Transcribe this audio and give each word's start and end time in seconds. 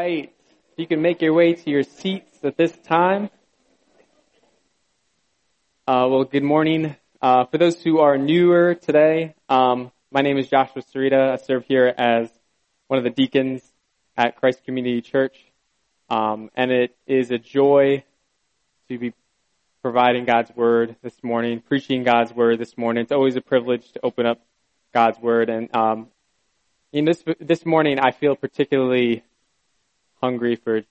right. 0.00 0.34
You 0.78 0.86
can 0.86 1.02
make 1.02 1.20
your 1.20 1.34
way 1.34 1.52
to 1.52 1.70
your 1.70 1.82
seats 1.82 2.38
at 2.42 2.56
this 2.56 2.72
time. 2.72 3.28
Uh, 5.86 6.08
well, 6.10 6.24
good 6.24 6.42
morning. 6.42 6.96
Uh, 7.20 7.44
for 7.44 7.58
those 7.58 7.82
who 7.82 7.98
are 7.98 8.16
newer 8.16 8.74
today, 8.76 9.34
um, 9.50 9.92
my 10.10 10.22
name 10.22 10.38
is 10.38 10.48
Joshua 10.48 10.80
Sarita. 10.80 11.32
I 11.32 11.36
serve 11.36 11.66
here 11.66 11.92
as 11.98 12.30
one 12.86 12.96
of 12.96 13.04
the 13.04 13.10
deacons 13.10 13.60
at 14.16 14.36
Christ 14.36 14.64
Community 14.64 15.02
Church. 15.02 15.36
Um, 16.08 16.50
and 16.54 16.70
it 16.70 16.96
is 17.06 17.30
a 17.30 17.36
joy 17.36 18.02
to 18.88 18.98
be 18.98 19.12
providing 19.82 20.24
God's 20.24 20.50
Word 20.56 20.96
this 21.02 21.22
morning, 21.22 21.60
preaching 21.60 22.04
God's 22.04 22.32
Word 22.32 22.58
this 22.58 22.78
morning. 22.78 23.02
It's 23.02 23.12
always 23.12 23.36
a 23.36 23.42
privilege 23.42 23.92
to 23.92 24.00
open 24.02 24.24
up 24.24 24.40
God's 24.94 25.18
Word. 25.18 25.50
And 25.50 25.68
um, 25.76 26.08
in 26.90 27.04
this, 27.04 27.22
this 27.38 27.66
morning, 27.66 27.98
I 27.98 28.12
feel 28.12 28.34
particularly 28.34 29.24
hungry 30.20 30.56
for, 30.56 30.82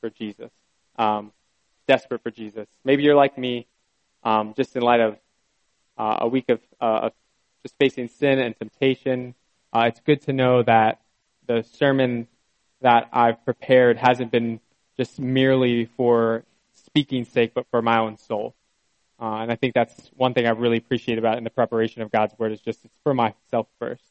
for 0.00 0.10
Jesus, 0.10 0.50
um, 0.96 1.32
desperate 1.86 2.22
for 2.22 2.30
Jesus. 2.30 2.66
Maybe 2.84 3.02
you're 3.02 3.14
like 3.14 3.38
me, 3.38 3.66
um, 4.24 4.54
just 4.56 4.76
in 4.76 4.82
light 4.82 5.00
of 5.00 5.16
uh, 5.96 6.18
a 6.20 6.28
week 6.28 6.48
of, 6.48 6.60
uh, 6.80 7.00
of 7.06 7.12
just 7.62 7.76
facing 7.78 8.08
sin 8.08 8.38
and 8.38 8.56
temptation. 8.58 9.34
Uh, 9.72 9.84
it's 9.86 10.00
good 10.00 10.22
to 10.22 10.32
know 10.32 10.62
that 10.62 11.00
the 11.46 11.62
sermon 11.62 12.28
that 12.80 13.08
I've 13.12 13.44
prepared 13.44 13.96
hasn't 13.96 14.30
been 14.30 14.60
just 14.96 15.18
merely 15.18 15.84
for 15.84 16.44
speaking 16.74 17.24
sake, 17.24 17.52
but 17.54 17.66
for 17.70 17.82
my 17.82 17.98
own 17.98 18.16
soul. 18.16 18.54
Uh, 19.20 19.38
and 19.38 19.50
I 19.50 19.56
think 19.56 19.74
that's 19.74 20.10
one 20.16 20.32
thing 20.32 20.46
I 20.46 20.50
really 20.50 20.76
appreciate 20.76 21.18
about 21.18 21.38
in 21.38 21.44
the 21.44 21.50
preparation 21.50 22.02
of 22.02 22.12
God's 22.12 22.38
Word 22.38 22.52
is 22.52 22.60
just 22.60 22.84
it's 22.84 22.94
for 23.02 23.14
myself 23.14 23.66
first. 23.78 24.04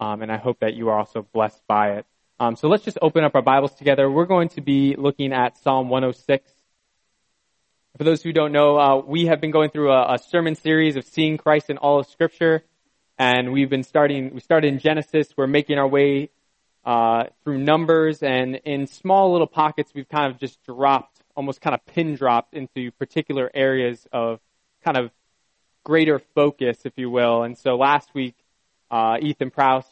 Um, 0.00 0.22
and 0.22 0.32
I 0.32 0.38
hope 0.38 0.60
that 0.60 0.74
you 0.74 0.88
are 0.88 0.98
also 0.98 1.26
blessed 1.32 1.60
by 1.66 1.92
it. 1.92 2.06
Um, 2.40 2.56
so 2.56 2.68
let's 2.68 2.84
just 2.84 2.96
open 3.02 3.22
up 3.22 3.34
our 3.34 3.42
Bibles 3.42 3.74
together. 3.74 4.10
We're 4.10 4.24
going 4.24 4.48
to 4.50 4.62
be 4.62 4.96
looking 4.96 5.34
at 5.34 5.58
Psalm 5.58 5.90
106. 5.90 6.50
For 7.98 8.04
those 8.04 8.22
who 8.22 8.32
don't 8.32 8.50
know, 8.50 8.78
uh, 8.78 8.96
we 8.96 9.26
have 9.26 9.42
been 9.42 9.50
going 9.50 9.68
through 9.68 9.92
a, 9.92 10.14
a, 10.14 10.18
sermon 10.18 10.54
series 10.54 10.96
of 10.96 11.04
seeing 11.04 11.36
Christ 11.36 11.68
in 11.68 11.76
all 11.76 12.00
of 12.00 12.06
Scripture, 12.06 12.64
and 13.18 13.52
we've 13.52 13.68
been 13.68 13.82
starting. 13.82 14.32
We 14.32 14.40
started 14.40 14.68
in 14.72 14.78
Genesis. 14.78 15.28
We're 15.36 15.48
making 15.48 15.76
our 15.76 15.86
way 15.86 16.30
uh, 16.82 17.24
through 17.44 17.58
Numbers, 17.58 18.22
and 18.22 18.56
in 18.64 18.86
small 18.86 19.32
little 19.32 19.46
pockets, 19.46 19.92
we've 19.94 20.08
kind 20.08 20.32
of 20.32 20.40
just 20.40 20.64
dropped, 20.64 21.20
almost 21.36 21.60
kind 21.60 21.74
of 21.74 21.84
pin 21.84 22.14
dropped 22.14 22.54
into 22.54 22.90
particular 22.92 23.50
areas 23.52 24.06
of 24.14 24.40
kind 24.82 24.96
of 24.96 25.10
greater 25.84 26.18
focus, 26.34 26.78
if 26.86 26.94
you 26.96 27.10
will. 27.10 27.42
And 27.42 27.58
so 27.58 27.76
last 27.76 28.14
week, 28.14 28.34
uh, 28.90 29.18
Ethan 29.20 29.50
Prouse 29.50 29.89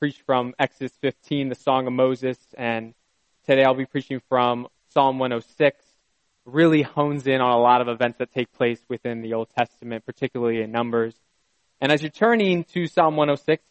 preached 0.00 0.22
from 0.24 0.54
Exodus 0.58 0.92
15, 1.02 1.50
the 1.50 1.54
Song 1.54 1.86
of 1.86 1.92
Moses, 1.92 2.38
and 2.56 2.94
today 3.46 3.64
I'll 3.64 3.74
be 3.74 3.84
preaching 3.84 4.22
from 4.30 4.66
Psalm 4.94 5.18
106. 5.18 5.84
Really 6.46 6.80
hones 6.80 7.26
in 7.26 7.42
on 7.42 7.50
a 7.50 7.60
lot 7.60 7.82
of 7.82 7.88
events 7.88 8.16
that 8.16 8.32
take 8.32 8.50
place 8.50 8.80
within 8.88 9.20
the 9.20 9.34
Old 9.34 9.50
Testament, 9.50 10.06
particularly 10.06 10.62
in 10.62 10.72
Numbers. 10.72 11.14
And 11.82 11.92
as 11.92 12.00
you're 12.00 12.10
turning 12.10 12.64
to 12.72 12.86
Psalm 12.86 13.16
106, 13.16 13.62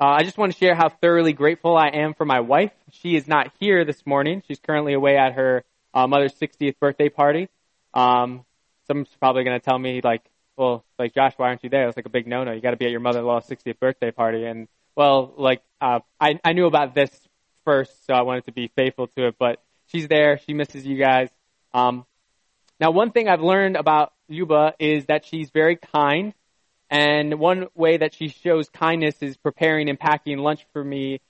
uh, 0.00 0.04
I 0.04 0.22
just 0.22 0.38
want 0.38 0.52
to 0.52 0.58
share 0.58 0.74
how 0.74 0.88
thoroughly 0.88 1.34
grateful 1.34 1.76
I 1.76 1.88
am 1.88 2.14
for 2.14 2.24
my 2.24 2.40
wife. 2.40 2.72
She 2.90 3.14
is 3.14 3.28
not 3.28 3.52
here 3.60 3.84
this 3.84 4.06
morning. 4.06 4.42
She's 4.48 4.58
currently 4.58 4.94
away 4.94 5.18
at 5.18 5.34
her 5.34 5.64
uh, 5.92 6.06
mother's 6.06 6.34
60th 6.36 6.78
birthday 6.78 7.10
party. 7.10 7.50
Um, 7.92 8.46
someone's 8.86 9.14
probably 9.20 9.44
going 9.44 9.60
to 9.60 9.64
tell 9.64 9.78
me 9.78 10.00
like, 10.02 10.22
well, 10.56 10.82
like 10.98 11.14
Josh, 11.14 11.34
why 11.36 11.48
aren't 11.48 11.62
you 11.62 11.68
there? 11.68 11.88
It's 11.88 11.96
like 11.98 12.06
a 12.06 12.10
big 12.10 12.26
no-no. 12.26 12.52
You 12.52 12.62
got 12.62 12.70
to 12.70 12.78
be 12.78 12.86
at 12.86 12.90
your 12.90 13.00
mother-in-law's 13.00 13.46
60th 13.46 13.78
birthday 13.78 14.10
party, 14.10 14.46
and 14.46 14.66
well, 14.96 15.34
like, 15.36 15.62
uh, 15.80 16.00
I, 16.20 16.38
I 16.44 16.52
knew 16.52 16.66
about 16.66 16.94
this 16.94 17.10
first, 17.64 18.06
so 18.06 18.14
I 18.14 18.22
wanted 18.22 18.44
to 18.46 18.52
be 18.52 18.68
faithful 18.68 19.06
to 19.08 19.28
it, 19.28 19.36
but 19.38 19.62
she's 19.86 20.08
there. 20.08 20.38
She 20.38 20.54
misses 20.54 20.86
you 20.86 20.96
guys. 20.96 21.30
Um, 21.72 22.06
now, 22.80 22.90
one 22.90 23.10
thing 23.10 23.28
I've 23.28 23.40
learned 23.40 23.76
about 23.76 24.12
Yuba 24.28 24.74
is 24.78 25.06
that 25.06 25.24
she's 25.24 25.50
very 25.50 25.76
kind, 25.76 26.34
and 26.90 27.38
one 27.38 27.68
way 27.74 27.96
that 27.96 28.14
she 28.14 28.28
shows 28.28 28.68
kindness 28.68 29.16
is 29.20 29.36
preparing 29.36 29.88
and 29.88 29.98
packing 29.98 30.38
lunch 30.38 30.64
for 30.72 30.84
me 30.84 31.20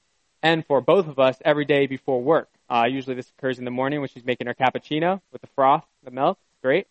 and 0.43 0.65
for 0.67 0.81
both 0.81 1.09
of 1.09 1.19
us 1.19 1.37
every 1.45 1.65
day 1.65 1.87
before 1.87 2.23
work. 2.23 2.49
Uh, 2.69 2.85
usually 2.89 3.15
this 3.15 3.31
occurs 3.39 3.59
in 3.59 3.65
the 3.65 3.71
morning 3.71 4.01
when 4.01 4.09
she's 4.09 4.25
making 4.25 4.47
her 4.47 4.55
cappuccino 4.55 5.21
with 5.33 5.41
the 5.41 5.49
froth, 5.49 5.85
the 6.03 6.11
milk. 6.11 6.39
Great. 6.63 6.87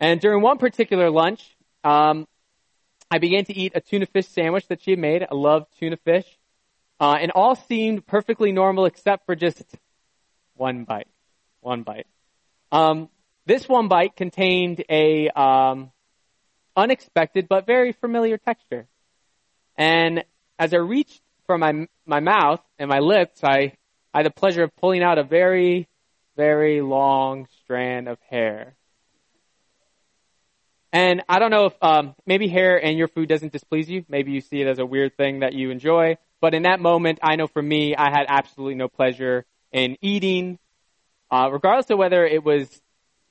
And 0.00 0.20
during 0.20 0.42
one 0.42 0.58
particular 0.58 1.10
lunch, 1.10 1.56
um, 1.82 2.26
I 3.10 3.18
began 3.18 3.44
to 3.46 3.54
eat 3.54 3.72
a 3.74 3.80
tuna 3.80 4.06
fish 4.06 4.26
sandwich 4.28 4.66
that 4.68 4.82
she 4.82 4.92
had 4.92 5.00
made. 5.00 5.22
I 5.22 5.34
love 5.34 5.66
tuna 5.78 5.96
fish. 5.98 6.26
Uh, 7.00 7.16
and 7.20 7.30
all 7.32 7.54
seemed 7.54 8.06
perfectly 8.06 8.52
normal 8.52 8.86
except 8.86 9.26
for 9.26 9.34
just 9.34 9.62
one 10.54 10.84
bite. 10.84 11.08
One 11.60 11.82
bite. 11.82 12.06
Um, 12.72 13.08
this 13.46 13.68
one 13.68 13.88
bite 13.88 14.16
contained 14.16 14.84
a 14.88 15.28
um, 15.28 15.90
unexpected 16.76 17.48
but 17.48 17.66
very 17.66 17.92
familiar 17.92 18.38
texture. 18.38 18.86
And 19.76 20.24
as 20.58 20.72
I 20.72 20.78
reached 20.78 21.20
for 21.46 21.58
my 21.58 21.88
my 22.06 22.20
mouth 22.20 22.60
and 22.78 22.88
my 22.88 23.00
lips, 23.00 23.40
I, 23.42 23.72
I 24.12 24.18
had 24.18 24.26
the 24.26 24.30
pleasure 24.30 24.62
of 24.62 24.74
pulling 24.76 25.02
out 25.02 25.18
a 25.18 25.24
very, 25.24 25.88
very 26.36 26.80
long 26.80 27.48
strand 27.62 28.08
of 28.08 28.18
hair. 28.30 28.76
And 30.94 31.24
I 31.28 31.40
don't 31.40 31.50
know 31.50 31.66
if 31.66 31.74
um, 31.82 32.14
maybe 32.24 32.46
hair 32.46 32.82
and 32.82 32.96
your 32.96 33.08
food 33.08 33.28
doesn't 33.28 33.52
displease 33.52 33.90
you. 33.90 34.04
Maybe 34.08 34.30
you 34.30 34.40
see 34.40 34.60
it 34.60 34.68
as 34.68 34.78
a 34.78 34.86
weird 34.86 35.16
thing 35.16 35.40
that 35.40 35.52
you 35.52 35.70
enjoy. 35.70 36.18
But 36.40 36.54
in 36.54 36.62
that 36.62 36.78
moment, 36.78 37.18
I 37.20 37.34
know 37.34 37.48
for 37.48 37.60
me, 37.60 37.96
I 37.96 38.10
had 38.10 38.26
absolutely 38.28 38.76
no 38.76 38.86
pleasure 38.86 39.44
in 39.72 39.96
eating, 40.00 40.60
uh, 41.32 41.48
regardless 41.50 41.90
of 41.90 41.98
whether 41.98 42.24
it 42.24 42.44
was 42.44 42.80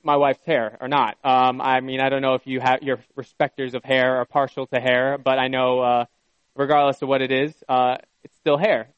my 0.02 0.16
wife's 0.16 0.44
hair 0.44 0.76
or 0.78 0.88
not. 0.88 1.16
Um, 1.24 1.62
I 1.62 1.80
mean, 1.80 2.00
I 2.00 2.10
don't 2.10 2.20
know 2.20 2.34
if 2.34 2.46
you 2.46 2.60
have 2.60 2.82
your 2.82 2.98
respecters 3.16 3.72
of 3.72 3.82
hair 3.82 4.18
are 4.18 4.26
partial 4.26 4.66
to 4.66 4.78
hair, 4.78 5.16
but 5.16 5.38
I 5.38 5.48
know, 5.48 5.80
uh, 5.80 6.04
regardless 6.54 7.00
of 7.00 7.08
what 7.08 7.22
it 7.22 7.32
is, 7.32 7.54
uh, 7.66 7.96
it's 8.22 8.36
still 8.36 8.58
hair. 8.58 8.88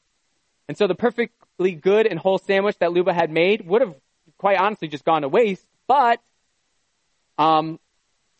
And 0.67 0.77
so 0.77 0.87
the 0.87 0.95
perfectly 0.95 1.71
good 1.71 2.05
and 2.05 2.19
whole 2.19 2.37
sandwich 2.37 2.77
that 2.79 2.91
Luba 2.91 3.13
had 3.13 3.31
made 3.31 3.65
would 3.65 3.81
have 3.81 3.95
quite 4.37 4.57
honestly 4.57 4.89
just 4.89 5.05
gone 5.05 5.21
to 5.21 5.29
waste. 5.29 5.65
But 5.87 6.19
um, 7.37 7.79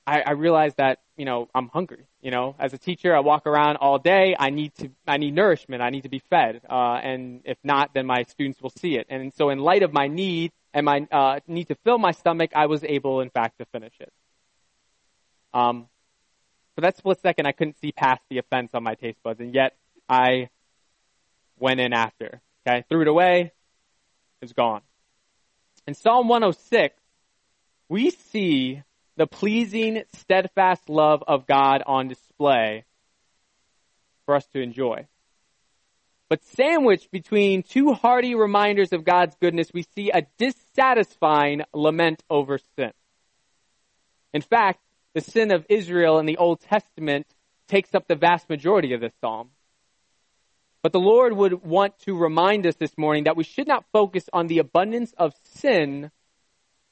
I, 0.08 0.22
I 0.22 0.32
realized 0.32 0.78
that, 0.78 1.00
you 1.18 1.26
know, 1.26 1.50
I'm 1.54 1.68
hungry. 1.68 2.06
You 2.22 2.32
know, 2.32 2.56
as 2.58 2.74
a 2.74 2.78
teacher, 2.78 3.14
I 3.14 3.20
walk 3.20 3.46
around 3.46 3.76
all 3.76 4.00
day. 4.00 4.38
I 4.40 4.50
need 4.50 4.74
to, 4.76 4.90
I 5.06 5.18
need 5.18 5.36
nourishment. 5.36 5.82
I 5.82 5.90
need 5.90 6.04
to 6.04 6.10
be 6.10 6.20
fed. 6.30 6.62
Uh, 6.70 6.94
and 7.04 7.42
if 7.44 7.58
not, 7.64 7.94
then 7.94 8.06
my 8.06 8.24
students 8.24 8.62
will 8.62 8.70
see 8.70 8.96
it. 8.96 9.08
And 9.10 9.34
so 9.34 9.50
in 9.50 9.60
light 9.60 9.84
of 9.84 9.92
my 9.92 10.08
need 10.08 10.54
and 10.74 10.86
my, 10.86 11.06
uh, 11.12 11.42
need 11.46 11.68
to 11.68 11.76
fill 11.84 11.98
my 11.98 12.12
stomach, 12.12 12.52
I 12.56 12.68
was 12.68 12.86
able, 12.86 13.20
in 13.20 13.30
fact, 13.30 13.60
to 13.60 13.66
finish 13.66 13.94
it. 14.00 14.12
Um, 15.54 15.88
for 16.76 16.82
that 16.82 16.96
split 16.96 17.20
second, 17.22 17.46
I 17.46 17.52
couldn't 17.52 17.78
see 17.80 17.92
past 17.92 18.22
the 18.30 18.38
offense 18.38 18.72
on 18.74 18.84
my 18.84 18.96
taste 18.96 19.18
buds, 19.24 19.42
and 19.42 19.54
yet 19.54 19.76
I 20.08 20.50
went 21.60 21.80
in 21.80 21.92
after. 21.92 22.42
Okay, 22.66 22.86
threw 22.88 23.02
it 23.02 23.08
away. 23.08 23.52
It's 24.42 24.54
gone. 24.54 24.82
In 25.86 25.96
Psalm 25.96 26.28
106, 26.28 26.96
we 27.90 28.12
see 28.12 28.84
the 29.18 29.28
pleasing, 29.28 30.04
steadfast 30.14 30.90
love 30.90 31.24
of 31.28 31.48
God 31.48 31.84
on 31.86 32.08
display 32.08 32.86
for 34.26 34.36
us 34.36 34.46
to 34.54 34.62
enjoy. 34.62 35.08
But 36.30 36.44
sandwiched 36.44 37.10
between 37.12 37.64
two 37.64 37.94
hearty 37.94 38.36
reminders 38.36 38.94
of 38.94 39.04
God's 39.04 39.36
goodness, 39.42 39.74
we 39.74 39.86
see 39.96 40.12
a 40.12 40.28
dissatisfying 40.38 41.64
lament 41.74 42.24
over 42.30 42.60
sin. 42.78 42.92
In 44.34 44.42
fact, 44.42 44.82
the 45.14 45.22
sin 45.22 45.52
of 45.52 45.66
Israel 45.68 46.20
in 46.20 46.26
the 46.26 46.38
Old 46.38 46.60
Testament 46.62 47.26
takes 47.68 47.96
up 47.96 48.08
the 48.08 48.16
vast 48.16 48.50
majority 48.50 48.94
of 48.94 49.02
this 49.02 49.14
psalm. 49.20 49.50
But 50.84 50.92
the 50.92 51.00
Lord 51.00 51.34
would 51.34 51.64
want 51.64 51.98
to 52.00 52.16
remind 52.16 52.68
us 52.68 52.76
this 52.76 52.98
morning 52.98 53.24
that 53.24 53.36
we 53.36 53.44
should 53.44 53.68
not 53.68 53.86
focus 53.92 54.30
on 54.32 54.48
the 54.48 54.60
abundance 54.60 55.14
of 55.18 55.34
sin 55.44 56.12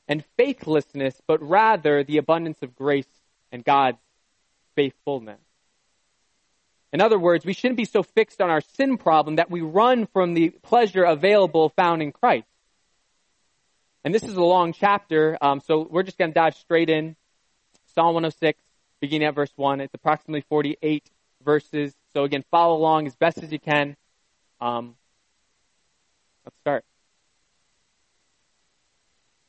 and 0.07 0.23
faithlessness, 0.37 1.21
but 1.27 1.41
rather 1.41 2.03
the 2.03 2.17
abundance 2.17 2.61
of 2.61 2.75
grace 2.75 3.07
and 3.51 3.63
God's 3.63 3.97
faithfulness. 4.75 5.39
In 6.93 7.01
other 7.01 7.19
words, 7.19 7.45
we 7.45 7.53
shouldn't 7.53 7.77
be 7.77 7.85
so 7.85 8.03
fixed 8.03 8.39
on 8.39 8.49
our 8.49 8.61
sin 8.61 8.97
problem 8.97 9.35
that 9.35 9.51
we 9.51 9.61
run 9.61 10.07
from 10.07 10.33
the 10.33 10.49
pleasure 10.49 11.03
available 11.03 11.69
found 11.69 12.01
in 12.01 12.11
Christ. 12.11 12.47
And 14.03 14.13
this 14.13 14.23
is 14.23 14.35
a 14.35 14.43
long 14.43 14.71
chapter, 14.71 15.37
um, 15.41 15.59
so 15.59 15.87
we're 15.89 16.03
just 16.03 16.17
going 16.17 16.31
to 16.31 16.35
dive 16.35 16.55
straight 16.55 16.89
in. 16.89 17.15
Psalm 17.95 18.13
106, 18.13 18.59
beginning 19.01 19.27
at 19.27 19.35
verse 19.35 19.51
1. 19.55 19.81
It's 19.81 19.93
approximately 19.93 20.41
48 20.47 21.09
verses. 21.43 21.93
So 22.13 22.23
again, 22.23 22.43
follow 22.51 22.77
along 22.77 23.07
as 23.07 23.15
best 23.15 23.39
as 23.41 23.51
you 23.51 23.59
can. 23.59 23.97
Um, 24.61 24.95
let's 26.45 26.57
start. 26.59 26.85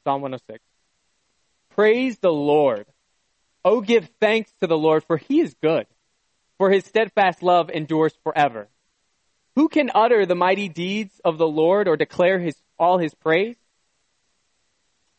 Psalm 0.06 0.22
106. 0.22 0.62
Praise 1.70 2.16
the 2.20 2.30
Lord. 2.30 2.86
Oh, 3.64 3.80
give 3.80 4.08
thanks 4.20 4.52
to 4.60 4.68
the 4.68 4.78
Lord, 4.78 5.02
for 5.02 5.16
he 5.16 5.40
is 5.40 5.52
good, 5.60 5.88
for 6.58 6.70
his 6.70 6.84
steadfast 6.84 7.42
love 7.42 7.70
endures 7.70 8.14
forever. 8.22 8.68
Who 9.56 9.68
can 9.68 9.90
utter 9.92 10.24
the 10.24 10.36
mighty 10.36 10.68
deeds 10.68 11.20
of 11.24 11.38
the 11.38 11.48
Lord 11.48 11.88
or 11.88 11.96
declare 11.96 12.38
his, 12.38 12.54
all 12.78 12.98
his 12.98 13.14
praise? 13.16 13.56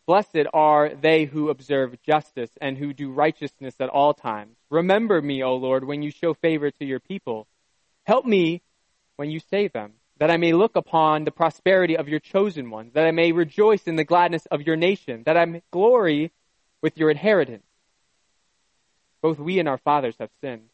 Blessed 0.06 0.48
are 0.54 0.94
they 0.96 1.26
who 1.26 1.50
observe 1.50 2.02
justice 2.02 2.52
and 2.62 2.78
who 2.78 2.94
do 2.94 3.12
righteousness 3.12 3.76
at 3.82 3.90
all 3.90 4.14
times. 4.14 4.56
Remember 4.70 5.22
me, 5.22 5.44
O 5.44 5.56
Lord, 5.56 5.84
when 5.84 6.02
you 6.02 6.12
show 6.12 6.34
favor 6.34 6.72
to 6.72 6.86
your 6.86 7.02
people. 7.02 7.46
Help 8.06 8.26
me 8.26 8.62
when 9.18 9.30
you 9.32 9.42
save 9.52 9.74
them, 9.74 9.96
that 10.20 10.32
I 10.32 10.38
may 10.38 10.54
look 10.54 10.76
upon 10.76 11.24
the 11.24 11.32
prosperity 11.32 11.98
of 11.98 12.08
your 12.08 12.20
chosen 12.20 12.70
ones, 12.70 12.94
that 12.94 13.06
I 13.06 13.12
may 13.12 13.32
rejoice 13.32 13.84
in 13.84 13.96
the 13.96 14.04
gladness 14.04 14.46
of 14.48 14.62
your 14.62 14.76
nation, 14.76 15.24
that 15.26 15.38
I 15.38 15.46
may 15.46 15.62
glory 15.72 16.32
with 16.82 16.98
your 16.98 17.10
inheritance. 17.10 17.64
Both 19.22 19.40
we 19.40 19.60
and 19.60 19.68
our 19.68 19.78
fathers 19.78 20.16
have 20.20 20.30
sinned. 20.42 20.70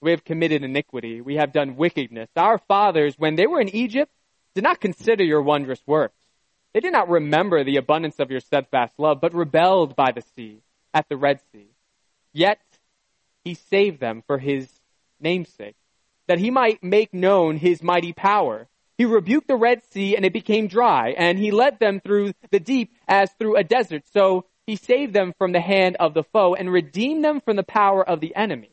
We 0.00 0.10
have 0.10 0.24
committed 0.24 0.62
iniquity. 0.62 1.20
We 1.20 1.36
have 1.36 1.52
done 1.52 1.76
wickedness. 1.76 2.28
Our 2.36 2.58
fathers, 2.58 3.14
when 3.18 3.36
they 3.36 3.46
were 3.46 3.60
in 3.60 3.74
Egypt, 3.74 4.12
did 4.54 4.64
not 4.64 4.80
consider 4.80 5.24
your 5.24 5.42
wondrous 5.42 5.80
works. 5.86 6.14
They 6.72 6.80
did 6.80 6.92
not 6.92 7.08
remember 7.08 7.64
the 7.64 7.78
abundance 7.78 8.18
of 8.18 8.30
your 8.30 8.40
steadfast 8.40 8.92
love, 8.98 9.20
but 9.20 9.34
rebelled 9.34 9.96
by 9.96 10.12
the 10.12 10.22
sea, 10.34 10.60
at 10.92 11.08
the 11.08 11.16
Red 11.16 11.40
Sea. 11.52 11.68
Yet 12.32 12.60
he 13.44 13.54
saved 13.54 14.00
them 14.00 14.22
for 14.26 14.38
his 14.38 14.68
namesake, 15.18 15.76
that 16.26 16.38
he 16.38 16.50
might 16.50 16.82
make 16.82 17.14
known 17.14 17.56
his 17.56 17.82
mighty 17.82 18.12
power. 18.12 18.68
He 18.98 19.04
rebuked 19.04 19.48
the 19.48 19.56
Red 19.56 19.82
Sea 19.90 20.16
and 20.16 20.24
it 20.24 20.32
became 20.32 20.68
dry, 20.68 21.10
and 21.10 21.38
he 21.38 21.50
led 21.50 21.78
them 21.78 22.00
through 22.00 22.32
the 22.50 22.60
deep 22.60 22.94
as 23.06 23.30
through 23.38 23.56
a 23.56 23.64
desert. 23.64 24.04
So 24.12 24.46
he 24.66 24.76
saved 24.76 25.12
them 25.12 25.34
from 25.36 25.52
the 25.52 25.60
hand 25.60 25.96
of 26.00 26.14
the 26.14 26.24
foe 26.24 26.54
and 26.54 26.72
redeemed 26.72 27.24
them 27.24 27.40
from 27.40 27.56
the 27.56 27.62
power 27.62 28.06
of 28.06 28.20
the 28.20 28.34
enemy 28.34 28.70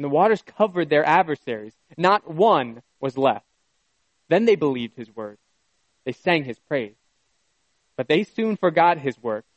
and 0.00 0.04
the 0.06 0.08
waters 0.08 0.40
covered 0.40 0.88
their 0.88 1.04
adversaries. 1.04 1.74
Not 1.98 2.26
one 2.26 2.80
was 3.00 3.18
left. 3.18 3.44
Then 4.30 4.46
they 4.46 4.56
believed 4.56 4.96
his 4.96 5.14
words. 5.14 5.42
They 6.06 6.12
sang 6.12 6.44
his 6.44 6.58
praise. 6.58 6.96
But 7.98 8.08
they 8.08 8.24
soon 8.24 8.56
forgot 8.56 8.96
his 8.96 9.22
works. 9.22 9.50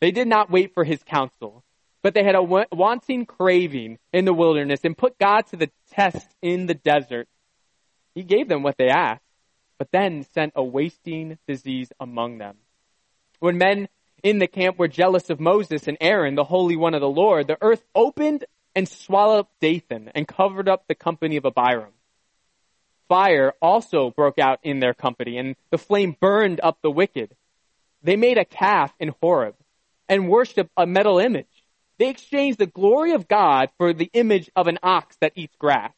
They 0.00 0.12
did 0.12 0.28
not 0.28 0.52
wait 0.52 0.72
for 0.72 0.84
his 0.84 1.02
counsel, 1.02 1.64
but 2.00 2.14
they 2.14 2.22
had 2.22 2.36
a 2.36 2.42
wanting 2.44 3.26
craving 3.26 3.98
in 4.12 4.24
the 4.24 4.32
wilderness 4.32 4.82
and 4.84 4.96
put 4.96 5.18
God 5.18 5.48
to 5.48 5.56
the 5.56 5.70
test 5.90 6.28
in 6.40 6.66
the 6.66 6.74
desert. 6.74 7.26
He 8.16 8.22
gave 8.22 8.48
them 8.48 8.62
what 8.62 8.78
they 8.78 8.88
asked, 8.88 9.20
but 9.78 9.92
then 9.92 10.24
sent 10.32 10.54
a 10.56 10.64
wasting 10.64 11.38
disease 11.46 11.92
among 12.00 12.38
them. 12.38 12.56
When 13.40 13.58
men 13.58 13.88
in 14.22 14.38
the 14.38 14.46
camp 14.46 14.78
were 14.78 14.88
jealous 14.88 15.28
of 15.28 15.38
Moses 15.38 15.86
and 15.86 15.98
Aaron, 16.00 16.34
the 16.34 16.44
Holy 16.44 16.76
One 16.76 16.94
of 16.94 17.02
the 17.02 17.10
Lord, 17.10 17.46
the 17.46 17.58
earth 17.60 17.84
opened 17.94 18.46
and 18.74 18.88
swallowed 18.88 19.40
up 19.40 19.50
Dathan 19.60 20.10
and 20.14 20.26
covered 20.26 20.66
up 20.66 20.84
the 20.88 20.94
company 20.94 21.36
of 21.36 21.44
Abiram. 21.44 21.92
Fire 23.06 23.52
also 23.60 24.10
broke 24.10 24.38
out 24.38 24.60
in 24.62 24.80
their 24.80 24.94
company 24.94 25.36
and 25.36 25.54
the 25.70 25.76
flame 25.76 26.16
burned 26.18 26.58
up 26.62 26.78
the 26.80 26.90
wicked. 26.90 27.36
They 28.02 28.16
made 28.16 28.38
a 28.38 28.46
calf 28.46 28.94
in 28.98 29.14
Horeb 29.20 29.56
and 30.08 30.30
worshiped 30.30 30.70
a 30.74 30.86
metal 30.86 31.18
image. 31.18 31.46
They 31.98 32.08
exchanged 32.08 32.58
the 32.58 32.66
glory 32.66 33.12
of 33.12 33.28
God 33.28 33.68
for 33.76 33.92
the 33.92 34.10
image 34.14 34.50
of 34.56 34.68
an 34.68 34.78
ox 34.82 35.18
that 35.20 35.32
eats 35.36 35.54
grass. 35.56 35.92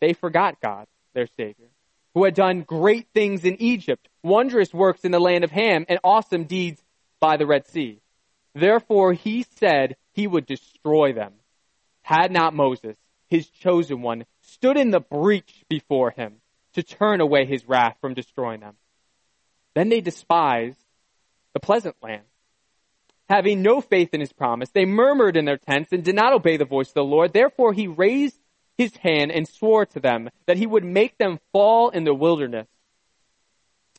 They 0.00 0.12
forgot 0.12 0.60
God, 0.60 0.86
their 1.14 1.28
Savior, 1.36 1.68
who 2.14 2.24
had 2.24 2.34
done 2.34 2.62
great 2.62 3.08
things 3.14 3.44
in 3.44 3.60
Egypt, 3.60 4.08
wondrous 4.22 4.72
works 4.72 5.04
in 5.04 5.12
the 5.12 5.20
land 5.20 5.44
of 5.44 5.50
Ham, 5.50 5.84
and 5.88 5.98
awesome 6.02 6.44
deeds 6.44 6.82
by 7.20 7.36
the 7.36 7.46
Red 7.46 7.66
Sea. 7.68 8.00
Therefore 8.54 9.12
he 9.12 9.44
said 9.56 9.96
he 10.12 10.26
would 10.26 10.46
destroy 10.46 11.12
them. 11.12 11.34
Had 12.02 12.32
not 12.32 12.54
Moses, 12.54 12.96
his 13.28 13.48
chosen 13.48 14.02
one, 14.02 14.24
stood 14.40 14.76
in 14.76 14.90
the 14.90 15.00
breach 15.00 15.64
before 15.68 16.10
him 16.10 16.36
to 16.72 16.82
turn 16.82 17.20
away 17.20 17.44
his 17.44 17.68
wrath 17.68 17.96
from 18.00 18.14
destroying 18.14 18.60
them. 18.60 18.76
Then 19.74 19.88
they 19.88 20.00
despised 20.00 20.82
the 21.52 21.60
pleasant 21.60 21.96
land. 22.02 22.22
Having 23.28 23.62
no 23.62 23.80
faith 23.80 24.12
in 24.12 24.20
his 24.20 24.32
promise, 24.32 24.70
they 24.70 24.84
murmured 24.84 25.36
in 25.36 25.44
their 25.44 25.58
tents 25.58 25.92
and 25.92 26.02
did 26.02 26.16
not 26.16 26.32
obey 26.32 26.56
the 26.56 26.64
voice 26.64 26.88
of 26.88 26.94
the 26.94 27.04
Lord. 27.04 27.32
Therefore 27.32 27.72
he 27.72 27.86
raised 27.86 28.39
his 28.80 28.96
hand 28.96 29.30
and 29.30 29.46
swore 29.46 29.84
to 29.84 30.00
them 30.00 30.30
that 30.46 30.56
he 30.56 30.66
would 30.66 30.84
make 30.84 31.18
them 31.18 31.38
fall 31.52 31.90
in 31.90 32.04
the 32.04 32.14
wilderness 32.14 32.66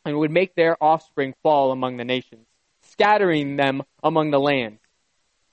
and 0.04 0.18
would 0.18 0.32
make 0.32 0.56
their 0.56 0.76
offspring 0.84 1.36
fall 1.44 1.72
among 1.72 1.98
the 1.98 2.04
nations 2.04 2.48
scattering 2.82 3.58
them 3.58 3.84
among 4.04 4.32
the 4.32 4.40
lands. 4.40 4.82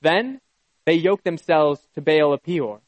Then 0.01 0.41
they 0.87 0.95
yoked 0.95 1.25
themselves 1.25 1.87
to 1.95 2.01
Baal 2.01 2.33
of 2.33 2.43
Peor 2.43 2.81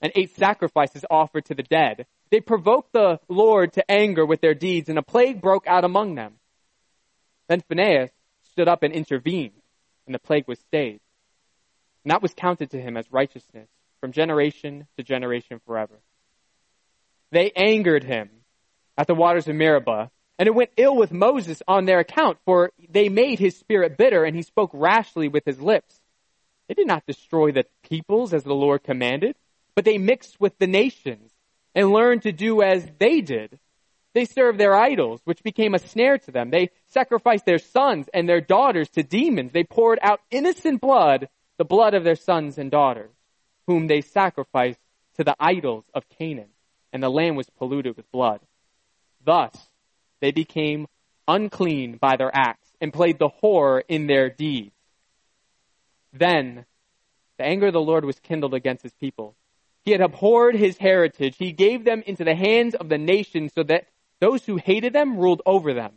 and 0.00 0.12
ate 0.14 0.36
sacrifices 0.36 1.04
offered 1.10 1.46
to 1.46 1.54
the 1.54 1.64
dead. 1.64 2.06
They 2.30 2.40
provoked 2.40 2.92
the 2.92 3.18
Lord 3.28 3.72
to 3.72 3.90
anger 3.90 4.24
with 4.24 4.40
their 4.40 4.54
deeds, 4.54 4.88
and 4.88 4.98
a 4.98 5.02
plague 5.02 5.40
broke 5.40 5.66
out 5.66 5.84
among 5.84 6.14
them. 6.14 6.34
Then 7.48 7.60
Phinehas 7.60 8.10
stood 8.52 8.68
up 8.68 8.84
and 8.84 8.94
intervened, 8.94 9.60
and 10.06 10.14
the 10.14 10.20
plague 10.20 10.46
was 10.46 10.60
stayed. 10.60 11.00
And 12.04 12.12
that 12.12 12.22
was 12.22 12.32
counted 12.32 12.70
to 12.70 12.80
him 12.80 12.96
as 12.96 13.10
righteousness 13.10 13.68
from 14.00 14.12
generation 14.12 14.86
to 14.96 15.02
generation 15.02 15.60
forever. 15.66 16.00
They 17.32 17.50
angered 17.54 18.04
him 18.04 18.30
at 18.96 19.06
the 19.06 19.14
waters 19.14 19.46
of 19.46 19.54
Meribah 19.56 20.10
and 20.40 20.46
it 20.46 20.54
went 20.54 20.70
ill 20.78 20.96
with 20.96 21.12
Moses 21.12 21.62
on 21.68 21.84
their 21.84 21.98
account, 21.98 22.38
for 22.46 22.72
they 22.88 23.10
made 23.10 23.38
his 23.38 23.58
spirit 23.58 23.98
bitter, 23.98 24.24
and 24.24 24.34
he 24.34 24.40
spoke 24.40 24.70
rashly 24.72 25.28
with 25.28 25.44
his 25.44 25.60
lips. 25.60 26.00
They 26.66 26.72
did 26.72 26.86
not 26.86 27.04
destroy 27.04 27.52
the 27.52 27.66
peoples 27.82 28.32
as 28.32 28.42
the 28.42 28.54
Lord 28.54 28.82
commanded, 28.82 29.36
but 29.74 29.84
they 29.84 29.98
mixed 29.98 30.40
with 30.40 30.56
the 30.58 30.66
nations 30.66 31.30
and 31.74 31.92
learned 31.92 32.22
to 32.22 32.32
do 32.32 32.62
as 32.62 32.88
they 32.98 33.20
did. 33.20 33.58
They 34.14 34.24
served 34.24 34.58
their 34.58 34.74
idols, 34.74 35.20
which 35.24 35.42
became 35.42 35.74
a 35.74 35.78
snare 35.78 36.16
to 36.16 36.30
them. 36.30 36.48
They 36.48 36.70
sacrificed 36.86 37.44
their 37.44 37.58
sons 37.58 38.08
and 38.14 38.26
their 38.26 38.40
daughters 38.40 38.88
to 38.90 39.02
demons. 39.02 39.52
They 39.52 39.64
poured 39.64 39.98
out 40.00 40.22
innocent 40.30 40.80
blood, 40.80 41.28
the 41.58 41.66
blood 41.66 41.92
of 41.92 42.02
their 42.02 42.16
sons 42.16 42.56
and 42.56 42.70
daughters, 42.70 43.12
whom 43.70 43.86
they 43.86 44.00
sacrificed 44.00 44.80
to 45.16 45.22
the 45.22 45.36
idols 45.38 45.84
of 45.94 46.08
Canaan, 46.18 46.48
and 46.92 47.00
the 47.00 47.08
land 47.08 47.36
was 47.36 47.48
polluted 47.50 47.96
with 47.96 48.10
blood. 48.10 48.40
Thus, 49.24 49.54
they 50.18 50.32
became 50.32 50.88
unclean 51.28 51.96
by 51.96 52.16
their 52.16 52.34
acts 52.34 52.68
and 52.80 52.92
played 52.92 53.20
the 53.20 53.30
whore 53.30 53.82
in 53.86 54.08
their 54.08 54.28
deeds. 54.28 54.74
Then 56.12 56.64
the 57.38 57.44
anger 57.44 57.68
of 57.68 57.72
the 57.72 57.80
Lord 57.80 58.04
was 58.04 58.18
kindled 58.18 58.54
against 58.54 58.82
his 58.82 58.94
people. 58.94 59.36
He 59.84 59.92
had 59.92 60.00
abhorred 60.00 60.56
his 60.56 60.76
heritage. 60.76 61.36
He 61.38 61.52
gave 61.52 61.84
them 61.84 62.02
into 62.04 62.24
the 62.24 62.34
hands 62.34 62.74
of 62.74 62.88
the 62.88 62.98
nations 62.98 63.52
so 63.54 63.62
that 63.62 63.86
those 64.18 64.44
who 64.44 64.56
hated 64.56 64.92
them 64.92 65.16
ruled 65.16 65.42
over 65.46 65.72
them. 65.74 65.92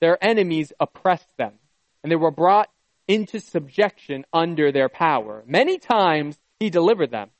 Their 0.00 0.22
enemies 0.22 0.74
oppressed 0.78 1.34
them, 1.38 1.54
and 2.02 2.12
they 2.12 2.16
were 2.16 2.30
brought 2.30 2.68
into 3.08 3.40
subjection 3.40 4.26
under 4.30 4.70
their 4.70 4.90
power. 4.90 5.42
Many 5.46 5.78
times 5.78 6.38
he 6.60 6.70
delivered 6.70 7.10
them, 7.10 7.30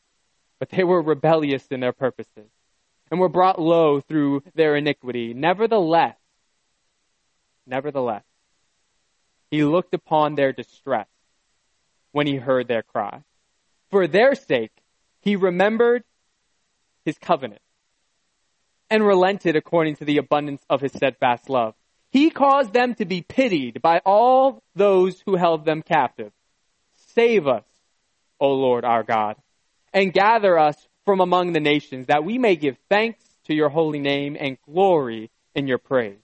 but 0.58 0.70
they 0.70 0.82
were 0.82 1.02
rebellious 1.02 1.66
in 1.70 1.80
their 1.80 1.92
purposes 1.92 2.50
and 3.10 3.20
were 3.20 3.28
brought 3.28 3.60
low 3.60 4.00
through 4.00 4.42
their 4.54 4.74
iniquity. 4.74 5.34
Nevertheless, 5.34 6.16
nevertheless, 7.66 8.24
he 9.50 9.62
looked 9.62 9.94
upon 9.94 10.34
their 10.34 10.52
distress 10.52 11.08
when 12.12 12.26
he 12.26 12.36
heard 12.36 12.66
their 12.66 12.82
cry. 12.82 13.22
For 13.90 14.06
their 14.06 14.34
sake, 14.34 14.72
he 15.20 15.36
remembered 15.36 16.02
his 17.04 17.18
covenant 17.18 17.60
and 18.88 19.06
relented 19.06 19.54
according 19.54 19.96
to 19.96 20.04
the 20.04 20.16
abundance 20.16 20.62
of 20.70 20.80
his 20.80 20.92
steadfast 20.92 21.50
love. 21.50 21.74
He 22.10 22.30
caused 22.30 22.72
them 22.72 22.94
to 22.96 23.04
be 23.04 23.22
pitied 23.22 23.82
by 23.82 24.00
all 24.04 24.62
those 24.74 25.20
who 25.20 25.36
held 25.36 25.64
them 25.64 25.82
captive. 25.82 26.32
Save 26.96 27.46
us, 27.46 27.64
O 28.40 28.52
Lord 28.52 28.84
our 28.84 29.02
God, 29.02 29.36
and 29.92 30.12
gather 30.12 30.58
us 30.58 30.76
from 31.04 31.20
among 31.20 31.52
the 31.52 31.60
nations, 31.60 32.06
that 32.06 32.24
we 32.24 32.38
may 32.38 32.56
give 32.56 32.76
thanks 32.88 33.22
to 33.44 33.54
your 33.54 33.68
holy 33.68 33.98
name 33.98 34.36
and 34.38 34.58
glory 34.62 35.30
in 35.54 35.66
your 35.66 35.78
praise. 35.78 36.18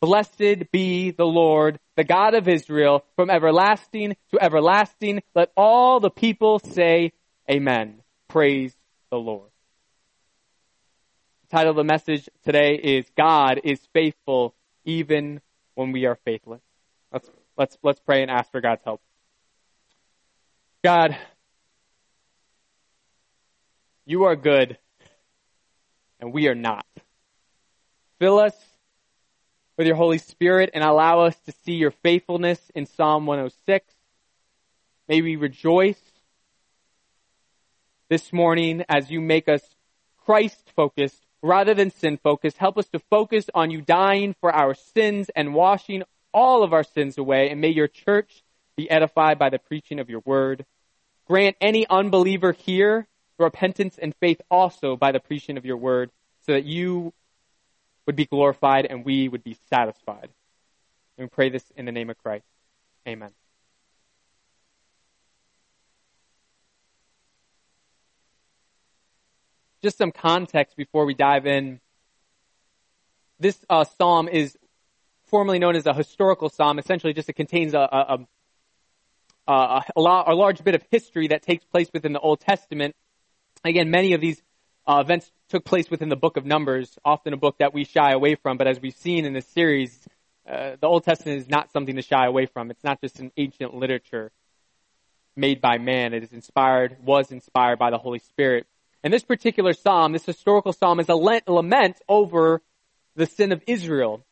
Blessed 0.00 0.72
be 0.72 1.12
the 1.12 1.24
Lord, 1.24 1.78
the 1.96 2.02
God 2.02 2.34
of 2.34 2.48
Israel, 2.48 3.04
from 3.14 3.30
everlasting 3.30 4.16
to 4.32 4.42
everlasting. 4.42 5.22
Let 5.34 5.52
all 5.56 6.00
the 6.00 6.10
people 6.10 6.58
say, 6.58 7.12
Amen. 7.48 8.02
Praise 8.28 8.74
the 9.10 9.18
Lord. 9.18 9.50
The 11.42 11.56
title 11.56 11.70
of 11.70 11.76
the 11.76 11.84
message 11.84 12.28
today 12.44 12.74
is 12.74 13.06
God 13.16 13.60
is 13.62 13.78
faithful 13.92 14.54
even 14.84 15.40
when 15.74 15.92
we 15.92 16.06
are 16.06 16.18
faithless. 16.24 16.62
Let's, 17.12 17.30
let's, 17.56 17.78
let's 17.82 18.00
pray 18.00 18.22
and 18.22 18.30
ask 18.30 18.50
for 18.50 18.60
God's 18.60 18.82
help. 18.84 19.00
God, 20.82 21.16
you 24.04 24.24
are 24.24 24.34
good, 24.34 24.78
and 26.18 26.32
we 26.32 26.48
are 26.48 26.56
not. 26.56 26.84
Fill 28.18 28.40
us 28.40 28.56
with 29.76 29.86
your 29.86 29.94
Holy 29.94 30.18
Spirit 30.18 30.70
and 30.74 30.82
allow 30.82 31.20
us 31.20 31.36
to 31.46 31.52
see 31.64 31.74
your 31.74 31.92
faithfulness 31.92 32.58
in 32.74 32.86
Psalm 32.86 33.26
106. 33.26 33.94
May 35.06 35.22
we 35.22 35.36
rejoice 35.36 36.02
this 38.08 38.32
morning 38.32 38.84
as 38.88 39.08
you 39.08 39.20
make 39.20 39.48
us 39.48 39.62
Christ 40.24 40.72
focused 40.74 41.24
rather 41.42 41.74
than 41.74 41.92
sin 41.92 42.18
focused. 42.20 42.56
Help 42.56 42.76
us 42.76 42.88
to 42.88 42.98
focus 42.98 43.48
on 43.54 43.70
you 43.70 43.82
dying 43.82 44.34
for 44.40 44.52
our 44.52 44.74
sins 44.74 45.30
and 45.36 45.54
washing 45.54 46.02
all 46.34 46.64
of 46.64 46.72
our 46.72 46.82
sins 46.82 47.18
away. 47.18 47.50
And 47.50 47.60
may 47.60 47.68
your 47.68 47.86
church 47.86 48.42
be 48.76 48.90
edified 48.90 49.38
by 49.38 49.50
the 49.50 49.58
preaching 49.58 49.98
of 49.98 50.10
your 50.10 50.22
word. 50.24 50.64
Grant 51.26 51.56
any 51.60 51.86
unbeliever 51.88 52.52
here 52.52 53.06
repentance 53.38 53.98
and 53.98 54.14
faith 54.16 54.40
also 54.50 54.96
by 54.96 55.12
the 55.12 55.20
preaching 55.20 55.56
of 55.56 55.66
your 55.66 55.76
word 55.76 56.10
so 56.46 56.52
that 56.52 56.64
you 56.64 57.12
would 58.06 58.16
be 58.16 58.24
glorified 58.24 58.86
and 58.86 59.04
we 59.04 59.28
would 59.28 59.44
be 59.44 59.56
satisfied. 59.68 60.28
And 61.18 61.26
we 61.26 61.28
pray 61.28 61.50
this 61.50 61.64
in 61.76 61.84
the 61.84 61.92
name 61.92 62.10
of 62.10 62.18
Christ. 62.18 62.44
Amen. 63.06 63.30
Just 69.82 69.98
some 69.98 70.12
context 70.12 70.76
before 70.76 71.04
we 71.04 71.14
dive 71.14 71.46
in. 71.46 71.80
This 73.40 73.58
uh, 73.68 73.84
psalm 73.84 74.28
is 74.28 74.56
formerly 75.26 75.58
known 75.58 75.74
as 75.74 75.86
a 75.86 75.92
historical 75.92 76.48
psalm. 76.48 76.78
Essentially, 76.78 77.12
just 77.12 77.28
it 77.28 77.32
contains 77.32 77.74
a, 77.74 77.80
a, 77.80 78.14
a, 78.14 78.18
a, 79.48 79.82
large 79.96 80.62
bit 80.64 80.74
of 80.74 80.82
history 80.90 81.28
that 81.28 81.42
takes 81.42 81.64
place 81.64 81.88
within 81.92 82.12
the 82.12 82.20
Old 82.20 82.40
Testament. 82.40 82.94
Again, 83.64 83.90
many 83.90 84.12
of 84.12 84.20
these 84.20 84.42
uh, 84.86 85.02
events 85.04 85.30
took 85.48 85.64
place 85.64 85.90
within 85.90 86.08
the 86.08 86.16
book 86.16 86.36
of 86.36 86.44
Numbers, 86.44 86.98
often 87.04 87.32
a 87.32 87.36
book 87.36 87.58
that 87.58 87.74
we 87.74 87.84
shy 87.84 88.12
away 88.12 88.34
from, 88.34 88.56
but 88.56 88.66
as 88.66 88.80
we've 88.80 88.96
seen 88.96 89.24
in 89.24 89.32
this 89.32 89.46
series, 89.46 89.98
uh, 90.48 90.76
the 90.80 90.86
Old 90.86 91.04
Testament 91.04 91.38
is 91.38 91.48
not 91.48 91.70
something 91.72 91.96
to 91.96 92.02
shy 92.02 92.26
away 92.26 92.46
from. 92.46 92.70
It's 92.70 92.82
not 92.82 93.00
just 93.00 93.20
an 93.20 93.30
ancient 93.36 93.74
literature 93.74 94.32
made 95.36 95.60
by 95.60 95.78
man. 95.78 96.14
It 96.14 96.22
is 96.22 96.32
inspired, 96.32 96.96
was 97.04 97.30
inspired 97.30 97.78
by 97.78 97.90
the 97.90 97.98
Holy 97.98 98.18
Spirit. 98.18 98.66
And 99.04 99.12
this 99.12 99.24
particular 99.24 99.72
psalm, 99.72 100.12
this 100.12 100.24
historical 100.24 100.72
psalm, 100.72 101.00
is 101.00 101.08
a 101.08 101.14
lament 101.14 102.00
over 102.08 102.62
the 103.16 103.26
sin 103.26 103.52
of 103.52 103.62
Israel. 103.66 104.24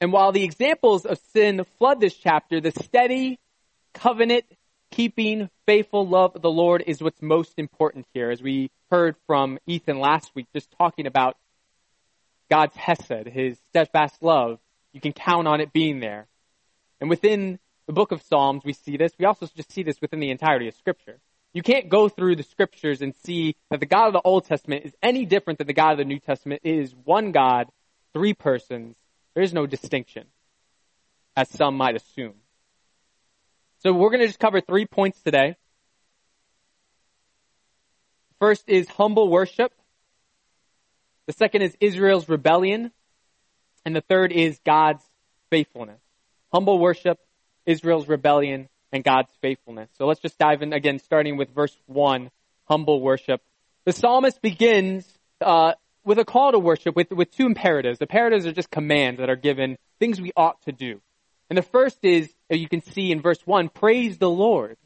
And 0.00 0.12
while 0.12 0.32
the 0.32 0.44
examples 0.44 1.04
of 1.04 1.18
sin 1.32 1.64
flood 1.78 2.00
this 2.00 2.14
chapter, 2.14 2.60
the 2.60 2.70
steady, 2.70 3.38
covenant 3.94 4.44
keeping, 4.90 5.48
faithful 5.66 6.06
love 6.06 6.34
of 6.36 6.42
the 6.42 6.50
Lord 6.50 6.82
is 6.86 7.02
what's 7.02 7.22
most 7.22 7.58
important 7.58 8.06
here. 8.12 8.30
As 8.30 8.42
we 8.42 8.70
heard 8.90 9.16
from 9.26 9.58
Ethan 9.66 10.00
last 10.00 10.34
week, 10.34 10.46
just 10.54 10.70
talking 10.78 11.06
about 11.06 11.36
God's 12.50 12.74
Hesed, 12.74 13.28
His 13.28 13.58
steadfast 13.70 14.22
love, 14.22 14.58
you 14.92 15.00
can 15.00 15.12
count 15.12 15.46
on 15.46 15.60
it 15.60 15.72
being 15.72 16.00
there. 16.00 16.26
And 17.00 17.08
within 17.08 17.58
the 17.86 17.92
book 17.92 18.12
of 18.12 18.22
Psalms, 18.22 18.62
we 18.64 18.72
see 18.72 18.96
this. 18.96 19.12
We 19.18 19.24
also 19.24 19.48
just 19.56 19.72
see 19.72 19.82
this 19.82 20.00
within 20.00 20.20
the 20.20 20.30
entirety 20.30 20.68
of 20.68 20.74
Scripture. 20.74 21.18
You 21.52 21.62
can't 21.62 21.88
go 21.88 22.08
through 22.08 22.36
the 22.36 22.42
Scriptures 22.42 23.02
and 23.02 23.14
see 23.14 23.56
that 23.70 23.80
the 23.80 23.86
God 23.86 24.08
of 24.08 24.12
the 24.12 24.22
Old 24.22 24.44
Testament 24.44 24.84
is 24.84 24.92
any 25.02 25.24
different 25.24 25.58
than 25.58 25.66
the 25.66 25.72
God 25.72 25.92
of 25.92 25.98
the 25.98 26.04
New 26.04 26.20
Testament. 26.20 26.62
It 26.64 26.76
is 26.76 26.94
one 27.04 27.32
God, 27.32 27.68
three 28.12 28.34
persons. 28.34 28.96
There 29.34 29.42
is 29.42 29.52
no 29.52 29.66
distinction, 29.66 30.26
as 31.36 31.48
some 31.48 31.76
might 31.76 31.96
assume. 31.96 32.34
So 33.80 33.94
we're 33.94 34.10
going 34.10 34.20
to 34.20 34.26
just 34.26 34.38
cover 34.38 34.60
three 34.60 34.84
points 34.84 35.20
today. 35.22 35.56
First 38.38 38.64
is 38.68 38.88
humble 38.88 39.28
worship. 39.28 39.72
The 41.26 41.32
second 41.32 41.62
is 41.62 41.76
Israel's 41.80 42.28
rebellion. 42.28 42.92
And 43.86 43.96
the 43.96 44.02
third 44.02 44.32
is 44.32 44.58
God's 44.66 45.02
faithfulness. 45.48 46.00
Humble 46.52 46.78
worship, 46.78 47.18
Israel's 47.64 48.06
rebellion, 48.06 48.68
and 48.92 49.02
God's 49.02 49.30
faithfulness. 49.40 49.88
So 49.96 50.06
let's 50.06 50.20
just 50.20 50.36
dive 50.38 50.60
in 50.60 50.74
again, 50.74 50.98
starting 50.98 51.38
with 51.38 51.48
verse 51.54 51.74
1, 51.86 52.30
humble 52.68 53.00
worship. 53.00 53.40
The 53.86 53.92
psalmist 53.92 54.42
begins 54.42 55.06
uh, 55.40 55.72
with 56.04 56.18
a 56.18 56.24
call 56.24 56.52
to 56.52 56.58
worship 56.58 56.94
with, 56.94 57.10
with 57.12 57.30
two 57.30 57.46
imperatives. 57.46 57.98
The 57.98 58.04
imperatives 58.04 58.44
are 58.46 58.52
just 58.52 58.70
commands 58.70 59.20
that 59.20 59.30
are 59.30 59.36
given, 59.36 59.78
things 59.98 60.20
we 60.20 60.32
ought 60.36 60.60
to 60.62 60.72
do. 60.72 61.00
And 61.48 61.56
the 61.56 61.62
first 61.62 61.98
is, 62.02 62.30
you 62.54 62.68
can 62.68 62.82
see 62.82 63.12
in 63.12 63.20
verse 63.20 63.40
1, 63.44 63.68
praise 63.68 64.18
the 64.18 64.30
Lord. 64.30 64.76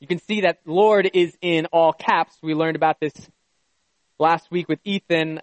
You 0.00 0.08
can 0.08 0.18
see 0.18 0.40
that 0.40 0.58
Lord 0.66 1.08
is 1.14 1.36
in 1.40 1.66
all 1.66 1.92
caps. 1.92 2.36
We 2.42 2.54
learned 2.54 2.74
about 2.74 2.98
this 2.98 3.12
last 4.18 4.50
week 4.50 4.68
with 4.68 4.80
Ethan. 4.84 5.40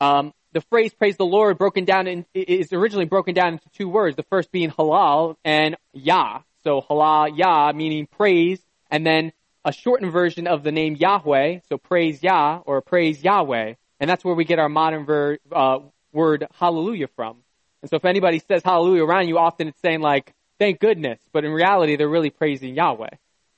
Um, 0.00 0.32
the 0.52 0.62
phrase 0.62 0.94
praise 0.94 1.16
the 1.16 1.26
Lord 1.26 1.58
broken 1.58 1.84
down 1.84 2.06
in, 2.06 2.24
is 2.32 2.72
originally 2.72 3.04
broken 3.04 3.34
down 3.34 3.52
into 3.54 3.68
two 3.76 3.88
words. 3.88 4.16
The 4.16 4.24
first 4.24 4.50
being 4.50 4.70
halal 4.70 5.36
and 5.44 5.76
Yah. 5.92 6.40
So 6.64 6.80
halal 6.80 7.36
Yah 7.36 7.72
meaning 7.72 8.06
praise 8.06 8.60
and 8.90 9.06
then 9.06 9.32
a 9.64 9.72
shortened 9.72 10.12
version 10.12 10.46
of 10.46 10.62
the 10.62 10.72
name 10.72 10.96
Yahweh. 10.96 11.60
So 11.68 11.76
praise 11.76 12.22
Yah 12.22 12.62
or 12.64 12.80
praise 12.80 13.22
Yahweh. 13.22 13.74
And 14.00 14.08
that's 14.08 14.24
where 14.24 14.34
we 14.34 14.44
get 14.46 14.58
our 14.58 14.70
modern 14.70 15.04
ver, 15.04 15.38
uh, 15.52 15.80
word 16.12 16.46
hallelujah 16.54 17.08
from. 17.14 17.42
And 17.82 17.90
so 17.90 17.96
if 17.96 18.04
anybody 18.04 18.40
says 18.40 18.62
hallelujah 18.64 19.04
around 19.04 19.28
you, 19.28 19.38
often 19.38 19.68
it's 19.68 19.80
saying 19.80 20.00
like, 20.00 20.34
thank 20.58 20.80
goodness. 20.80 21.18
But 21.32 21.44
in 21.44 21.52
reality, 21.52 21.96
they're 21.96 22.08
really 22.08 22.30
praising 22.30 22.74
Yahweh. 22.74 23.10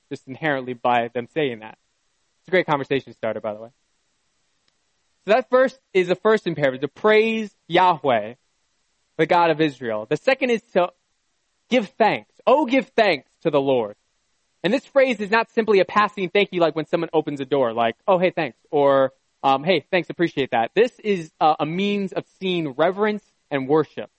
Just 0.09 0.27
inherently 0.27 0.73
by 0.73 1.09
them 1.13 1.27
saying 1.33 1.59
that. 1.59 1.77
It's 2.39 2.49
a 2.49 2.51
great 2.51 2.67
conversation 2.67 3.13
starter, 3.13 3.41
by 3.41 3.53
the 3.53 3.61
way. 3.61 3.69
So 5.25 5.31
that 5.31 5.49
first 5.49 5.79
is 5.93 6.07
the 6.09 6.15
first 6.15 6.45
imperative, 6.45 6.81
to 6.81 6.87
praise 6.89 7.55
Yahweh, 7.67 8.33
the 9.17 9.25
God 9.25 9.49
of 9.49 9.61
Israel. 9.61 10.05
The 10.09 10.17
second 10.17 10.49
is 10.49 10.61
to 10.73 10.89
give 11.69 11.87
thanks. 11.97 12.31
Oh, 12.45 12.65
give 12.65 12.89
thanks 12.89 13.29
to 13.41 13.49
the 13.49 13.61
Lord. 13.61 13.95
And 14.63 14.73
this 14.73 14.85
phrase 14.85 15.19
is 15.19 15.31
not 15.31 15.49
simply 15.51 15.79
a 15.79 15.85
passing 15.85 16.29
thank 16.29 16.49
you 16.51 16.61
like 16.61 16.75
when 16.75 16.85
someone 16.85 17.09
opens 17.13 17.39
a 17.39 17.45
door, 17.45 17.73
like, 17.73 17.95
oh, 18.07 18.17
hey, 18.17 18.31
thanks, 18.31 18.57
or, 18.71 19.11
um, 19.41 19.63
hey, 19.63 19.85
thanks, 19.91 20.09
appreciate 20.09 20.51
that. 20.51 20.71
This 20.73 20.91
is 20.99 21.31
uh, 21.39 21.55
a 21.59 21.65
means 21.65 22.13
of 22.13 22.25
seeing 22.39 22.69
reverence 22.71 23.23
and 23.49 23.67
worship, 23.67 24.09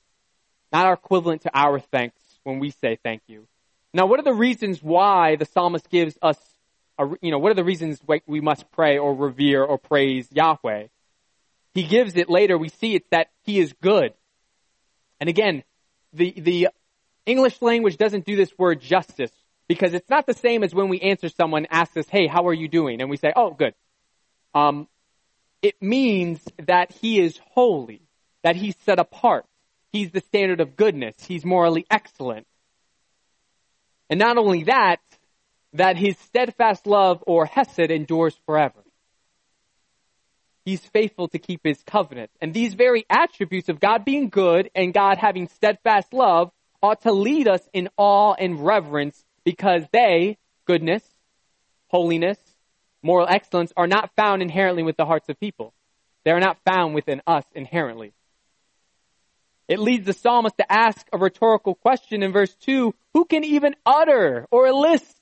not 0.75 0.87
our 0.87 0.95
equivalent 0.95 1.43
to 1.43 1.50
our 1.54 1.78
thanks 1.78 2.21
when 2.43 2.59
we 2.59 2.71
say 2.71 2.99
thank 3.04 3.23
you. 3.28 3.47
Now, 3.95 4.07
what 4.07 4.19
are 4.19 4.25
the 4.25 4.35
reasons 4.35 4.83
why 4.83 5.37
the 5.37 5.45
psalmist 5.45 5.88
gives 5.88 6.19
us, 6.21 6.37
a, 6.99 7.07
you 7.23 7.31
know, 7.31 7.38
what 7.38 7.52
are 7.52 7.54
the 7.54 7.62
reasons 7.62 8.00
we 8.26 8.40
must 8.40 8.69
pray 8.73 8.99
or 8.99 9.14
revere 9.14 9.62
or 9.62 9.78
praise 9.78 10.26
Yahweh? 10.33 10.88
He 11.75 11.85
gives 11.85 12.16
it 12.16 12.28
later. 12.28 12.59
We 12.59 12.71
see 12.71 12.97
it's 12.97 13.09
that 13.11 13.28
he 13.45 13.61
is 13.61 13.73
good. 13.81 14.14
And 15.21 15.28
again, 15.28 15.62
the, 16.12 16.35
the 16.37 16.69
English 17.25 17.62
language 17.62 17.97
doesn't 17.97 18.26
do 18.26 18.35
this 18.35 18.50
word 18.59 18.81
justice 18.81 19.31
because 19.69 19.95
it's 19.95 20.11
not 20.11 20.26
the 20.26 20.35
same 20.35 20.64
as 20.64 20.75
when 20.75 20.88
we 20.88 20.99
answer 21.00 21.28
someone 21.28 21.69
asks 21.71 21.97
us, 21.97 22.09
hey, 22.09 22.26
how 22.26 22.49
are 22.49 22.52
you 22.52 22.66
doing? 22.66 23.00
And 23.00 23.09
we 23.09 23.16
say, 23.16 23.33
oh, 23.37 23.52
good. 23.52 23.75
Um, 24.54 24.88
it 25.62 25.81
means 25.81 26.40
that 26.66 26.90
he 26.90 27.21
is 27.21 27.38
holy, 27.52 28.02
that 28.43 28.57
he's 28.57 28.75
set 28.85 28.99
apart. 28.99 29.47
He's 29.95 30.11
the 30.11 30.23
standard 30.23 30.61
of 30.61 30.75
goodness. 30.75 31.15
He's 31.25 31.45
morally 31.45 31.87
excellent. 31.89 32.49
And 34.11 34.19
not 34.19 34.39
only 34.39 34.65
that, 34.65 34.99
that 35.75 35.97
his 35.97 36.19
steadfast 36.19 36.85
love 36.89 37.23
or 37.29 37.47
hesed 37.47 37.79
endures 37.93 38.37
forever. 38.45 38.83
He's 40.65 40.85
faithful 40.85 41.29
to 41.29 41.39
keep 41.39 41.61
his 41.63 41.81
covenant. 41.85 42.33
And 42.41 42.53
these 42.53 42.75
very 42.75 43.07
attributes 43.09 43.69
of 43.69 43.79
God 43.79 44.05
being 44.05 44.31
good 44.31 44.69
and 44.75 44.93
God 44.93 45.19
having 45.19 45.47
steadfast 45.47 46.13
love 46.13 46.51
ought 46.83 47.03
to 47.03 47.13
lead 47.13 47.47
us 47.47 47.63
in 47.73 47.89
awe 47.97 48.35
and 48.37 48.67
reverence 48.67 49.25
because 49.45 49.85
they, 49.93 50.39
goodness, 50.67 51.05
holiness, 51.87 52.39
moral 53.01 53.29
excellence, 53.29 53.73
are 53.77 53.87
not 53.87 54.11
found 54.17 54.43
inherently 54.43 54.83
with 54.83 54.97
the 54.97 55.07
hearts 55.07 55.29
of 55.29 55.39
people. 55.39 55.73
They 56.25 56.33
are 56.33 56.41
not 56.41 56.59
found 56.65 56.97
within 56.97 57.23
us 57.29 57.45
inherently. 57.55 58.13
It 59.68 59.78
leads 59.78 60.04
the 60.04 60.12
psalmist 60.12 60.59
to 60.59 60.71
ask 60.71 61.06
a 61.12 61.18
rhetorical 61.18 61.75
question 61.75 62.23
in 62.23 62.33
verse 62.33 62.54
2 62.62 62.94
Who 63.14 63.25
can 63.25 63.44
even 63.44 63.75
utter 63.87 64.47
or 64.50 64.73
list 64.73 65.21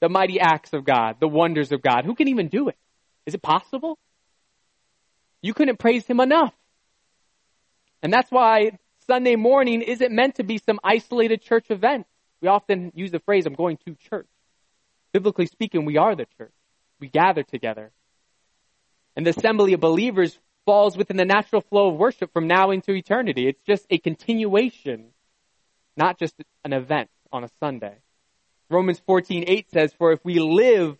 the 0.00 0.08
mighty 0.08 0.38
acts 0.38 0.72
of 0.72 0.84
God, 0.84 1.16
the 1.20 1.28
wonders 1.28 1.72
of 1.72 1.82
God? 1.82 2.04
Who 2.04 2.14
can 2.14 2.28
even 2.28 2.48
do 2.48 2.68
it? 2.68 2.76
Is 3.26 3.34
it 3.34 3.42
possible? 3.42 3.98
You 5.42 5.54
couldn't 5.54 5.78
praise 5.78 6.06
him 6.06 6.20
enough. 6.20 6.54
And 8.02 8.12
that's 8.12 8.30
why 8.30 8.78
Sunday 9.06 9.36
morning 9.36 9.82
isn't 9.82 10.12
meant 10.12 10.36
to 10.36 10.44
be 10.44 10.58
some 10.58 10.78
isolated 10.84 11.42
church 11.42 11.70
event. 11.70 12.06
We 12.40 12.48
often 12.48 12.92
use 12.94 13.10
the 13.10 13.20
phrase, 13.20 13.46
I'm 13.46 13.54
going 13.54 13.78
to 13.86 13.94
church. 14.08 14.28
Biblically 15.12 15.46
speaking, 15.46 15.84
we 15.84 15.96
are 15.96 16.14
the 16.14 16.26
church. 16.38 16.52
We 17.00 17.08
gather 17.08 17.42
together. 17.42 17.90
And 19.16 19.26
the 19.26 19.30
assembly 19.30 19.72
of 19.72 19.80
believers 19.80 20.38
falls 20.64 20.96
within 20.96 21.16
the 21.16 21.24
natural 21.24 21.62
flow 21.62 21.88
of 21.88 21.96
worship 21.96 22.32
from 22.32 22.46
now 22.46 22.70
into 22.70 22.92
eternity. 22.92 23.48
It's 23.48 23.62
just 23.66 23.86
a 23.90 23.98
continuation, 23.98 25.06
not 25.96 26.18
just 26.18 26.34
an 26.64 26.72
event 26.72 27.10
on 27.32 27.44
a 27.44 27.50
Sunday. 27.60 27.96
Romans 28.70 29.00
14:8 29.00 29.70
says, 29.70 29.92
"For 29.92 30.12
if 30.12 30.24
we 30.24 30.38
live 30.38 30.98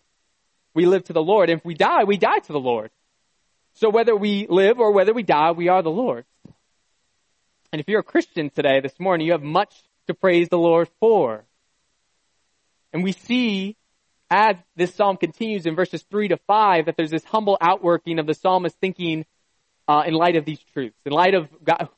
we 0.75 0.85
live 0.85 1.05
to 1.05 1.13
the 1.13 1.23
Lord. 1.23 1.49
And 1.49 1.59
if 1.59 1.65
we 1.65 1.73
die, 1.73 2.03
we 2.03 2.17
die 2.17 2.39
to 2.39 2.53
the 2.53 2.59
Lord. 2.59 2.91
So 3.75 3.89
whether 3.89 4.15
we 4.15 4.45
live 4.47 4.79
or 4.79 4.91
whether 4.91 5.13
we 5.13 5.23
die, 5.23 5.51
we 5.51 5.69
are 5.69 5.81
the 5.81 5.89
Lord's. 5.89 6.27
And 7.71 7.81
if 7.81 7.87
you're 7.87 8.01
a 8.01 8.03
Christian 8.03 8.49
today, 8.49 8.81
this 8.81 8.99
morning, 8.99 9.25
you 9.25 9.31
have 9.31 9.41
much 9.41 9.73
to 10.07 10.13
praise 10.13 10.49
the 10.49 10.57
Lord 10.57 10.89
for. 10.99 11.43
And 12.93 13.03
we 13.03 13.13
see 13.13 13.75
as 14.29 14.57
this 14.75 14.93
psalm 14.93 15.17
continues 15.17 15.65
in 15.65 15.75
verses 15.75 16.03
3 16.09 16.29
to 16.29 16.37
5, 16.37 16.85
that 16.85 16.97
there's 16.97 17.11
this 17.11 17.23
humble 17.25 17.57
outworking 17.59 18.19
of 18.19 18.25
the 18.25 18.33
psalmist 18.33 18.77
thinking 18.79 19.25
uh, 19.87 20.03
in 20.05 20.13
light 20.13 20.35
of 20.35 20.45
these 20.45 20.59
truths, 20.73 20.95
in 21.05 21.11
light 21.11 21.33
of 21.33 21.47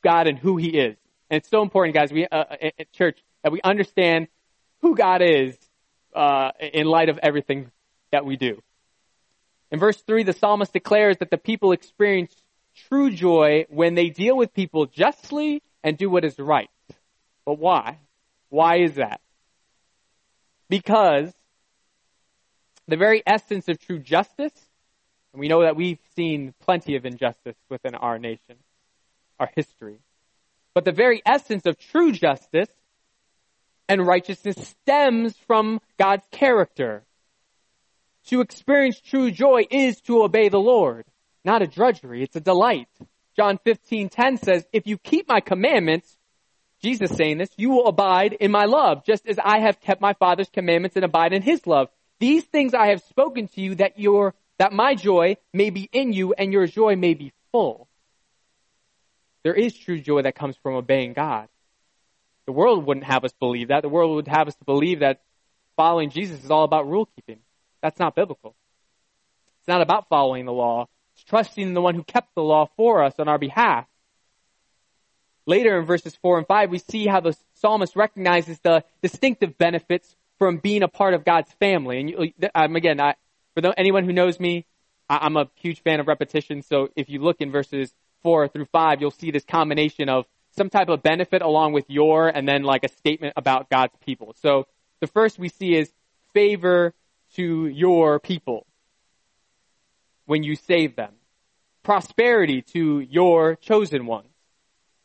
God 0.02 0.26
and 0.26 0.38
who 0.38 0.56
He 0.56 0.68
is. 0.68 0.96
And 1.30 1.38
it's 1.38 1.48
so 1.48 1.62
important, 1.62 1.94
guys, 1.94 2.12
we, 2.12 2.26
uh, 2.26 2.44
at 2.78 2.92
church, 2.92 3.18
that 3.42 3.52
we 3.52 3.60
understand 3.62 4.28
who 4.80 4.94
God 4.94 5.22
is 5.22 5.56
uh, 6.14 6.50
in 6.60 6.86
light 6.86 7.08
of 7.08 7.18
everything 7.22 7.70
that 8.12 8.24
we 8.24 8.36
do. 8.36 8.62
In 9.70 9.78
verse 9.78 10.00
3, 10.06 10.22
the 10.22 10.32
psalmist 10.32 10.72
declares 10.72 11.18
that 11.18 11.30
the 11.30 11.38
people 11.38 11.72
experience 11.72 12.34
true 12.88 13.10
joy 13.10 13.66
when 13.68 13.94
they 13.94 14.08
deal 14.08 14.36
with 14.36 14.54
people 14.54 14.86
justly 14.86 15.62
and 15.82 15.98
do 15.98 16.08
what 16.08 16.24
is 16.24 16.38
right. 16.38 16.70
But 17.44 17.58
why? 17.58 17.98
Why 18.48 18.76
is 18.76 18.94
that? 18.94 19.20
Because 20.68 21.32
the 22.86 22.96
very 22.96 23.22
essence 23.26 23.68
of 23.68 23.78
true 23.78 23.98
justice, 23.98 24.52
and 25.32 25.40
we 25.40 25.48
know 25.48 25.62
that 25.62 25.76
we've 25.76 25.98
seen 26.16 26.54
plenty 26.60 26.96
of 26.96 27.04
injustice 27.04 27.56
within 27.68 27.94
our 27.94 28.18
nation, 28.18 28.56
our 29.38 29.50
history. 29.54 29.98
But 30.74 30.84
the 30.84 30.92
very 30.92 31.22
essence 31.26 31.66
of 31.66 31.78
true 31.78 32.12
justice 32.12 32.68
and 33.88 34.06
righteousness 34.06 34.56
stems 34.56 35.36
from 35.46 35.80
God's 35.98 36.26
character. 36.30 37.04
To 38.26 38.40
experience 38.40 39.00
true 39.00 39.30
joy 39.30 39.62
is 39.70 40.00
to 40.02 40.22
obey 40.22 40.48
the 40.48 40.58
Lord, 40.58 41.06
not 41.44 41.62
a 41.62 41.66
drudgery, 41.66 42.22
it's 42.22 42.36
a 42.36 42.40
delight. 42.40 42.88
John 43.36 43.58
15:10 43.64 44.36
says, 44.36 44.66
"If 44.72 44.86
you 44.86 44.98
keep 44.98 45.28
my 45.28 45.40
commandments, 45.40 46.18
Jesus 46.80 47.10
saying 47.10 47.38
this, 47.38 47.50
you 47.56 47.70
will 47.70 47.86
abide 47.86 48.34
in 48.34 48.50
my 48.50 48.64
love, 48.64 49.04
just 49.04 49.26
as 49.26 49.38
I 49.42 49.60
have 49.60 49.80
kept 49.80 50.00
my 50.00 50.12
Father's 50.12 50.50
commandments 50.50 50.96
and 50.96 51.04
abide 51.04 51.32
in 51.32 51.42
his 51.42 51.66
love. 51.66 51.88
These 52.20 52.44
things 52.44 52.74
I 52.74 52.88
have 52.88 53.02
spoken 53.02 53.48
to 53.48 53.60
you 53.60 53.76
that 53.76 53.98
your 53.98 54.34
that 54.58 54.72
my 54.72 54.94
joy 54.94 55.36
may 55.52 55.70
be 55.70 55.88
in 55.92 56.12
you 56.12 56.34
and 56.34 56.52
your 56.52 56.66
joy 56.66 56.96
may 56.96 57.14
be 57.14 57.32
full." 57.52 57.88
There 59.42 59.54
is 59.54 59.76
true 59.76 60.00
joy 60.00 60.22
that 60.22 60.34
comes 60.34 60.56
from 60.56 60.74
obeying 60.74 61.12
God. 61.14 61.48
The 62.46 62.52
world 62.52 62.84
wouldn't 62.86 63.06
have 63.06 63.24
us 63.24 63.32
believe 63.32 63.68
that. 63.68 63.82
The 63.82 63.88
world 63.88 64.16
would 64.16 64.28
have 64.28 64.48
us 64.48 64.54
to 64.56 64.64
believe 64.64 65.00
that 65.00 65.20
following 65.76 66.10
Jesus 66.10 66.42
is 66.44 66.50
all 66.50 66.64
about 66.64 66.88
rule 66.88 67.06
keeping. 67.14 67.40
That's 67.82 67.98
not 67.98 68.14
biblical. 68.14 68.54
It's 69.60 69.68
not 69.68 69.80
about 69.80 70.08
following 70.08 70.46
the 70.46 70.52
law. 70.52 70.88
It's 71.14 71.24
trusting 71.24 71.66
in 71.66 71.74
the 71.74 71.80
one 71.80 71.94
who 71.94 72.02
kept 72.02 72.34
the 72.34 72.42
law 72.42 72.68
for 72.76 73.02
us 73.02 73.14
on 73.18 73.28
our 73.28 73.38
behalf. 73.38 73.86
Later 75.46 75.78
in 75.78 75.86
verses 75.86 76.14
4 76.16 76.38
and 76.38 76.46
5, 76.46 76.70
we 76.70 76.78
see 76.78 77.06
how 77.06 77.20
the 77.20 77.36
psalmist 77.54 77.96
recognizes 77.96 78.58
the 78.60 78.84
distinctive 79.02 79.56
benefits 79.56 80.14
from 80.38 80.58
being 80.58 80.82
a 80.82 80.88
part 80.88 81.14
of 81.14 81.24
God's 81.24 81.50
family. 81.54 82.00
And 82.00 82.10
you, 82.10 82.32
um, 82.54 82.76
again, 82.76 83.00
I, 83.00 83.14
for 83.58 83.62
the, 83.62 83.74
anyone 83.76 84.04
who 84.04 84.12
knows 84.12 84.38
me, 84.38 84.64
I, 85.10 85.18
I'm 85.22 85.36
a 85.36 85.50
huge 85.56 85.82
fan 85.82 85.98
of 85.98 86.06
repetition. 86.06 86.62
So 86.62 86.90
if 86.94 87.08
you 87.08 87.18
look 87.18 87.40
in 87.40 87.50
verses 87.50 87.92
4 88.22 88.46
through 88.46 88.66
5, 88.66 89.00
you'll 89.00 89.10
see 89.10 89.32
this 89.32 89.44
combination 89.44 90.08
of 90.08 90.26
some 90.56 90.70
type 90.70 90.88
of 90.88 91.02
benefit 91.02 91.42
along 91.42 91.72
with 91.72 91.84
your 91.88 92.28
and 92.28 92.46
then 92.46 92.62
like 92.62 92.84
a 92.84 92.88
statement 92.88 93.32
about 93.36 93.68
God's 93.68 93.94
people. 94.06 94.32
So 94.40 94.68
the 95.00 95.08
first 95.08 95.40
we 95.40 95.48
see 95.48 95.74
is 95.74 95.90
favor 96.32 96.94
to 97.34 97.66
your 97.66 98.20
people 98.20 98.64
when 100.26 100.44
you 100.44 100.54
save 100.54 100.94
them. 100.94 101.14
Prosperity 101.82 102.62
to 102.74 103.00
your 103.00 103.56
chosen 103.56 104.06
ones. 104.06 104.28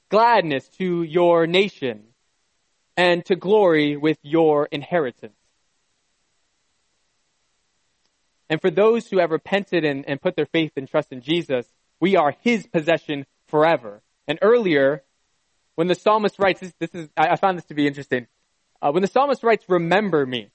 Gladness 0.09 0.67
to 0.77 1.01
your 1.01 1.47
nation 1.47 2.03
and 2.95 3.25
to 3.25 3.35
glory 3.35 3.97
with 3.97 4.19
your 4.21 4.67
inheritance. 4.67 5.42
And 8.53 8.61
for 8.61 8.69
those 8.69 9.07
who 9.07 9.17
have 9.17 9.31
repented 9.31 9.83
and, 9.83 10.07
and 10.07 10.21
put 10.21 10.35
their 10.35 10.45
faith 10.45 10.73
and 10.75 10.87
trust 10.87 11.11
in 11.11 11.21
Jesus, 11.21 11.65
we 11.99 12.15
are 12.17 12.35
his 12.41 12.67
possession 12.67 13.25
forever. 13.47 14.03
And 14.27 14.37
earlier, 14.43 15.01
when 15.73 15.87
the 15.87 15.95
psalmist 15.95 16.37
writes, 16.37 16.59
this, 16.59 16.71
this 16.79 16.93
is, 16.93 17.09
I, 17.17 17.29
I, 17.29 17.35
found 17.37 17.57
this 17.57 17.65
to 17.65 17.73
be 17.73 17.87
interesting. 17.87 18.27
Uh, 18.79 18.91
when 18.91 19.01
the 19.01 19.07
psalmist 19.07 19.41
writes, 19.41 19.65
remember 19.67 20.23
me, 20.23 20.51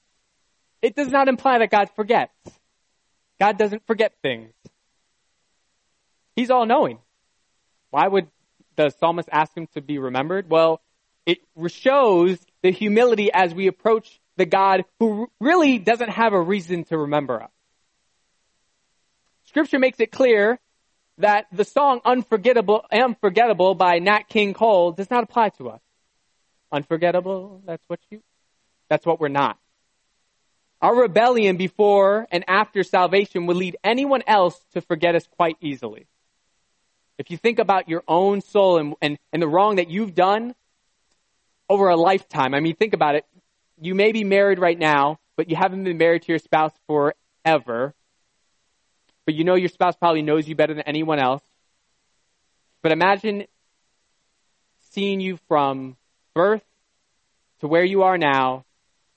it 0.81 0.95
does 0.95 1.09
not 1.09 1.27
imply 1.27 1.59
that 1.59 1.73
God 1.73 1.91
forgets. 1.97 2.31
God 3.41 3.59
doesn't 3.59 3.85
forget 3.89 4.13
things. 4.23 4.53
He's 6.37 6.53
all 6.53 6.67
knowing. 6.67 7.01
Why 7.91 8.07
would 8.07 8.29
the 8.77 8.91
psalmist 8.91 9.29
ask 9.33 9.57
him 9.57 9.67
to 9.75 9.81
be 9.81 9.99
remembered? 9.99 10.49
Well, 10.49 10.81
it 11.27 11.39
shows 11.67 12.39
the 12.63 12.71
humility 12.71 13.31
as 13.35 13.53
we 13.53 13.67
approach 13.67 14.21
the 14.37 14.47
God 14.47 14.85
who 15.01 15.33
really 15.41 15.81
doesn't 15.81 16.11
have 16.11 16.33
a 16.33 16.41
reason 16.41 16.85
to 16.85 16.97
remember 16.97 17.43
us. 17.43 17.51
Scripture 19.59 19.81
makes 19.81 19.99
it 19.99 20.13
clear 20.13 20.61
that 21.19 21.47
the 21.51 21.65
song 21.65 22.01
Unforgettable, 22.05 22.87
Unforgettable 22.93 23.75
by 23.75 23.99
Nat 23.99 24.29
King 24.29 24.55
Cole 24.55 24.93
does 24.93 25.11
not 25.11 25.25
apply 25.25 25.49
to 25.59 25.71
us. 25.71 25.81
Unforgettable, 26.71 27.61
that's 27.67 27.83
what 27.89 27.99
you, 28.09 28.23
that's 28.89 29.05
what 29.05 29.19
we're 29.19 29.27
not. 29.27 29.59
Our 30.81 30.95
rebellion 30.95 31.57
before 31.57 32.29
and 32.31 32.45
after 32.47 32.85
salvation 32.85 33.47
would 33.47 33.57
lead 33.57 33.77
anyone 33.83 34.23
else 34.29 34.57
to 34.75 34.81
forget 34.81 35.17
us 35.17 35.27
quite 35.27 35.57
easily. 35.61 36.07
If 37.19 37.29
you 37.33 37.37
think 37.37 37.59
about 37.59 37.89
your 37.89 38.05
own 38.07 38.43
soul 38.43 38.79
and, 38.79 38.95
and, 39.03 39.19
and 39.33 39.43
the 39.43 39.49
wrong 39.49 39.75
that 39.77 39.91
you've 39.91 40.15
done 40.15 40.55
over 41.69 41.89
a 41.89 41.97
lifetime, 41.97 42.55
I 42.55 42.61
mean, 42.61 42.77
think 42.77 42.95
about 42.95 43.17
it. 43.17 43.27
You 43.81 43.97
may 43.97 44.13
be 44.13 44.23
married 44.23 44.61
right 44.61 44.79
now, 44.79 45.19
but 45.37 45.51
you 45.51 45.57
haven't 45.57 45.83
been 45.83 45.99
married 45.99 46.23
to 46.23 46.29
your 46.29 46.39
spouse 46.39 46.75
forever 46.87 47.97
but 49.29 49.35
you 49.35 49.45
know 49.45 49.57
your 49.57 49.69
spouse 49.69 49.95
probably 49.95 50.23
knows 50.23 50.49
you 50.49 50.55
better 50.55 50.73
than 50.73 50.85
anyone 50.85 51.19
else. 51.19 51.43
But 52.81 52.93
imagine 52.93 53.45
seeing 54.93 55.21
you 55.21 55.39
from 55.49 55.99
birth 56.33 56.63
to 57.61 57.69
where 57.69 57.85
you 57.85 58.05
are 58.05 58.17
now 58.17 58.65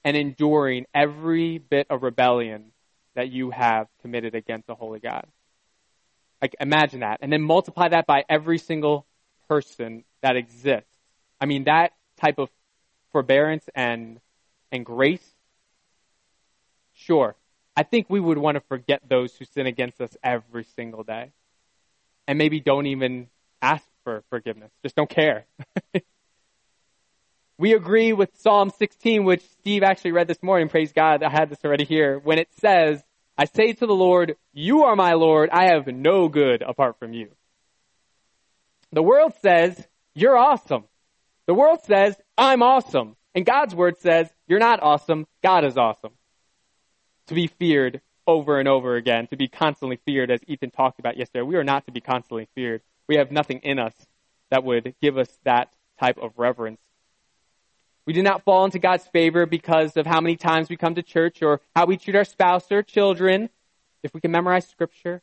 and 0.04 0.18
enduring 0.18 0.86
every 0.94 1.60
bit 1.60 1.88
of 1.90 2.04
rebellion 2.04 2.74
that 3.16 3.32
you 3.32 3.52
have 3.52 3.88
committed 4.02 4.36
against 4.36 4.68
the 4.68 4.76
holy 4.76 5.00
God. 5.00 5.26
Like 6.42 6.58
imagine 6.60 7.00
that. 7.00 7.20
And 7.22 7.32
then 7.32 7.42
multiply 7.42 7.88
that 7.88 8.06
by 8.06 8.26
every 8.28 8.58
single 8.58 9.06
person 9.48 10.04
that 10.22 10.36
exists. 10.36 10.94
I 11.40 11.46
mean 11.46 11.64
that 11.64 11.94
type 12.20 12.38
of 12.38 12.50
forbearance 13.14 13.64
and 13.74 14.20
and 14.74 14.86
grace. 14.86 15.26
Sure, 16.96 17.34
I 17.82 17.84
think 17.84 18.12
we 18.12 18.20
would 18.20 18.38
want 18.38 18.58
to 18.58 18.62
forget 18.62 19.02
those 19.10 19.36
who 19.36 19.44
sin 19.44 19.66
against 19.66 20.00
us 20.02 20.16
every 20.24 20.66
single 20.76 21.02
day. 21.02 21.32
And 22.28 22.38
maybe 22.38 22.60
don't 22.60 22.86
even 22.86 23.26
ask 23.60 23.84
for 24.04 24.24
forgiveness. 24.30 24.70
Just 24.84 24.96
don't 24.96 25.10
care. 25.10 25.46
we 27.58 27.74
agree 27.74 28.14
with 28.14 28.38
Psalm 28.38 28.70
16, 28.78 29.24
which 29.24 29.42
Steve 29.54 29.82
actually 29.82 30.12
read 30.12 30.28
this 30.28 30.44
morning. 30.44 30.70
Praise 30.70 30.94
God. 30.94 31.24
I 31.24 31.32
had 31.32 31.50
this 31.50 31.58
already 31.66 31.86
here. 31.86 32.20
When 32.20 32.38
it 32.38 32.50
says, 32.60 33.04
I 33.36 33.46
say 33.46 33.74
to 33.74 33.88
the 33.88 33.96
Lord, 33.96 34.36
you 34.54 34.84
are 34.84 34.96
my 34.96 35.14
Lord. 35.14 35.50
I 35.50 35.72
have 35.72 35.88
no 35.88 36.30
good 36.30 36.62
apart 36.62 37.00
from 37.00 37.14
you. 37.14 37.30
The 38.92 39.02
world 39.02 39.34
says, 39.42 39.88
you're 40.14 40.38
awesome. 40.38 40.84
The 41.48 41.56
world 41.56 41.80
says, 41.86 42.16
I'm 42.38 42.62
awesome. 42.62 43.16
And 43.34 43.44
God's 43.44 43.74
word 43.74 43.98
says, 43.98 44.30
you're 44.48 44.60
not 44.60 44.84
awesome. 44.84 45.26
God 45.42 45.66
is 45.66 45.78
awesome 45.78 46.12
to 47.32 47.36
be 47.36 47.48
feared 47.48 48.02
over 48.28 48.60
and 48.60 48.68
over 48.68 48.96
again, 48.96 49.26
to 49.28 49.38
be 49.38 49.48
constantly 49.48 49.98
feared, 50.06 50.30
as 50.30 50.42
Ethan 50.48 50.70
talked 50.70 51.00
about 51.00 51.18
yesterday. 51.18 51.42
We 51.42 51.56
are 51.56 51.64
not 51.64 51.86
to 51.86 51.92
be 51.92 52.02
constantly 52.02 52.48
feared. 52.54 52.82
We 53.08 53.16
have 53.16 53.32
nothing 53.32 53.60
in 53.60 53.80
us 53.80 53.94
that 54.50 54.64
would 54.64 54.94
give 55.02 55.18
us 55.18 55.30
that 55.44 55.74
type 56.00 56.18
of 56.18 56.34
reverence. 56.38 56.82
We 58.06 58.14
do 58.14 58.22
not 58.22 58.44
fall 58.44 58.66
into 58.66 58.80
God's 58.80 59.08
favor 59.08 59.46
because 59.46 59.96
of 59.96 60.06
how 60.06 60.20
many 60.20 60.36
times 60.36 60.70
we 60.70 60.76
come 60.76 60.96
to 60.96 61.04
church 61.04 61.42
or 61.42 61.62
how 61.74 61.86
we 61.86 61.98
treat 61.98 62.16
our 62.16 62.26
spouse 62.26 62.70
or 62.72 62.84
children, 62.84 63.50
if 64.04 64.14
we 64.14 64.20
can 64.20 64.32
memorize 64.32 64.68
scripture. 64.68 65.22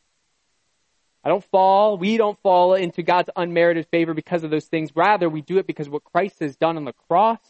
I 1.23 1.29
don't 1.29 1.44
fall, 1.44 1.99
we 1.99 2.16
don't 2.16 2.40
fall 2.40 2.75
into 2.75 3.03
God's 3.03 3.29
unmerited 3.37 3.87
favor 3.90 4.14
because 4.14 4.44
of 4.44 4.51
those 4.51 4.66
things. 4.66 4.97
Rather, 4.97 5.29
we 5.29 5.42
do 5.42 5.59
it 5.59 5.66
because 5.66 5.88
what 5.90 6.05
Christ 6.05 6.40
has 6.40 6.57
done 6.57 6.79
on 6.79 6.85
the 6.85 6.94
cross 6.94 7.40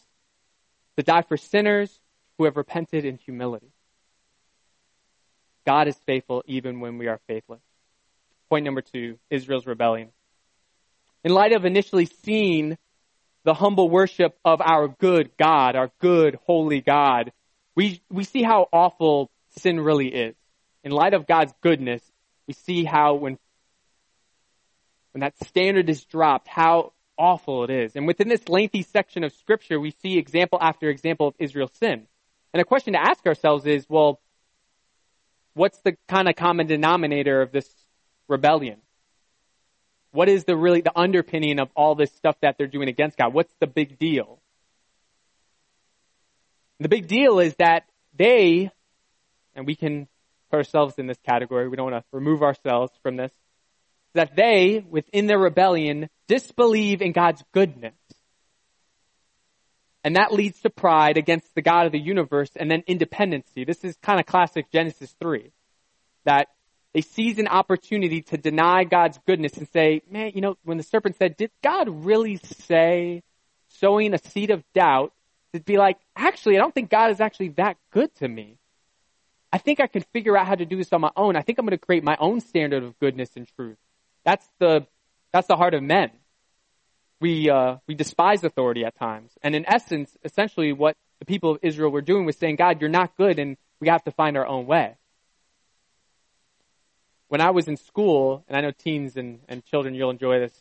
to 0.97 1.03
die 1.03 1.21
for 1.21 1.37
sinners 1.37 2.01
who 2.37 2.43
have 2.43 2.57
repented 2.57 3.05
in 3.05 3.17
humility. 3.17 3.71
God 5.69 5.87
is 5.87 5.95
faithful 6.07 6.41
even 6.47 6.79
when 6.79 6.97
we 6.97 7.05
are 7.09 7.19
faithless. 7.27 7.61
Point 8.49 8.65
number 8.65 8.81
two, 8.81 9.19
Israel's 9.29 9.67
rebellion. 9.67 10.09
In 11.23 11.31
light 11.31 11.51
of 11.51 11.63
initially 11.63 12.05
seeing 12.23 12.75
the 13.43 13.53
humble 13.53 13.87
worship 13.87 14.35
of 14.43 14.61
our 14.61 14.87
good 14.87 15.29
God, 15.37 15.75
our 15.75 15.91
good, 15.99 16.39
holy 16.47 16.81
God, 16.81 17.31
we, 17.75 18.01
we 18.09 18.23
see 18.23 18.41
how 18.41 18.67
awful 18.73 19.29
sin 19.59 19.79
really 19.79 20.07
is. 20.07 20.33
In 20.83 20.89
light 20.89 21.13
of 21.13 21.27
God's 21.27 21.53
goodness, 21.61 22.01
we 22.47 22.55
see 22.55 22.83
how 22.83 23.13
when, 23.13 23.37
when 25.11 25.19
that 25.19 25.37
standard 25.45 25.87
is 25.87 26.03
dropped, 26.03 26.47
how 26.47 26.93
awful 27.15 27.63
it 27.63 27.69
is. 27.69 27.95
And 27.95 28.07
within 28.07 28.27
this 28.27 28.49
lengthy 28.49 28.81
section 28.81 29.23
of 29.23 29.33
scripture, 29.33 29.79
we 29.79 29.93
see 30.01 30.17
example 30.17 30.57
after 30.59 30.89
example 30.89 31.27
of 31.27 31.35
Israel's 31.37 31.77
sin. 31.79 32.07
And 32.55 32.59
a 32.59 32.65
question 32.65 32.93
to 32.93 32.99
ask 32.99 33.23
ourselves 33.27 33.67
is, 33.67 33.85
well, 33.87 34.19
what's 35.59 35.77
the 35.79 35.97
kind 36.07 36.29
of 36.29 36.35
common 36.37 36.67
denominator 36.67 37.41
of 37.41 37.51
this 37.51 37.69
rebellion? 38.29 38.77
What 40.11 40.29
is 40.29 40.45
the 40.45 40.55
really 40.55 40.79
the 40.79 40.97
underpinning 40.97 41.59
of 41.59 41.69
all 41.75 41.95
this 41.95 42.11
stuff 42.13 42.37
that 42.41 42.57
they're 42.57 42.65
doing 42.65 42.87
against 42.87 43.17
God? 43.17 43.33
What's 43.33 43.53
the 43.59 43.67
big 43.67 43.99
deal? 43.99 44.39
The 46.79 46.87
big 46.87 47.07
deal 47.07 47.39
is 47.39 47.53
that 47.55 47.83
they, 48.15 48.71
and 49.53 49.67
we 49.67 49.75
can 49.75 50.07
put 50.49 50.57
ourselves 50.57 50.95
in 50.97 51.07
this 51.07 51.19
category, 51.27 51.67
we 51.67 51.75
don't 51.75 51.91
want 51.91 52.05
to 52.05 52.17
remove 52.17 52.41
ourselves 52.41 52.93
from 53.03 53.17
this, 53.17 53.33
that 54.13 54.37
they, 54.37 54.83
within 54.89 55.27
their 55.27 55.37
rebellion, 55.37 56.09
disbelieve 56.29 57.01
in 57.01 57.11
God's 57.11 57.43
goodness. 57.53 57.98
And 60.03 60.15
that 60.15 60.31
leads 60.31 60.61
to 60.61 60.69
pride 60.69 61.17
against 61.17 61.53
the 61.55 61.61
God 61.61 61.85
of 61.85 61.91
the 61.91 61.99
universe 61.99 62.51
and 62.55 62.71
then 62.71 62.83
independency. 62.87 63.65
This 63.65 63.83
is 63.83 63.97
kind 64.01 64.19
of 64.19 64.25
classic 64.25 64.71
Genesis 64.71 65.13
3. 65.19 65.51
That 66.25 66.47
they 66.93 67.01
seize 67.01 67.37
an 67.37 67.47
opportunity 67.47 68.21
to 68.23 68.37
deny 68.37 68.83
God's 68.83 69.19
goodness 69.27 69.57
and 69.57 69.67
say, 69.69 70.01
man, 70.09 70.31
you 70.33 70.41
know, 70.41 70.57
when 70.63 70.77
the 70.77 70.83
serpent 70.83 71.17
said, 71.17 71.37
did 71.37 71.51
God 71.61 72.05
really 72.05 72.37
say, 72.37 73.23
sowing 73.67 74.13
a 74.13 74.17
seed 74.17 74.51
of 74.51 74.63
doubt, 74.73 75.13
to 75.53 75.59
be 75.59 75.77
like, 75.77 75.97
actually, 76.15 76.55
I 76.55 76.59
don't 76.59 76.73
think 76.73 76.89
God 76.89 77.11
is 77.11 77.19
actually 77.19 77.49
that 77.49 77.77
good 77.91 78.13
to 78.15 78.27
me. 78.27 78.57
I 79.51 79.57
think 79.57 79.79
I 79.79 79.87
can 79.87 80.03
figure 80.13 80.37
out 80.37 80.47
how 80.47 80.55
to 80.55 80.65
do 80.65 80.77
this 80.77 80.93
on 80.93 81.01
my 81.01 81.11
own. 81.15 81.35
I 81.35 81.41
think 81.41 81.57
I'm 81.57 81.65
going 81.65 81.77
to 81.77 81.83
create 81.83 82.03
my 82.03 82.17
own 82.19 82.39
standard 82.39 82.83
of 82.83 82.97
goodness 82.99 83.31
and 83.35 83.47
truth. 83.55 83.77
That's 84.23 84.47
the, 84.59 84.85
that's 85.33 85.47
the 85.47 85.55
heart 85.55 85.73
of 85.73 85.81
men. 85.81 86.11
We, 87.21 87.49
uh, 87.49 87.77
we 87.87 87.95
despise 87.95 88.43
authority 88.43 88.85
at 88.85 88.95
times. 88.95 89.31
And 89.43 89.55
in 89.55 89.65
essence, 89.67 90.15
essentially 90.23 90.71
what 90.73 90.95
the 91.19 91.25
people 91.25 91.51
of 91.51 91.59
Israel 91.61 91.91
were 91.91 92.01
doing 92.01 92.25
was 92.25 92.37
saying, 92.37 92.55
God, 92.55 92.79
you're 92.79 92.89
not 92.89 93.17
good 93.17 93.39
and 93.39 93.57
we 93.79 93.89
have 93.89 94.03
to 94.03 94.11
find 94.11 94.37
our 94.37 94.47
own 94.47 94.65
way. 94.65 94.95
When 97.27 97.41
I 97.41 97.51
was 97.51 97.67
in 97.67 97.77
school, 97.77 98.43
and 98.47 98.57
I 98.57 98.61
know 98.61 98.71
teens 98.71 99.15
and, 99.15 99.39
and 99.47 99.63
children, 99.63 99.93
you'll 99.93 100.09
enjoy 100.09 100.39
this. 100.39 100.53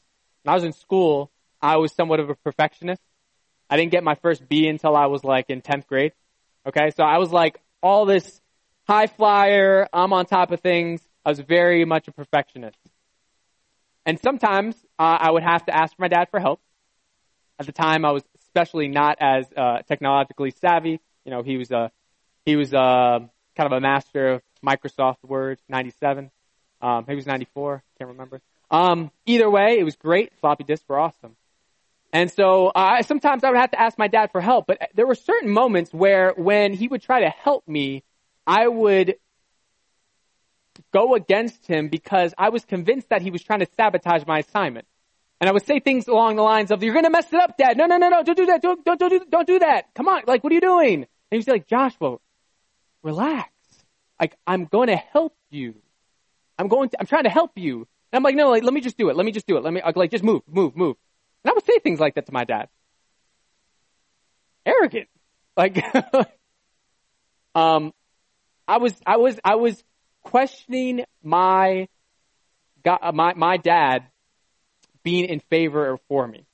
When 0.42 0.53
I 0.53 0.55
was 0.55 0.64
in 0.64 0.73
school, 0.73 1.31
I 1.62 1.77
was 1.77 1.92
somewhat 1.94 2.21
of 2.21 2.29
a 2.29 2.35
perfectionist. 2.35 3.01
I 3.71 3.77
didn't 3.77 3.92
get 3.92 4.05
my 4.05 4.14
first 4.16 4.49
B 4.49 4.68
until 4.68 4.94
I 4.97 5.07
was 5.07 5.25
like 5.25 5.47
in 5.49 5.62
10th 5.62 5.87
grade. 5.87 6.12
Okay, 6.66 6.90
so 6.97 7.05
I 7.05 7.18
was 7.18 7.31
like 7.31 7.61
all 7.83 8.05
this 8.05 8.40
high 8.87 9.07
flyer, 9.07 9.88
I'm 9.92 10.12
on 10.12 10.27
top 10.27 10.51
of 10.51 10.61
things. 10.61 11.01
I 11.25 11.31
was 11.31 11.40
very 11.40 11.85
much 11.85 12.09
a 12.09 12.12
perfectionist. 12.12 12.79
And 14.09 14.18
sometimes 14.18 14.75
uh, 14.99 15.18
I 15.21 15.31
would 15.31 15.42
have 15.42 15.66
to 15.66 15.77
ask 15.77 15.92
my 15.99 16.09
dad 16.09 16.29
for 16.31 16.40
help. 16.40 16.62
At 17.61 17.66
the 17.66 17.73
time, 17.73 18.07
I 18.07 18.12
was 18.12 18.23
especially 18.38 18.88
not 18.88 19.18
as 19.21 19.44
uh, 19.55 19.83
technologically 19.83 20.51
savvy. 20.51 20.99
You 21.27 21.31
know, 21.31 21.42
he 21.42 21.59
was 21.59 21.71
a 21.71 21.92
he 22.47 22.57
was 22.57 22.73
a, 22.73 22.79
uh, 22.79 23.18
kind 23.55 23.71
of 23.71 23.73
a 23.73 23.81
master 23.83 24.29
of 24.29 24.42
Microsoft 24.64 25.23
Word, 25.25 25.61
97. 25.68 26.31
Um, 26.81 27.05
he 27.07 27.16
was 27.16 27.27
94, 27.27 27.83
can't 27.99 28.09
remember. 28.09 28.40
Um, 28.71 29.11
either 29.27 29.51
way, 29.51 29.79
it 29.79 29.85
was 29.85 29.97
great. 29.97 30.33
Floppy 30.40 30.64
disks 30.64 30.88
were 30.88 30.99
awesome. 30.99 31.37
And 32.11 32.33
so 32.33 32.68
uh, 32.68 33.03
sometimes 33.03 33.44
I 33.44 33.51
would 33.51 33.59
have 33.59 33.73
to 33.73 33.81
ask 33.81 33.99
my 33.99 34.09
dad 34.09 34.33
for 34.33 34.40
help, 34.40 34.66
but 34.66 34.79
there 34.94 35.07
were 35.07 35.16
certain 35.16 35.51
moments 35.51 35.92
where 35.92 36.33
when 36.35 36.73
he 36.73 36.88
would 36.88 37.03
try 37.03 37.21
to 37.21 37.29
help 37.29 37.68
me, 37.68 38.05
I 38.47 38.68
would 38.68 39.16
go 40.93 41.14
against 41.14 41.67
him 41.67 41.88
because 41.88 42.35
I 42.38 42.51
was 42.51 42.64
convinced 42.64 43.09
that 43.11 43.23
he 43.23 43.31
was 43.31 43.43
trying 43.43 43.61
to 43.61 43.69
sabotage 43.77 44.25
my 44.27 44.41
assignment. 44.41 44.87
And 45.41 45.49
I 45.49 45.53
would 45.53 45.64
say 45.64 45.79
things 45.79 46.09
along 46.09 46.37
the 46.37 46.43
lines 46.43 46.71
of, 46.71 46.83
you're 46.83 46.95
gonna 46.95 47.11
mess 47.11 47.33
it 47.33 47.38
up, 47.38 47.57
dad. 47.57 47.77
No, 47.77 47.87
no, 47.87 47.97
no, 47.97 48.09
no, 48.09 48.23
don't 48.23 48.37
do 48.37 48.47
that. 48.47 48.61
Don't, 48.61 48.85
don't, 48.85 48.99
don't, 48.99 49.11
do, 49.11 49.25
don't 49.31 49.47
do 49.47 49.59
that. 49.61 49.95
Come 49.95 50.09
on. 50.09 50.23
Like, 50.27 50.43
what 50.43 50.51
are 50.53 50.55
you 50.55 50.61
doing? 50.61 51.07
And 51.31 51.38
he'd 51.38 51.45
say 51.45 51.53
like, 51.53 51.67
Joshua, 51.67 52.19
relax. 53.03 53.51
Like, 54.21 54.37
I'm 54.47 54.64
going 54.64 54.88
to 54.88 54.97
help 54.97 55.37
you. 55.51 55.75
I'm 56.59 56.69
going 56.69 56.88
to, 56.88 57.01
I'm 57.01 57.07
trying 57.07 57.25
to 57.25 57.31
help 57.31 57.53
you. 57.57 57.87
And 58.12 58.19
I'm 58.19 58.23
like, 58.23 58.35
no, 58.35 58.51
like, 58.51 58.64
let 58.64 58.73
me 58.73 58.81
just 58.81 58.97
do 58.97 59.11
it. 59.11 59.17
Let 59.17 59.25
me 59.25 59.33
just 59.33 59.47
do 59.47 59.57
it. 59.57 59.62
Let 59.62 59.73
me, 59.73 59.81
like, 59.95 60.11
just 60.11 60.25
move, 60.25 60.43
move, 60.49 60.77
move. 60.77 60.97
And 61.45 61.51
I 61.53 61.55
would 61.55 61.64
say 61.64 61.79
things 61.79 62.01
like 62.01 62.17
that 62.17 62.27
to 62.27 62.33
my 62.33 62.45
dad. 62.45 62.69
Arrogant. 64.67 65.09
Like, 65.57 65.83
um, 67.55 67.93
I 68.67 68.79
was, 68.79 68.95
I 69.07 69.17
was, 69.19 69.38
I 69.45 69.55
was 69.55 69.83
questioning 70.31 71.05
my, 71.23 71.88
uh, 72.85 73.12
my, 73.12 73.35
my 73.35 73.57
dad 73.57 74.05
being 75.03 75.25
in 75.25 75.41
favor 75.41 75.91
or 75.93 75.99
for 76.09 76.27
me. 76.27 76.45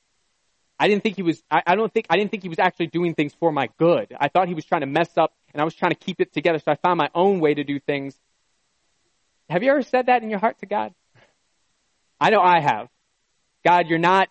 I 0.78 0.88
didn't 0.88 1.02
think 1.02 1.16
he 1.16 1.22
was, 1.22 1.42
I, 1.50 1.62
I 1.66 1.74
don't 1.74 1.92
think, 1.92 2.06
I 2.10 2.16
didn't 2.16 2.30
think 2.30 2.42
he 2.42 2.48
was 2.48 2.58
actually 2.58 2.88
doing 2.88 3.14
things 3.14 3.32
for 3.34 3.50
my 3.52 3.68
good. 3.78 4.14
I 4.18 4.28
thought 4.28 4.48
he 4.48 4.54
was 4.54 4.64
trying 4.64 4.82
to 4.82 4.86
mess 4.86 5.10
up 5.16 5.32
and 5.52 5.60
I 5.60 5.64
was 5.64 5.74
trying 5.74 5.92
to 5.92 5.98
keep 5.98 6.20
it 6.20 6.32
together. 6.32 6.58
So 6.58 6.72
I 6.72 6.76
found 6.76 6.98
my 6.98 7.10
own 7.14 7.40
way 7.40 7.54
to 7.54 7.64
do 7.64 7.80
things. 7.80 8.14
Have 9.48 9.62
you 9.62 9.70
ever 9.70 9.82
said 9.82 10.06
that 10.06 10.22
in 10.22 10.30
your 10.30 10.38
heart 10.38 10.58
to 10.60 10.66
God? 10.66 10.94
I 12.20 12.30
know 12.30 12.40
I 12.40 12.60
have. 12.60 12.88
God, 13.64 13.88
you're 13.88 13.98
not 13.98 14.28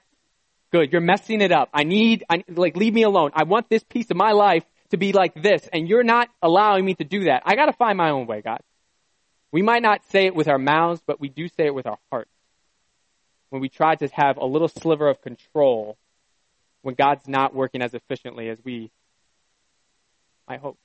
good. 0.71 0.91
You're 0.91 1.01
messing 1.01 1.41
it 1.41 1.51
up. 1.51 1.69
I 1.73 1.84
need, 1.84 2.23
I, 2.29 2.43
like, 2.49 2.75
leave 2.75 2.93
me 2.93 3.03
alone. 3.03 3.32
I 3.34 3.43
want 3.43 3.69
this 3.69 3.84
piece 3.84 4.10
of 4.10 4.17
my 4.17 4.32
life 4.32 4.63
to 4.89 4.97
be 4.97 5.12
like 5.12 5.34
this, 5.41 5.67
and 5.71 5.88
you're 5.88 6.03
not 6.03 6.29
allowing 6.41 6.86
me 6.86 6.93
to 6.95 7.03
do 7.03 7.25
that. 7.25 7.43
I 7.45 7.56
gotta 7.56 7.73
find 7.73 7.97
my 7.97 8.12
own 8.12 8.27
way, 8.27 8.41
God. 8.41 8.60
We 9.53 9.61
might 9.61 9.81
not 9.81 10.01
say 10.09 10.25
it 10.25 10.35
with 10.35 10.49
our 10.49 10.57
mouths, 10.57 11.01
but 11.05 11.21
we 11.21 11.29
do 11.29 11.47
say 11.47 11.67
it 11.67 11.75
with 11.75 11.87
our 11.87 11.99
hearts. 12.11 12.31
When 13.49 13.61
we 13.61 13.69
try 13.69 13.95
to 13.95 14.07
have 14.07 14.35
a 14.37 14.45
little 14.45 14.67
sliver 14.67 15.07
of 15.07 15.21
control 15.21 15.97
when 16.81 16.95
God's 16.95 17.27
not 17.27 17.55
working 17.55 17.81
as 17.81 17.93
efficiently 17.93 18.49
as 18.49 18.59
we 18.65 18.91
I 20.45 20.57
hope. 20.57 20.77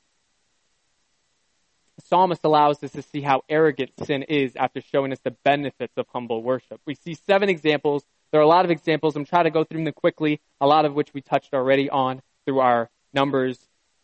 The 1.96 2.02
psalmist 2.02 2.44
allows 2.44 2.80
us 2.84 2.92
to 2.92 3.02
see 3.02 3.22
how 3.22 3.42
arrogant 3.48 3.90
sin 4.04 4.22
is 4.22 4.54
after 4.54 4.80
showing 4.80 5.10
us 5.10 5.18
the 5.24 5.32
benefits 5.32 5.94
of 5.96 6.06
humble 6.12 6.44
worship. 6.44 6.80
We 6.86 6.94
see 6.94 7.14
seven 7.14 7.48
examples 7.48 8.04
there 8.30 8.40
are 8.40 8.44
a 8.44 8.48
lot 8.48 8.64
of 8.64 8.70
examples. 8.70 9.16
I'm 9.16 9.24
trying 9.24 9.44
to 9.44 9.50
go 9.50 9.64
through 9.64 9.84
them 9.84 9.92
quickly, 9.94 10.40
a 10.60 10.66
lot 10.66 10.84
of 10.84 10.94
which 10.94 11.14
we 11.14 11.22
touched 11.22 11.54
already 11.54 11.88
on 11.88 12.20
through 12.44 12.60
our 12.60 12.90
numbers 13.14 13.58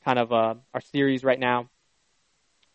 kind 0.04 0.18
of 0.18 0.32
uh, 0.32 0.54
our 0.72 0.80
series 0.80 1.24
right 1.24 1.38
now. 1.38 1.68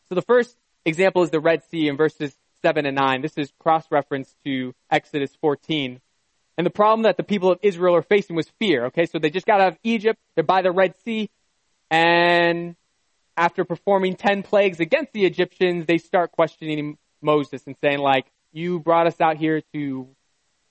So 0.08 0.15
the 0.15 0.21
first 0.21 0.56
example 0.89 1.23
is 1.23 1.30
the 1.30 1.39
Red 1.39 1.63
Sea 1.69 1.88
in 1.88 1.97
verses 1.97 2.36
7 2.62 2.86
and 2.86 2.95
9. 2.95 3.21
This 3.21 3.38
is 3.38 3.52
cross-reference 3.60 4.36
to 4.45 4.73
Exodus 4.91 5.36
14. 5.39 6.02
And 6.58 6.65
the 6.65 6.71
problem 6.71 7.04
that 7.04 7.15
the 7.15 7.23
people 7.23 7.52
of 7.52 7.60
Israel 7.62 7.95
are 7.95 8.02
facing 8.02 8.36
was 8.36 8.49
fear. 8.60 8.86
Okay, 8.88 9.06
so 9.06 9.17
they 9.17 9.30
just 9.30 9.45
got 9.45 9.62
out 9.62 9.73
of 9.73 9.78
Egypt, 9.84 10.19
they're 10.36 10.43
by 10.43 10.62
the 10.62 10.71
Red 10.71 10.95
Sea, 11.06 11.30
and 11.89 12.75
after 13.38 13.63
performing 13.63 14.15
10 14.15 14.43
plagues 14.43 14.82
against 14.82 15.13
the 15.13 15.25
Egyptians, 15.25 15.86
they 15.86 15.97
start 15.97 16.34
questioning 16.34 16.97
Moses 17.21 17.65
and 17.65 17.78
saying 17.80 17.99
like, 17.99 18.25
you 18.52 18.80
brought 18.80 19.08
us 19.08 19.21
out 19.21 19.38
here 19.38 19.62
to 19.73 20.10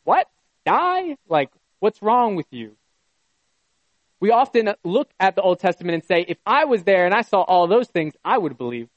what? 0.05 0.29
die? 0.69 1.17
Like, 1.29 1.51
what's 1.81 2.03
wrong 2.03 2.37
with 2.37 2.47
you? 2.51 2.77
We 4.21 4.31
often 4.31 4.75
look 4.85 5.09
at 5.19 5.35
the 5.35 5.43
Old 5.43 5.61
Testament 5.61 5.95
and 5.95 6.05
say, 6.05 6.25
if 6.27 6.39
I 6.45 6.65
was 6.65 6.83
there 6.83 7.07
and 7.07 7.15
I 7.15 7.23
saw 7.23 7.43
all 7.43 7.67
those 7.67 7.89
things, 7.89 8.15
I 8.25 8.37
would 8.37 8.59
believe. 8.59 8.89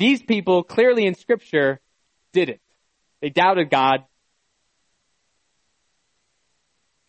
These 0.00 0.22
people 0.22 0.62
clearly 0.62 1.04
in 1.04 1.14
scripture 1.14 1.78
didn't. 2.32 2.62
They 3.20 3.28
doubted 3.28 3.68
God 3.68 4.04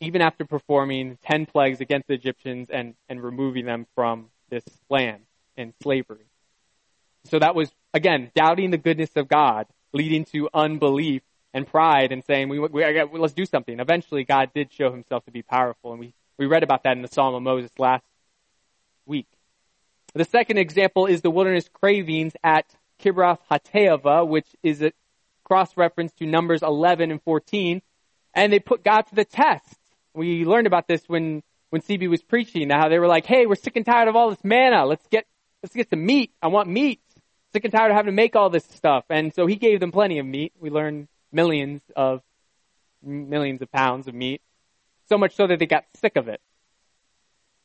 even 0.01 0.21
after 0.21 0.43
performing 0.43 1.17
10 1.23 1.45
plagues 1.45 1.79
against 1.79 2.09
the 2.09 2.15
Egyptians 2.15 2.67
and, 2.69 2.95
and 3.07 3.23
removing 3.23 3.65
them 3.65 3.87
from 3.95 4.27
this 4.49 4.65
land 4.89 5.21
in 5.55 5.73
slavery. 5.81 6.25
So 7.23 7.39
that 7.39 7.55
was, 7.55 7.71
again, 7.93 8.29
doubting 8.35 8.71
the 8.71 8.77
goodness 8.77 9.11
of 9.15 9.29
God, 9.29 9.67
leading 9.93 10.25
to 10.25 10.49
unbelief 10.53 11.21
and 11.53 11.65
pride 11.65 12.11
and 12.11 12.25
saying, 12.25 12.49
we, 12.49 12.59
we, 12.59 12.83
let's 13.13 13.33
do 13.33 13.45
something. 13.45 13.79
Eventually, 13.79 14.25
God 14.25 14.51
did 14.53 14.73
show 14.73 14.91
himself 14.91 15.23
to 15.25 15.31
be 15.31 15.43
powerful, 15.43 15.91
and 15.91 15.99
we, 16.01 16.13
we 16.37 16.45
read 16.45 16.63
about 16.63 16.83
that 16.83 16.97
in 16.97 17.03
the 17.03 17.07
Psalm 17.07 17.35
of 17.35 17.41
Moses 17.41 17.71
last 17.77 18.03
week. 19.05 19.27
The 20.13 20.25
second 20.25 20.57
example 20.57 21.05
is 21.05 21.21
the 21.21 21.31
wilderness 21.31 21.69
cravings 21.69 22.33
at 22.43 22.65
Kibroth 23.01 23.39
Hattaavah, 23.49 24.27
which 24.27 24.47
is 24.63 24.81
a 24.81 24.91
cross-reference 25.43 26.13
to 26.13 26.25
Numbers 26.25 26.61
11 26.61 27.11
and 27.11 27.21
14, 27.23 27.81
and 28.33 28.53
they 28.53 28.59
put 28.59 28.83
God 28.83 29.01
to 29.03 29.15
the 29.15 29.25
test. 29.25 29.77
We 30.13 30.45
learned 30.45 30.67
about 30.67 30.87
this 30.87 31.03
when, 31.07 31.43
when 31.69 31.81
CB 31.81 32.09
was 32.09 32.21
preaching, 32.21 32.69
how 32.69 32.89
they 32.89 32.99
were 32.99 33.07
like, 33.07 33.25
hey, 33.25 33.45
we're 33.45 33.55
sick 33.55 33.75
and 33.75 33.85
tired 33.85 34.07
of 34.07 34.15
all 34.15 34.29
this 34.29 34.43
manna. 34.43 34.85
Let's 34.85 35.05
get, 35.07 35.25
let's 35.63 35.75
get 35.75 35.89
some 35.89 36.05
meat. 36.05 36.31
I 36.41 36.47
want 36.47 36.69
meat. 36.69 37.01
Sick 37.53 37.65
and 37.65 37.73
tired 37.73 37.91
of 37.91 37.97
having 37.97 38.11
to 38.11 38.15
make 38.15 38.35
all 38.35 38.49
this 38.49 38.65
stuff. 38.65 39.03
And 39.09 39.33
so 39.33 39.45
he 39.45 39.55
gave 39.55 39.81
them 39.81 39.91
plenty 39.91 40.19
of 40.19 40.25
meat. 40.25 40.53
We 40.59 40.69
learned 40.69 41.09
millions 41.31 41.81
of 41.95 42.21
millions 43.03 43.61
of 43.61 43.71
pounds 43.71 44.07
of 44.07 44.13
meat, 44.13 44.41
so 45.09 45.17
much 45.17 45.35
so 45.35 45.47
that 45.47 45.59
they 45.59 45.65
got 45.65 45.85
sick 45.99 46.15
of 46.15 46.27
it. 46.27 46.41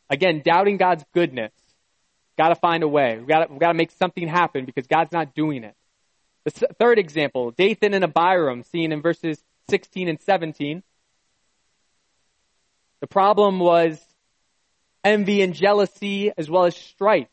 Again, 0.09 0.43
doubting 0.45 0.77
God's 0.77 1.05
goodness. 1.13 1.53
Got 2.37 2.49
to 2.51 2.55
find 2.57 2.83
a 2.83 2.89
way. 2.89 3.17
We've 3.19 3.27
got 3.27 3.49
to 3.49 3.75
make 3.75 3.91
something 3.93 4.29
happen 4.29 4.65
because 4.65 4.87
God's 4.87 5.13
not 5.13 5.35
doing 5.35 5.65
it. 5.65 5.75
The 6.45 6.51
third 6.79 6.99
example, 6.99 7.51
Dathan 7.51 7.95
and 7.95 8.05
Abiram, 8.05 8.63
seen 8.63 8.93
in 8.93 9.03
verses 9.03 9.43
16 9.69 10.09
and 10.09 10.21
17. 10.21 10.83
The 13.01 13.07
problem 13.07 13.59
was 13.59 14.01
envy 15.03 15.43
and 15.43 15.55
jealousy 15.55 16.31
as 16.37 16.49
well 16.49 16.65
as 16.65 16.77
strife. 16.77 17.29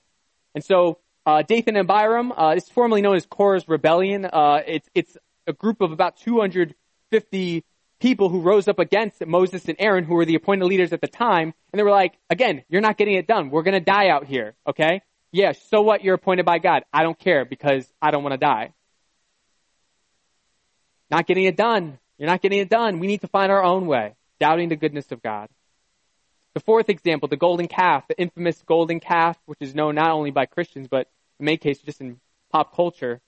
And 0.56 0.64
so 0.64 1.00
uh, 1.26 1.42
Dathan 1.42 1.76
and 1.76 1.90
Abiram. 1.90 2.32
Uh, 2.32 2.56
it's 2.58 2.70
formerly 2.70 3.02
known 3.02 3.16
as 3.16 3.26
Korah's 3.26 3.68
rebellion. 3.68 4.26
Uh, 4.26 4.62
it's 4.66 4.90
it's 4.94 5.18
a 5.48 5.54
group 5.54 5.82
of 5.82 5.92
about 5.92 6.18
250 6.18 7.64
people 8.04 8.28
who 8.28 8.42
rose 8.42 8.68
up 8.68 8.80
against 8.80 9.26
Moses 9.26 9.70
and 9.70 9.78
Aaron, 9.80 10.04
who 10.04 10.14
were 10.16 10.26
the 10.26 10.36
appointed 10.36 10.66
leaders 10.66 10.92
at 10.92 11.00
the 11.00 11.08
time, 11.08 11.54
and 11.72 11.80
they 11.80 11.84
were 11.84 11.98
like, 12.04 12.18
"Again, 12.30 12.66
you're 12.68 12.82
not 12.82 12.98
getting 12.98 13.16
it 13.16 13.28
done. 13.28 13.50
We're 13.50 13.64
going 13.64 13.80
to 13.82 13.92
die 13.96 14.10
out 14.10 14.26
here. 14.26 14.56
Okay? 14.68 15.02
Yeah. 15.32 15.54
So 15.54 15.82
what? 15.82 16.04
You're 16.04 16.16
appointed 16.16 16.46
by 16.46 16.60
God. 16.60 16.84
I 16.92 17.04
don't 17.04 17.18
care 17.18 17.46
because 17.46 17.90
I 18.02 18.12
don't 18.12 18.22
want 18.22 18.34
to 18.34 18.38
die. 18.38 18.74
Not 21.10 21.26
getting 21.28 21.46
it 21.46 21.56
done. 21.56 21.98
You're 22.18 22.28
not 22.28 22.42
getting 22.42 22.60
it 22.60 22.70
done. 22.70 23.00
We 23.00 23.08
need 23.08 23.22
to 23.22 23.30
find 23.30 23.50
our 23.54 23.64
own 23.64 23.88
way, 23.88 24.16
doubting 24.38 24.68
the 24.68 24.76
goodness 24.76 25.10
of 25.14 25.24
God." 25.24 25.48
The 26.56 26.60
fourth 26.60 26.90
example, 26.90 27.30
the 27.30 27.38
golden 27.38 27.70
calf, 27.70 28.06
the 28.10 28.20
infamous 28.20 28.62
golden 28.64 29.00
calf, 29.00 29.38
which 29.46 29.62
is 29.62 29.74
known 29.74 29.96
not 29.96 30.12
only 30.12 30.32
by 30.32 30.46
Christians, 30.46 30.90
but 30.90 31.10
in 31.40 31.46
many 31.46 31.58
cases 31.58 31.84
just 31.84 32.02
in 32.02 32.20
pop 32.52 32.76
culture. 32.76 33.22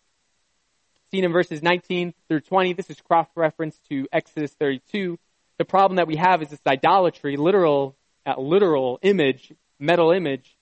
In 1.24 1.32
verses 1.32 1.64
19 1.64 2.14
through 2.28 2.42
20, 2.42 2.74
this 2.74 2.90
is 2.90 3.00
cross 3.02 3.28
reference 3.36 3.80
to 3.90 4.08
Exodus 4.12 4.52
32. 4.54 5.18
The 5.58 5.66
problem 5.66 5.96
that 5.96 6.08
we 6.08 6.18
have 6.18 6.42
is 6.42 6.50
this 6.50 6.60
idolatry, 6.68 7.38
literal, 7.38 7.96
uh, 8.26 8.40
literal 8.40 9.00
image, 9.02 9.54
metal 9.80 10.12
image. 10.12 10.58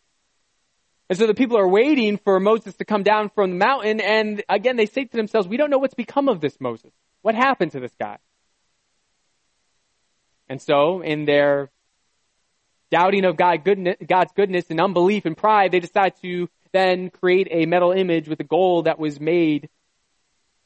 And 1.10 1.18
so 1.18 1.28
the 1.28 1.34
people 1.34 1.58
are 1.58 1.68
waiting 1.68 2.18
for 2.18 2.40
Moses 2.40 2.76
to 2.76 2.86
come 2.86 3.04
down 3.04 3.30
from 3.30 3.52
the 3.52 3.56
mountain, 3.58 4.00
and 4.00 4.44
again 4.48 4.76
they 4.78 4.86
say 4.86 5.06
to 5.06 5.18
themselves, 5.18 5.48
we 5.48 5.58
don't 5.58 5.70
know 5.70 5.80
what's 5.80 5.96
become 5.96 6.30
of 6.30 6.40
this 6.40 6.60
Moses. 6.60 6.92
What 7.22 7.36
happened 7.36 7.72
to 7.72 7.80
this 7.80 7.94
guy? 8.00 8.18
And 10.48 10.62
so, 10.62 11.02
in 11.02 11.26
their 11.26 11.72
doubting 12.92 13.26
of 13.26 13.38
God 13.38 13.64
goodness, 13.64 13.96
God's 14.06 14.32
goodness 14.34 14.70
and 14.70 14.80
unbelief 14.80 15.26
and 15.26 15.36
pride, 15.36 15.72
they 15.72 15.80
decide 15.80 16.14
to 16.22 16.50
then 16.74 17.10
create 17.10 17.48
a 17.50 17.66
metal 17.66 17.92
image 17.92 18.28
with 18.28 18.38
the 18.38 18.44
gold 18.44 18.86
that 18.86 19.00
was 19.00 19.20
made 19.20 19.70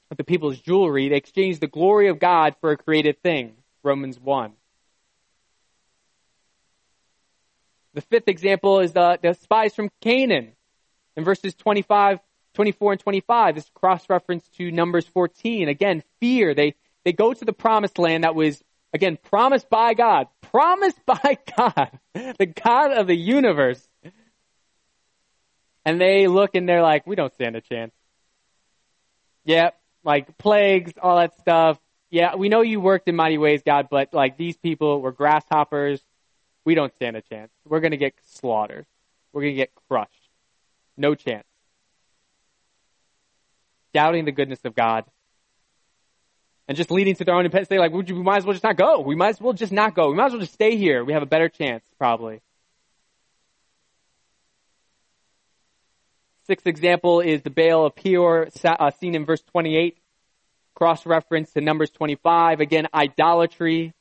with 0.10 0.18
the 0.18 0.24
people's 0.24 0.60
jewelry. 0.60 1.10
They 1.10 1.16
exchanged 1.16 1.62
the 1.62 1.68
glory 1.68 2.08
of 2.08 2.20
God 2.20 2.56
for 2.62 2.72
a 2.72 2.78
created 2.78 3.22
thing. 3.22 3.56
Romans 3.84 4.20
1. 4.20 4.54
The 7.94 8.02
fifth 8.02 8.28
example 8.28 8.80
is 8.80 8.94
the, 8.94 9.20
the 9.22 9.34
spies 9.34 9.74
from 9.74 9.90
Canaan. 10.02 10.54
In 11.16 11.24
verses 11.24 11.56
25, 11.56 12.20
24 12.54 12.92
and 12.92 13.02
25, 13.02 13.56
this 13.56 13.70
cross 13.74 14.08
reference 14.10 14.48
to 14.58 14.72
Numbers 14.72 15.08
14. 15.08 15.68
Again, 15.68 16.04
fear. 16.20 16.54
They, 16.54 16.76
they 17.06 17.14
go 17.14 17.34
to 17.34 17.46
the 17.46 17.54
promised 17.54 17.98
land 17.98 18.24
that 18.24 18.36
was 18.36 18.64
Again, 18.94 19.18
promised 19.22 19.70
by 19.70 19.94
God. 19.94 20.28
Promised 20.42 21.00
by 21.06 21.38
God. 21.58 22.00
The 22.14 22.46
God 22.46 22.94
of 22.94 23.08
the 23.08 23.16
universe. 23.16 23.88
And 25.86 26.02
they 26.02 26.28
look 26.28 26.56
and 26.56 26.68
they're 26.68 26.82
like, 26.82 27.08
we 27.08 27.16
don't 27.16 27.34
stand 27.34 27.56
a 27.56 27.62
chance. 27.62 27.94
Yeah, 29.46 29.72
like 30.08 30.38
plagues, 30.38 30.94
all 31.02 31.18
that 31.18 31.38
stuff. 31.38 31.78
Yeah, 32.10 32.36
we 32.36 32.48
know 32.48 32.62
you 32.62 32.80
worked 32.80 33.10
in 33.10 33.16
mighty 33.18 33.38
ways, 33.38 33.62
God, 33.64 33.90
but 33.92 34.14
like 34.14 34.38
these 34.38 34.56
people 34.56 35.02
were 35.02 35.12
grasshoppers. 35.12 36.02
We 36.64 36.76
don't 36.76 36.94
stand 36.96 37.18
a 37.18 37.22
chance. 37.22 37.52
We're 37.66 37.82
going 37.82 37.92
to 37.92 37.98
get 37.98 38.14
slaughtered. 38.24 38.86
We're 39.34 39.42
going 39.42 39.54
to 39.54 39.58
get 39.58 39.72
crushed. 39.90 40.30
No 40.96 41.14
chance. 41.14 41.46
Doubting 43.94 44.24
the 44.24 44.32
goodness 44.32 44.62
of 44.64 44.74
God 44.76 45.04
and 46.70 46.78
just 46.78 46.90
leading 46.90 47.16
to 47.16 47.26
their 47.26 47.36
own 47.36 47.42
independence. 47.42 47.68
They 47.68 47.78
like, 47.78 47.92
we 47.92 48.04
might 48.14 48.38
as 48.38 48.46
well 48.46 48.54
just 48.54 48.64
not 48.64 48.78
go. 48.78 49.02
We 49.02 49.16
might 49.16 49.30
as 49.30 49.42
well 49.42 49.54
just 49.54 49.74
not 49.74 49.94
go. 49.94 50.10
We 50.10 50.16
might 50.16 50.28
as 50.28 50.32
well 50.32 50.42
just 50.42 50.54
stay 50.54 50.78
here. 50.78 51.04
We 51.04 51.12
have 51.12 51.24
a 51.24 51.28
better 51.28 51.50
chance, 51.50 51.84
probably. 51.98 52.42
Sixth 56.48 56.66
example 56.66 57.20
is 57.20 57.42
the 57.42 57.50
Baal 57.50 57.86
of 57.86 57.96
Peor, 57.96 58.48
uh, 58.64 58.92
seen 58.92 59.16
in 59.16 59.26
verse 59.26 59.42
28. 59.52 59.98
Cross 60.76 61.06
reference 61.06 61.52
to 61.52 61.62
Numbers 61.62 61.90
25. 61.92 62.62
Again, 62.62 62.88
idolatry, 62.94 63.94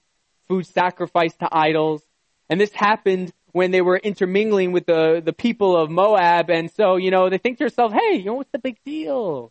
food 0.46 0.64
sacrifice 0.64 1.34
to 1.38 1.48
idols. 1.50 2.02
And 2.48 2.60
this 2.60 2.70
happened 2.72 3.32
when 3.50 3.72
they 3.72 3.80
were 3.80 3.96
intermingling 3.96 4.70
with 4.70 4.86
the, 4.86 5.20
the 5.24 5.32
people 5.32 5.76
of 5.76 5.90
Moab. 5.90 6.48
And 6.48 6.70
so, 6.70 6.94
you 6.94 7.10
know, 7.10 7.28
they 7.30 7.38
think 7.38 7.58
to 7.58 7.64
themselves, 7.64 7.94
hey, 7.94 8.18
you 8.18 8.26
know, 8.26 8.34
what's 8.34 8.52
the 8.52 8.60
big 8.60 8.76
deal? 8.84 9.50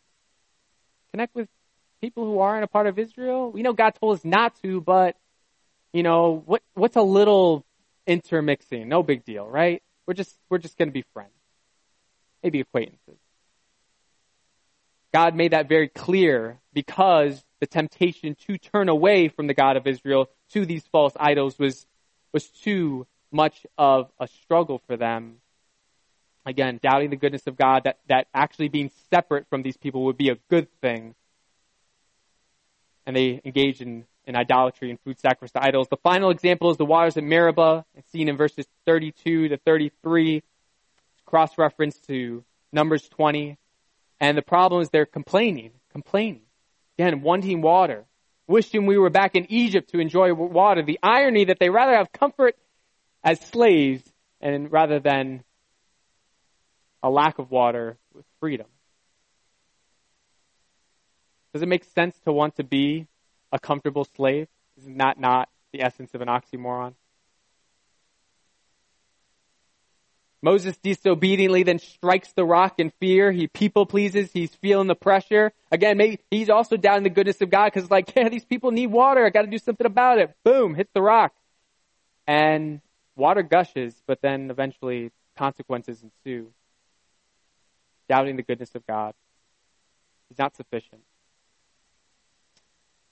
Connect 1.12 1.36
with 1.36 1.50
people 2.00 2.24
who 2.24 2.40
aren't 2.40 2.64
a 2.64 2.68
part 2.68 2.88
of 2.88 2.98
Israel? 2.98 3.52
We 3.52 3.62
know 3.62 3.74
God 3.74 3.96
told 4.00 4.20
us 4.20 4.24
not 4.24 4.56
to, 4.62 4.80
but 4.80 5.18
you 5.92 6.04
know, 6.04 6.44
what 6.46 6.62
what's 6.76 6.96
a 6.96 7.02
little 7.02 7.66
intermixing? 8.08 8.88
No 8.88 9.04
big 9.04 9.26
deal, 9.26 9.46
right? 9.48 9.84
We're 10.06 10.14
just 10.14 10.38
we're 10.50 10.60
just 10.60 10.78
going 10.78 10.90
to 10.90 10.94
be 10.94 11.04
friends. 11.14 11.32
Maybe 12.46 12.60
acquaintances. 12.60 13.18
God 15.12 15.36
made 15.36 15.54
that 15.54 15.68
very 15.68 15.88
clear 15.88 16.60
because 16.74 17.44
the 17.60 17.66
temptation 17.66 18.36
to 18.46 18.60
turn 18.60 18.88
away 18.88 19.30
from 19.30 19.48
the 19.48 19.56
God 19.56 19.78
of 19.78 19.88
Israel 19.88 20.30
to 20.52 20.64
these 20.64 20.86
false 20.92 21.14
idols 21.20 21.58
was 21.58 21.88
was 22.34 22.46
too 22.46 23.08
much 23.32 23.66
of 23.80 24.12
a 24.20 24.28
struggle 24.28 24.80
for 24.86 24.96
them. 24.96 25.38
Again, 26.46 26.80
doubting 26.84 27.10
the 27.10 27.16
goodness 27.16 27.48
of 27.48 27.58
God, 27.58 27.86
that, 27.86 27.98
that 28.10 28.28
actually 28.32 28.70
being 28.70 28.92
separate 29.10 29.48
from 29.50 29.64
these 29.64 29.78
people 29.78 30.04
would 30.06 30.18
be 30.18 30.30
a 30.30 30.38
good 30.48 30.68
thing 30.82 31.16
and 33.08 33.16
they 33.16 33.42
engage 33.44 33.82
in, 33.82 34.06
in 34.26 34.36
idolatry 34.36 34.92
and 34.92 35.00
food 35.00 35.20
sacrifice 35.20 35.52
to 35.54 35.64
idols. 35.64 35.88
The 35.90 35.98
final 35.98 36.30
example 36.30 36.70
is 36.70 36.78
the 36.78 36.86
waters 36.86 37.18
of 37.18 37.24
Meribah, 37.24 37.86
seen 38.12 38.30
in 38.30 38.38
verses 38.38 38.68
32 38.86 39.50
to 39.50 39.58
33, 39.58 40.44
cross 41.36 41.58
reference 41.58 42.00
to 42.00 42.46
Numbers 42.72 43.10
20. 43.10 43.58
And 44.22 44.38
the 44.38 44.42
problem 44.42 44.82
is 44.82 44.90
they're 44.90 45.06
complaining, 45.06 45.72
complaining. 45.92 46.44
Again, 46.98 47.24
wanting 47.24 47.62
water, 47.62 48.06
wishing 48.48 48.86
we 48.86 48.98
were 48.98 49.10
back 49.10 49.36
in 49.36 49.46
Egypt 49.52 49.90
to 49.90 50.00
enjoy 50.00 50.34
water. 50.34 50.82
The 50.82 50.98
irony 51.04 51.44
that 51.44 51.60
they 51.60 51.70
rather 51.70 51.94
have 51.94 52.14
comfort 52.14 52.56
as 53.22 53.42
slaves 53.42 54.02
and 54.40 54.72
rather 54.72 55.02
than 55.02 55.44
a 57.04 57.10
lack 57.10 57.38
of 57.38 57.52
water 57.52 57.98
with 58.14 58.24
freedom. 58.40 58.68
Does 61.52 61.64
it 61.64 61.68
make 61.68 61.84
sense 61.84 62.18
to 62.20 62.32
want 62.32 62.56
to 62.56 62.64
be 62.64 63.08
a 63.52 63.60
comfortable 63.60 64.08
slave? 64.16 64.48
Isn't 64.78 65.00
that 65.00 65.20
not 65.20 65.50
the 65.74 65.82
essence 65.82 66.14
of 66.14 66.22
an 66.22 66.30
oxymoron? 66.30 66.94
Moses 70.46 70.78
disobediently 70.78 71.64
then 71.64 71.80
strikes 71.80 72.32
the 72.34 72.46
rock 72.46 72.76
in 72.78 72.92
fear. 73.00 73.32
He 73.32 73.48
people 73.48 73.88
pleases. 73.88 74.32
He's 74.32 74.54
feeling 74.54 74.86
the 74.86 74.94
pressure. 74.94 75.52
Again, 75.72 75.98
maybe 75.98 76.20
he's 76.30 76.52
also 76.52 76.78
doubting 76.78 77.02
the 77.02 77.10
goodness 77.10 77.42
of 77.42 77.50
God 77.50 77.74
because 77.74 77.90
like, 77.90 78.14
yeah, 78.16 78.30
these 78.30 78.46
people 78.46 78.70
need 78.70 78.88
water. 78.88 79.26
I 79.26 79.32
got 79.32 79.42
to 79.42 79.48
do 79.48 79.58
something 79.58 79.88
about 79.88 80.20
it. 80.20 80.36
Boom, 80.44 80.76
hits 80.76 80.92
the 80.94 81.02
rock. 81.02 81.34
And 82.28 82.82
water 83.16 83.42
gushes, 83.42 83.96
but 84.06 84.22
then 84.22 84.52
eventually 84.52 85.12
consequences 85.36 86.04
ensue. 86.04 86.52
Doubting 88.08 88.36
the 88.36 88.44
goodness 88.44 88.76
of 88.76 88.86
God. 88.86 89.16
He's 90.30 90.38
not 90.38 90.56
sufficient. 90.56 91.02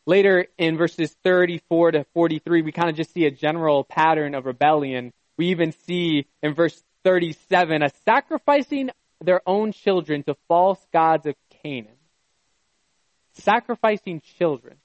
Later 0.06 0.46
in 0.60 0.78
verses 0.78 1.15
34 1.24 1.93
to 1.93 2.06
43, 2.13 2.62
we 2.62 2.72
kind 2.72 2.91
of 2.91 2.96
just 2.96 3.12
see 3.12 3.26
a 3.26 3.32
general 3.32 3.84
pattern 3.84 4.36
of 4.36 4.46
rebellion. 4.46 5.13
We 5.36 5.48
even 5.48 5.72
see 5.72 6.28
in 6.43 6.54
verse 6.54 6.84
37 7.03 7.83
a 7.83 7.89
sacrificing 8.05 8.89
their 9.21 9.41
own 9.47 9.71
children 9.71 10.23
to 10.23 10.35
false 10.47 10.79
gods 10.91 11.25
of 11.25 11.35
Canaan. 11.61 11.95
Sacrificing 13.33 14.21
children. 14.37 14.75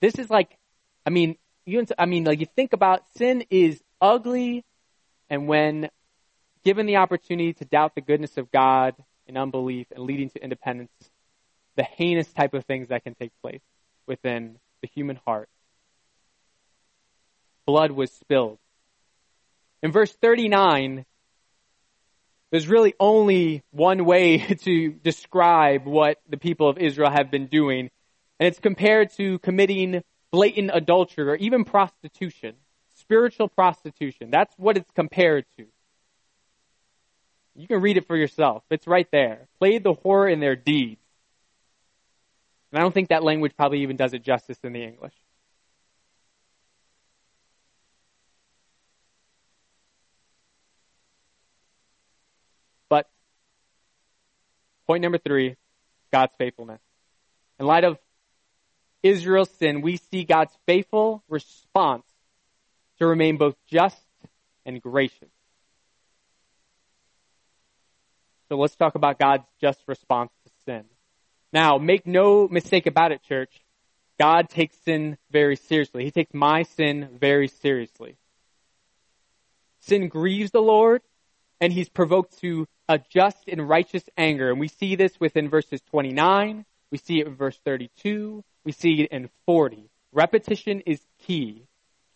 This 0.00 0.14
is 0.16 0.30
like, 0.30 0.56
I 1.06 1.10
mean, 1.10 1.36
you, 1.64 1.84
I 1.98 2.06
mean, 2.06 2.24
like 2.24 2.40
you 2.40 2.46
think 2.46 2.72
about 2.72 3.02
sin 3.16 3.44
is 3.50 3.80
ugly, 4.00 4.64
and 5.30 5.46
when 5.46 5.88
given 6.64 6.86
the 6.86 6.96
opportunity 6.96 7.52
to 7.54 7.64
doubt 7.64 7.94
the 7.94 8.00
goodness 8.00 8.36
of 8.36 8.50
God 8.50 8.94
in 9.26 9.36
unbelief 9.36 9.86
and 9.90 10.04
leading 10.04 10.30
to 10.30 10.42
independence, 10.42 10.92
the 11.76 11.84
heinous 11.84 12.30
type 12.32 12.54
of 12.54 12.64
things 12.64 12.88
that 12.88 13.04
can 13.04 13.14
take 13.14 13.32
place 13.42 13.62
within 14.06 14.58
the 14.82 14.88
human 14.88 15.18
heart. 15.24 15.48
Blood 17.66 17.92
was 17.92 18.10
spilled. 18.12 18.58
In 19.82 19.92
verse 19.92 20.12
39, 20.12 21.04
there's 22.52 22.68
really 22.68 22.94
only 23.00 23.64
one 23.70 24.04
way 24.04 24.38
to 24.60 24.90
describe 24.90 25.86
what 25.86 26.18
the 26.28 26.36
people 26.36 26.68
of 26.68 26.78
Israel 26.78 27.10
have 27.10 27.30
been 27.30 27.46
doing, 27.46 27.90
and 28.38 28.46
it's 28.46 28.60
compared 28.60 29.10
to 29.16 29.40
committing 29.40 30.02
blatant 30.30 30.70
adultery 30.72 31.28
or 31.28 31.36
even 31.36 31.64
prostitution, 31.64 32.54
spiritual 32.94 33.48
prostitution. 33.48 34.30
That's 34.30 34.54
what 34.58 34.76
it's 34.76 34.90
compared 34.94 35.46
to. 35.56 35.66
You 37.54 37.66
can 37.66 37.80
read 37.80 37.96
it 37.96 38.06
for 38.06 38.16
yourself. 38.16 38.62
It's 38.70 38.86
right 38.86 39.08
there. 39.10 39.48
Played 39.58 39.82
the 39.82 39.94
horror 39.94 40.28
in 40.28 40.40
their 40.40 40.56
deeds. 40.56 41.00
And 42.70 42.78
I 42.78 42.82
don't 42.82 42.92
think 42.92 43.08
that 43.08 43.22
language 43.22 43.52
probably 43.56 43.82
even 43.82 43.96
does 43.96 44.14
it 44.14 44.22
justice 44.22 44.58
in 44.62 44.72
the 44.72 44.82
English. 44.82 45.12
Point 54.86 55.02
number 55.02 55.18
three, 55.18 55.56
God's 56.12 56.34
faithfulness. 56.36 56.80
In 57.58 57.66
light 57.66 57.84
of 57.84 57.98
Israel's 59.02 59.50
sin, 59.50 59.80
we 59.80 59.96
see 59.96 60.24
God's 60.24 60.52
faithful 60.66 61.22
response 61.28 62.04
to 62.98 63.06
remain 63.06 63.36
both 63.36 63.56
just 63.68 64.00
and 64.64 64.80
gracious. 64.80 65.30
So 68.48 68.56
let's 68.56 68.76
talk 68.76 68.94
about 68.94 69.18
God's 69.18 69.46
just 69.60 69.80
response 69.86 70.30
to 70.44 70.50
sin. 70.66 70.84
Now, 71.52 71.78
make 71.78 72.06
no 72.06 72.48
mistake 72.48 72.86
about 72.86 73.12
it, 73.12 73.22
church. 73.22 73.62
God 74.18 74.48
takes 74.50 74.76
sin 74.84 75.16
very 75.30 75.56
seriously. 75.56 76.04
He 76.04 76.10
takes 76.10 76.32
my 76.34 76.62
sin 76.62 77.08
very 77.18 77.48
seriously. 77.48 78.16
Sin 79.80 80.08
grieves 80.08 80.50
the 80.50 80.60
Lord, 80.60 81.02
and 81.62 81.72
he's 81.72 81.88
provoked 81.88 82.40
to 82.40 82.66
a 82.88 82.98
just 82.98 83.44
and 83.46 83.66
righteous 83.68 84.02
anger. 84.16 84.50
And 84.50 84.58
we 84.58 84.66
see 84.66 84.96
this 84.96 85.18
within 85.20 85.48
verses 85.48 85.80
29, 85.90 86.66
we 86.90 86.98
see 86.98 87.20
it 87.20 87.28
in 87.28 87.36
verse 87.36 87.58
32, 87.64 88.42
we 88.64 88.72
see 88.72 89.00
it 89.02 89.12
in 89.12 89.30
40. 89.46 89.88
Repetition 90.12 90.80
is 90.80 91.00
key, 91.24 91.68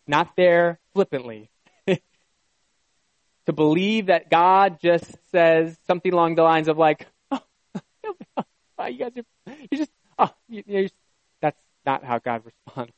not 0.05 0.35
there 0.35 0.79
flippantly. 0.93 1.49
to 1.87 3.53
believe 3.53 4.07
that 4.07 4.29
God 4.29 4.79
just 4.81 5.15
says 5.31 5.77
something 5.87 6.11
along 6.11 6.35
the 6.35 6.43
lines 6.43 6.67
of 6.67 6.77
like, 6.77 7.07
oh, 7.31 7.39
you 8.89 8.99
guys 8.99 9.11
are, 9.15 9.53
you 9.71 9.77
just, 9.77 9.91
oh, 10.19 10.29
you, 10.49 10.63
you 10.67 10.89
that's 11.41 11.57
not 11.85 12.03
how 12.03 12.19
God 12.19 12.43
responds. 12.43 12.91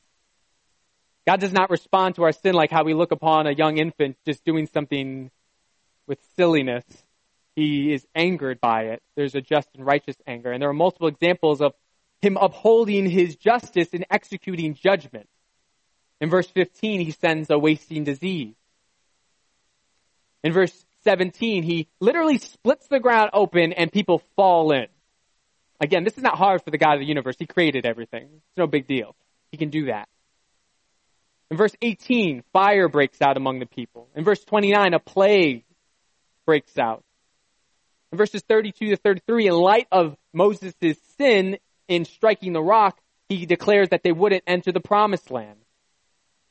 God 1.28 1.38
does 1.38 1.52
not 1.52 1.70
respond 1.70 2.16
to 2.16 2.24
our 2.24 2.32
sin 2.32 2.54
like 2.54 2.72
how 2.72 2.82
we 2.82 2.92
look 2.92 3.12
upon 3.12 3.46
a 3.46 3.52
young 3.52 3.78
infant 3.78 4.16
just 4.26 4.44
doing 4.44 4.66
something 4.66 5.30
with 6.10 6.18
silliness. 6.36 6.84
He 7.54 7.92
is 7.92 8.04
angered 8.16 8.60
by 8.60 8.86
it. 8.86 9.02
There's 9.14 9.36
a 9.36 9.40
just 9.40 9.68
and 9.76 9.86
righteous 9.86 10.16
anger. 10.26 10.50
And 10.50 10.60
there 10.60 10.68
are 10.68 10.74
multiple 10.74 11.06
examples 11.06 11.62
of 11.62 11.72
him 12.20 12.36
upholding 12.36 13.08
his 13.08 13.36
justice 13.36 13.88
and 13.92 14.04
executing 14.10 14.74
judgment. 14.74 15.28
In 16.20 16.28
verse 16.28 16.48
15, 16.48 17.00
he 17.00 17.12
sends 17.12 17.48
a 17.48 17.58
wasting 17.58 18.02
disease. 18.02 18.56
In 20.42 20.52
verse 20.52 20.84
17, 21.04 21.62
he 21.62 21.86
literally 22.00 22.38
splits 22.38 22.88
the 22.88 22.98
ground 22.98 23.30
open 23.32 23.72
and 23.72 23.92
people 23.92 24.20
fall 24.34 24.72
in. 24.72 24.86
Again, 25.80 26.02
this 26.02 26.18
is 26.18 26.24
not 26.24 26.36
hard 26.36 26.62
for 26.62 26.70
the 26.70 26.78
God 26.78 26.94
of 26.94 27.00
the 27.00 27.06
universe. 27.06 27.36
He 27.38 27.46
created 27.46 27.86
everything. 27.86 28.24
It's 28.24 28.58
no 28.58 28.66
big 28.66 28.88
deal. 28.88 29.14
He 29.52 29.58
can 29.58 29.70
do 29.70 29.86
that. 29.86 30.08
In 31.52 31.56
verse 31.56 31.74
18, 31.80 32.42
fire 32.52 32.88
breaks 32.88 33.22
out 33.22 33.36
among 33.36 33.60
the 33.60 33.66
people. 33.66 34.08
In 34.14 34.24
verse 34.24 34.44
29, 34.44 34.94
a 34.94 34.98
plague 34.98 35.64
breaks 36.50 36.78
out. 36.78 37.04
In 38.10 38.18
verses 38.18 38.42
32 38.42 38.88
to 38.88 38.96
33, 38.96 39.46
in 39.46 39.54
light 39.54 39.86
of 39.92 40.16
Moses' 40.32 40.74
sin 41.16 41.58
in 41.86 42.04
striking 42.04 42.52
the 42.52 42.60
rock, 42.60 42.98
he 43.28 43.46
declares 43.46 43.90
that 43.90 44.02
they 44.02 44.10
wouldn't 44.10 44.42
enter 44.48 44.72
the 44.72 44.80
promised 44.80 45.30
land. 45.30 45.60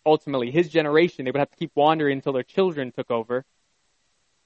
Ultimately, 0.06 0.52
his 0.52 0.70
generation, 0.70 1.26
they 1.26 1.32
would 1.32 1.40
have 1.40 1.52
to 1.52 1.58
keep 1.58 1.74
wandering 1.76 2.20
until 2.20 2.32
their 2.32 2.44
children 2.44 2.94
took 2.94 3.12
over. 3.12 3.44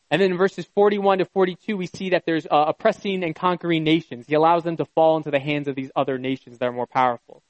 And 0.09 0.19
then 0.19 0.31
in 0.31 0.37
verses 0.37 0.65
41 0.73 1.19
to 1.19 1.25
42, 1.25 1.77
we 1.77 1.85
see 1.85 2.09
that 2.09 2.25
there's 2.25 2.47
uh, 2.47 2.65
oppressing 2.69 3.23
and 3.23 3.35
conquering 3.35 3.83
nations. 3.83 4.25
He 4.25 4.33
allows 4.33 4.63
them 4.63 4.77
to 4.77 4.85
fall 4.85 5.17
into 5.17 5.29
the 5.29 5.39
hands 5.39 5.67
of 5.67 5.75
these 5.75 5.91
other 5.95 6.17
nations 6.17 6.57
that 6.57 6.65
are 6.65 6.73
more 6.73 6.87
powerful. 6.87 7.43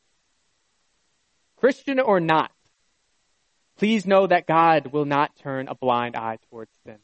Christian 1.55 2.01
or 2.01 2.19
not, 2.19 2.51
please 3.77 4.05
know 4.05 4.27
that 4.27 4.45
God 4.45 4.87
will 4.87 5.05
not 5.05 5.37
turn 5.37 5.69
a 5.69 5.75
blind 5.75 6.17
eye 6.17 6.39
towards 6.49 6.71
sin. 6.85 6.97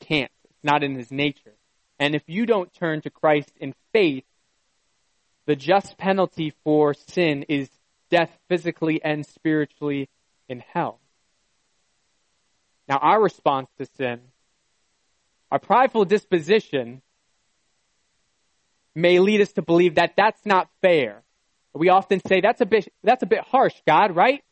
Can't. 0.00 0.30
It's 0.44 0.64
not 0.64 0.82
in 0.82 0.94
his 0.94 1.10
nature. 1.10 1.54
And 1.98 2.14
if 2.14 2.22
you 2.26 2.46
don't 2.46 2.72
turn 2.74 3.00
to 3.02 3.10
Christ 3.10 3.52
in 3.58 3.74
faith, 3.92 4.24
the 5.46 5.56
just 5.56 5.96
penalty 5.96 6.52
for 6.64 6.94
sin 6.94 7.44
is 7.48 7.70
death 8.10 8.30
physically 8.48 9.02
and 9.02 9.24
spiritually 9.24 10.08
in 10.48 10.60
hell. 10.60 11.00
Now, 12.88 12.98
our 12.98 13.20
response 13.20 13.68
to 13.78 13.86
sin 13.96 14.20
our 15.50 15.58
prideful 15.58 16.04
disposition 16.04 17.02
may 18.94 19.20
lead 19.20 19.40
us 19.40 19.52
to 19.52 19.62
believe 19.62 19.96
that 19.96 20.14
that's 20.16 20.44
not 20.44 20.68
fair. 20.82 21.22
We 21.72 21.88
often 21.90 22.20
say 22.26 22.40
that's 22.40 22.60
a 22.60 22.66
bit, 22.66 22.88
that's 23.04 23.22
a 23.22 23.26
bit 23.26 23.40
harsh, 23.40 23.74
God, 23.86 24.16
right? 24.16 24.42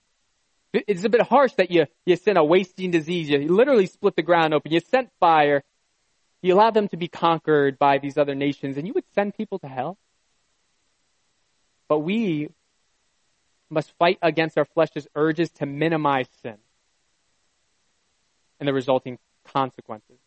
It's 0.74 1.04
a 1.04 1.08
bit 1.08 1.22
harsh 1.22 1.52
that 1.52 1.70
you, 1.70 1.86
you 2.04 2.16
sent 2.16 2.36
a 2.36 2.42
wasting 2.42 2.90
disease. 2.90 3.30
You 3.30 3.38
literally 3.48 3.86
split 3.86 4.16
the 4.16 4.22
ground 4.22 4.54
open. 4.54 4.72
You 4.72 4.80
sent 4.80 5.10
fire. 5.20 5.62
You 6.42 6.54
allowed 6.54 6.74
them 6.74 6.88
to 6.88 6.96
be 6.96 7.06
conquered 7.08 7.78
by 7.78 7.98
these 7.98 8.18
other 8.18 8.34
nations 8.34 8.76
and 8.76 8.86
you 8.86 8.92
would 8.92 9.04
send 9.14 9.36
people 9.36 9.58
to 9.60 9.68
hell. 9.68 9.98
But 11.88 12.00
we 12.00 12.48
must 13.70 13.92
fight 13.98 14.18
against 14.20 14.58
our 14.58 14.64
flesh's 14.64 15.06
urges 15.14 15.50
to 15.52 15.66
minimize 15.66 16.26
sin 16.42 16.56
and 18.58 18.68
the 18.68 18.72
resulting 18.72 19.18
consequences. 19.44 20.18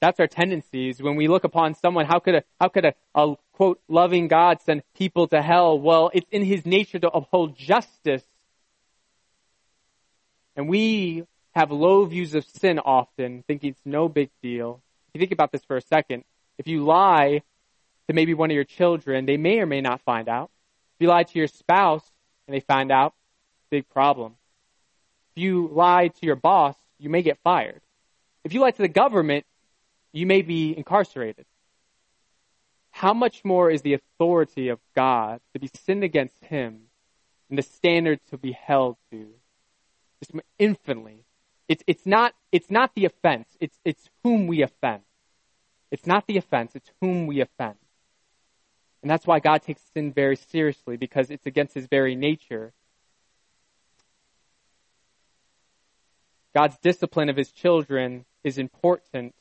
That's 0.00 0.20
our 0.20 0.26
tendencies. 0.26 1.02
When 1.02 1.16
we 1.16 1.28
look 1.28 1.44
upon 1.44 1.74
someone, 1.74 2.06
how 2.06 2.20
could 2.20 2.36
a, 2.36 2.44
how 2.60 2.68
could 2.68 2.84
a, 2.84 2.94
a 3.14 3.34
quote, 3.52 3.80
loving 3.88 4.28
God 4.28 4.60
send 4.62 4.82
people 4.94 5.26
to 5.28 5.42
hell? 5.42 5.78
Well, 5.78 6.10
it's 6.14 6.28
in 6.30 6.44
his 6.44 6.64
nature 6.64 6.98
to 7.00 7.10
uphold 7.10 7.56
justice. 7.56 8.22
And 10.58 10.68
we 10.68 11.22
have 11.54 11.70
low 11.70 12.04
views 12.04 12.34
of 12.34 12.44
sin 12.44 12.80
often, 12.80 13.44
thinking 13.46 13.70
it's 13.70 13.80
no 13.84 14.08
big 14.08 14.28
deal. 14.42 14.82
If 15.06 15.14
you 15.14 15.20
think 15.20 15.30
about 15.30 15.52
this 15.52 15.64
for 15.64 15.76
a 15.76 15.80
second, 15.80 16.24
if 16.58 16.66
you 16.66 16.84
lie 16.84 17.42
to 18.08 18.12
maybe 18.12 18.34
one 18.34 18.50
of 18.50 18.56
your 18.56 18.64
children, 18.64 19.24
they 19.24 19.36
may 19.36 19.60
or 19.60 19.66
may 19.66 19.80
not 19.80 20.02
find 20.02 20.28
out. 20.28 20.50
If 20.96 21.02
you 21.02 21.08
lie 21.08 21.22
to 21.22 21.38
your 21.38 21.46
spouse 21.46 22.02
and 22.48 22.56
they 22.56 22.58
find 22.58 22.90
out, 22.90 23.14
big 23.70 23.88
problem. 23.88 24.34
If 25.36 25.42
you 25.44 25.70
lie 25.72 26.08
to 26.08 26.26
your 26.26 26.34
boss, 26.34 26.74
you 26.98 27.08
may 27.08 27.22
get 27.22 27.38
fired. 27.44 27.80
If 28.42 28.52
you 28.52 28.60
lie 28.60 28.72
to 28.72 28.82
the 28.82 28.88
government, 28.88 29.46
you 30.12 30.26
may 30.26 30.42
be 30.42 30.76
incarcerated. 30.76 31.46
How 32.90 33.14
much 33.14 33.44
more 33.44 33.70
is 33.70 33.82
the 33.82 33.94
authority 33.94 34.70
of 34.70 34.80
God 34.96 35.40
to 35.52 35.60
be 35.60 35.70
sinned 35.72 36.02
against 36.02 36.42
Him 36.42 36.80
and 37.48 37.56
the 37.56 37.62
standard 37.62 38.18
to 38.30 38.36
be 38.36 38.50
held 38.50 38.96
to? 39.12 39.37
Infinitely. 40.58 41.24
It's, 41.68 41.84
it's, 41.86 42.06
not, 42.06 42.34
it's 42.50 42.70
not 42.70 42.94
the 42.94 43.04
offense, 43.04 43.48
it's, 43.60 43.78
it's 43.84 44.08
whom 44.24 44.46
we 44.46 44.62
offend. 44.62 45.02
It's 45.90 46.06
not 46.06 46.26
the 46.26 46.36
offense, 46.36 46.72
it's 46.74 46.90
whom 47.00 47.26
we 47.26 47.40
offend. 47.40 47.76
And 49.02 49.10
that's 49.10 49.26
why 49.26 49.38
God 49.38 49.62
takes 49.62 49.82
sin 49.94 50.12
very 50.12 50.36
seriously, 50.36 50.96
because 50.96 51.30
it's 51.30 51.46
against 51.46 51.74
His 51.74 51.86
very 51.86 52.16
nature. 52.16 52.72
God's 56.54 56.76
discipline 56.78 57.28
of 57.28 57.36
His 57.36 57.52
children 57.52 58.24
is 58.42 58.58
important 58.58 59.34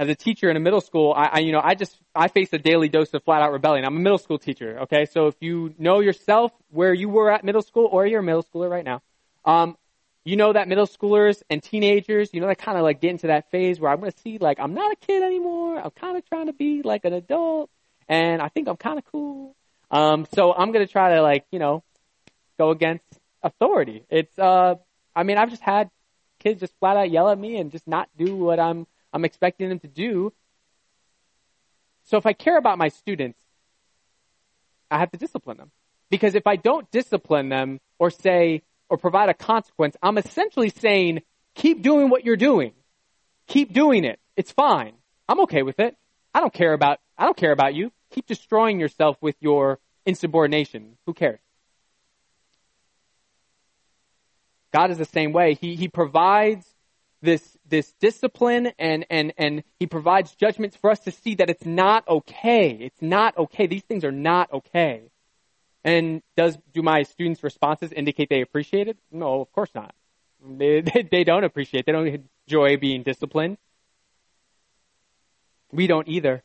as 0.00 0.08
a 0.08 0.14
teacher 0.14 0.48
in 0.48 0.56
a 0.56 0.60
middle 0.60 0.80
school, 0.80 1.12
I, 1.14 1.26
I, 1.26 1.38
you 1.40 1.52
know, 1.52 1.60
I 1.62 1.74
just, 1.74 1.94
I 2.14 2.28
face 2.28 2.50
a 2.54 2.58
daily 2.58 2.88
dose 2.88 3.12
of 3.12 3.22
flat 3.22 3.42
out 3.42 3.52
rebellion. 3.52 3.84
I'm 3.84 3.98
a 3.98 4.00
middle 4.00 4.16
school 4.16 4.38
teacher, 4.38 4.80
okay? 4.84 5.04
So 5.04 5.26
if 5.26 5.34
you 5.40 5.74
know 5.76 6.00
yourself 6.00 6.52
where 6.70 6.94
you 6.94 7.10
were 7.10 7.30
at 7.30 7.44
middle 7.44 7.60
school 7.60 7.86
or 7.92 8.06
you're 8.06 8.20
a 8.20 8.22
middle 8.22 8.42
schooler 8.42 8.70
right 8.70 8.84
now, 8.84 9.02
um, 9.44 9.76
you 10.24 10.36
know 10.36 10.54
that 10.54 10.68
middle 10.68 10.86
schoolers 10.86 11.42
and 11.50 11.62
teenagers, 11.62 12.30
you 12.32 12.40
know, 12.40 12.46
they 12.46 12.54
kind 12.54 12.78
of 12.78 12.82
like 12.82 13.02
get 13.02 13.10
into 13.10 13.26
that 13.26 13.50
phase 13.50 13.78
where 13.78 13.92
I'm 13.92 14.00
going 14.00 14.10
to 14.10 14.18
see 14.20 14.38
like, 14.38 14.58
I'm 14.58 14.72
not 14.72 14.90
a 14.90 14.96
kid 14.96 15.22
anymore. 15.22 15.78
I'm 15.78 15.90
kind 15.90 16.16
of 16.16 16.26
trying 16.26 16.46
to 16.46 16.54
be 16.54 16.80
like 16.80 17.04
an 17.04 17.12
adult 17.12 17.68
and 18.08 18.40
I 18.40 18.48
think 18.48 18.68
I'm 18.68 18.78
kind 18.78 18.98
of 18.98 19.04
cool. 19.04 19.54
Um, 19.90 20.26
so 20.34 20.54
I'm 20.54 20.72
going 20.72 20.86
to 20.86 20.90
try 20.90 21.14
to 21.14 21.20
like, 21.20 21.44
you 21.52 21.58
know, 21.58 21.82
go 22.58 22.70
against 22.70 23.04
authority. 23.42 24.06
It's, 24.08 24.38
uh, 24.38 24.76
I 25.14 25.24
mean, 25.24 25.36
I've 25.36 25.50
just 25.50 25.62
had 25.62 25.90
kids 26.38 26.60
just 26.60 26.72
flat 26.80 26.96
out 26.96 27.10
yell 27.10 27.28
at 27.28 27.38
me 27.38 27.58
and 27.58 27.70
just 27.70 27.86
not 27.86 28.08
do 28.16 28.34
what 28.34 28.58
I'm 28.58 28.86
I'm 29.12 29.24
expecting 29.24 29.68
them 29.68 29.80
to 29.80 29.88
do. 29.88 30.32
So 32.04 32.16
if 32.16 32.26
I 32.26 32.32
care 32.32 32.58
about 32.58 32.78
my 32.78 32.88
students, 32.88 33.38
I 34.90 34.98
have 34.98 35.10
to 35.12 35.18
discipline 35.18 35.56
them. 35.56 35.70
Because 36.10 36.34
if 36.34 36.46
I 36.46 36.56
don't 36.56 36.90
discipline 36.90 37.48
them 37.48 37.80
or 37.98 38.10
say, 38.10 38.62
or 38.88 38.98
provide 38.98 39.28
a 39.28 39.34
consequence, 39.34 39.96
I'm 40.02 40.18
essentially 40.18 40.70
saying, 40.70 41.22
keep 41.54 41.82
doing 41.82 42.10
what 42.10 42.24
you're 42.24 42.36
doing. 42.36 42.72
Keep 43.46 43.72
doing 43.72 44.04
it. 44.04 44.18
It's 44.36 44.50
fine. 44.50 44.94
I'm 45.28 45.40
okay 45.40 45.62
with 45.62 45.78
it. 45.78 45.96
I 46.34 46.40
don't 46.40 46.52
care 46.52 46.72
about, 46.72 46.98
I 47.16 47.24
don't 47.24 47.36
care 47.36 47.52
about 47.52 47.74
you. 47.74 47.92
Keep 48.10 48.26
destroying 48.26 48.80
yourself 48.80 49.16
with 49.20 49.36
your 49.40 49.78
insubordination. 50.04 50.96
Who 51.06 51.14
cares? 51.14 51.38
God 54.72 54.90
is 54.90 54.98
the 54.98 55.04
same 55.04 55.32
way. 55.32 55.54
He, 55.54 55.76
he 55.76 55.88
provides 55.88 56.66
this 57.22 57.56
this 57.68 57.92
discipline 58.00 58.72
and 58.78 59.06
and 59.10 59.32
and 59.36 59.62
he 59.78 59.86
provides 59.86 60.34
judgments 60.34 60.76
for 60.76 60.90
us 60.90 61.00
to 61.00 61.10
see 61.10 61.34
that 61.36 61.50
it's 61.50 61.66
not 61.66 62.06
okay. 62.08 62.70
It's 62.80 63.02
not 63.02 63.36
okay. 63.36 63.66
These 63.66 63.82
things 63.82 64.04
are 64.04 64.12
not 64.12 64.52
okay. 64.52 65.10
And 65.84 66.22
does 66.36 66.58
do 66.74 66.82
my 66.82 67.02
students' 67.04 67.42
responses 67.42 67.92
indicate 67.92 68.28
they 68.28 68.42
appreciate 68.42 68.88
it? 68.88 68.98
No, 69.10 69.40
of 69.40 69.50
course 69.52 69.70
not. 69.74 69.94
They, 70.46 70.80
they, 70.94 71.02
they 71.10 71.24
don't 71.24 71.44
appreciate. 71.44 71.86
They 71.86 71.92
don't 71.92 72.22
enjoy 72.46 72.76
being 72.76 73.02
disciplined. 73.02 73.58
We 75.72 75.86
don't 75.86 76.08
either. 76.08 76.42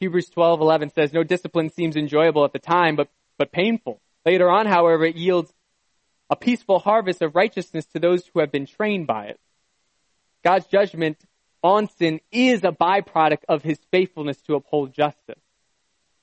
Hebrews 0.00 0.30
12:11 0.30 0.92
says, 0.94 1.12
"No 1.12 1.22
discipline 1.22 1.70
seems 1.70 1.96
enjoyable 1.96 2.44
at 2.44 2.52
the 2.52 2.58
time, 2.58 2.96
but 2.96 3.08
but 3.38 3.52
painful. 3.52 4.00
Later 4.24 4.50
on, 4.50 4.66
however, 4.66 5.04
it 5.04 5.16
yields 5.16 5.52
a 6.32 6.36
peaceful 6.36 6.78
harvest 6.78 7.20
of 7.20 7.34
righteousness 7.36 7.84
to 7.86 7.98
those 7.98 8.26
who 8.26 8.40
have 8.40 8.50
been 8.50 8.66
trained 8.66 9.06
by 9.06 9.26
it." 9.26 9.40
God's 10.42 10.66
judgment 10.66 11.18
on 11.62 11.88
sin 11.88 12.20
is 12.32 12.64
a 12.64 12.72
byproduct 12.72 13.44
of 13.48 13.62
his 13.62 13.78
faithfulness 13.90 14.40
to 14.42 14.54
uphold 14.54 14.92
justice. 14.92 15.42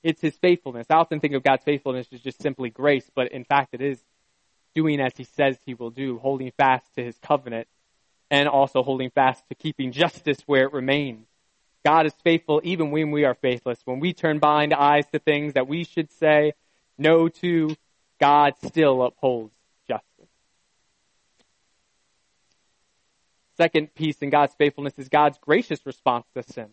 It's 0.02 0.22
his 0.22 0.38
faithfulness. 0.38 0.88
I 0.90 0.96
often 0.96 1.20
think 1.20 1.34
of 1.34 1.44
God's 1.44 1.64
faithfulness 1.64 2.08
as 2.12 2.22
just 2.22 2.42
simply 2.42 2.70
grace, 2.70 3.10
but 3.14 3.32
in 3.32 3.44
fact 3.44 3.74
it 3.74 3.82
is 3.82 4.04
doing 4.74 5.00
as 5.00 5.14
he 5.16 5.24
says 5.24 5.58
he 5.66 5.74
will 5.74 5.90
do, 5.90 6.18
holding 6.18 6.52
fast 6.52 6.94
to 6.96 7.04
his 7.04 7.18
covenant 7.20 7.68
and 8.32 8.48
also 8.48 8.84
holding 8.84 9.10
fast 9.10 9.48
to 9.50 9.56
keeping 9.56 9.92
justice 9.92 10.40
where 10.46 10.66
it 10.66 10.74
remains. 10.74 11.28
God 11.86 12.06
is 12.06 12.14
faithful 12.24 12.62
even 12.64 12.92
when 12.92 13.12
we 13.12 13.26
are 13.26 13.34
faithless. 13.36 13.80
When 13.86 14.00
we 14.00 14.14
turn 14.14 14.40
blind 14.40 14.74
eyes 14.74 15.06
to 15.12 15.20
things 15.20 15.54
that 15.54 15.68
we 15.68 15.84
should 15.84 16.12
say 16.12 16.54
no 16.98 17.30
to, 17.30 17.76
God 18.20 18.56
still 18.66 19.02
upholds 19.04 19.56
justice. 19.88 20.30
Second 23.60 23.94
piece 23.94 24.20
in 24.20 24.30
God's 24.30 24.54
faithfulness 24.54 24.94
is 24.98 25.10
God's 25.10 25.38
gracious 25.38 25.86
response 25.86 26.26
to 26.34 26.44
sin. 26.44 26.68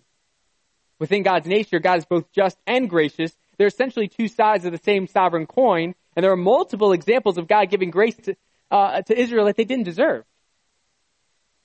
Within 1.00 1.24
God's 1.24 1.48
nature, 1.48 1.80
God 1.80 1.98
is 1.98 2.04
both 2.04 2.30
just 2.30 2.56
and 2.64 2.88
gracious. 2.88 3.36
They're 3.58 3.66
essentially 3.66 4.06
two 4.06 4.28
sides 4.28 4.64
of 4.64 4.70
the 4.70 4.78
same 4.78 5.08
sovereign 5.08 5.46
coin, 5.46 5.96
and 6.14 6.22
there 6.22 6.30
are 6.30 6.36
multiple 6.36 6.92
examples 6.92 7.38
of 7.38 7.48
God 7.48 7.70
giving 7.70 7.90
grace 7.90 8.14
to, 8.18 8.36
uh, 8.70 9.02
to 9.02 9.18
Israel 9.18 9.46
that 9.46 9.56
they 9.56 9.64
didn't 9.64 9.82
deserve. 9.82 10.24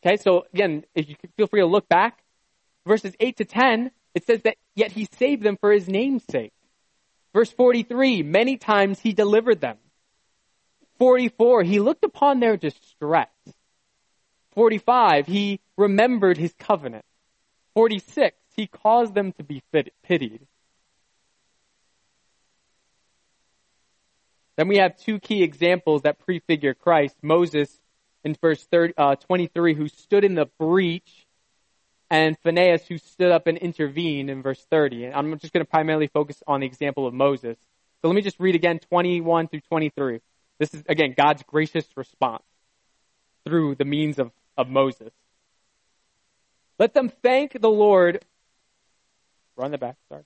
Okay, 0.03 0.17
so 0.17 0.47
again, 0.55 0.85
if 0.95 1.07
you 1.07 1.15
feel 1.37 1.45
free 1.45 1.61
to 1.61 1.67
look 1.67 1.87
back, 1.87 2.23
verses 2.87 3.13
8 3.19 3.37
to 3.37 3.45
10, 3.45 3.91
it 4.15 4.25
says 4.25 4.41
that 4.41 4.57
yet 4.73 4.91
he 4.91 5.07
saved 5.19 5.43
them 5.43 5.55
for 5.55 5.71
his 5.71 5.87
name's 5.87 6.23
sake. 6.31 6.53
Verse 7.31 7.51
43, 7.51 8.23
many 8.23 8.57
times 8.57 8.99
he 8.99 9.13
delivered 9.13 9.61
them. 9.61 9.77
44, 10.97 11.61
he 11.61 11.79
looked 11.79 12.03
upon 12.03 12.39
their 12.39 12.57
distress. 12.57 13.29
45, 14.53 15.27
he 15.27 15.59
remembered 15.77 16.37
his 16.37 16.53
covenant. 16.59 17.05
46, 17.73 18.35
he 18.55 18.67
caused 18.67 19.15
them 19.15 19.31
to 19.33 19.43
be 19.43 19.63
pitied. 20.03 20.45
Then 24.57 24.67
we 24.67 24.77
have 24.77 24.97
two 24.97 25.19
key 25.19 25.43
examples 25.43 26.03
that 26.03 26.19
prefigure 26.19 26.73
Christ. 26.73 27.15
Moses 27.21 27.79
in 28.23 28.35
verse 28.39 28.63
30, 28.63 28.93
uh, 28.97 29.15
23, 29.15 29.73
who 29.73 29.87
stood 29.87 30.23
in 30.23 30.35
the 30.35 30.45
breach 30.59 31.25
and 32.11 32.37
Phinehas 32.39 32.85
who 32.87 32.97
stood 32.97 33.31
up 33.31 33.47
and 33.47 33.57
intervened 33.57 34.29
in 34.29 34.43
verse 34.43 34.63
30. 34.69 35.05
And 35.05 35.15
I'm 35.15 35.39
just 35.39 35.53
going 35.53 35.65
to 35.65 35.69
primarily 35.69 36.07
focus 36.07 36.43
on 36.45 36.59
the 36.59 36.65
example 36.65 37.07
of 37.07 37.13
Moses. 37.13 37.57
So 38.01 38.09
let 38.09 38.15
me 38.15 38.21
just 38.21 38.39
read 38.39 38.53
again 38.53 38.79
21 38.79 39.47
through 39.47 39.61
23. 39.61 40.19
This 40.59 40.73
is, 40.73 40.83
again, 40.89 41.13
God's 41.17 41.41
gracious 41.43 41.85
response 41.95 42.43
through 43.45 43.75
the 43.75 43.85
means 43.85 44.19
of, 44.19 44.31
of 44.61 44.69
Moses. 44.69 45.11
Let 46.79 46.93
them 46.93 47.11
thank 47.21 47.59
the 47.59 47.69
Lord. 47.69 48.23
Run 49.55 49.71
the 49.71 49.77
back. 49.77 49.97
Sorry. 50.09 50.23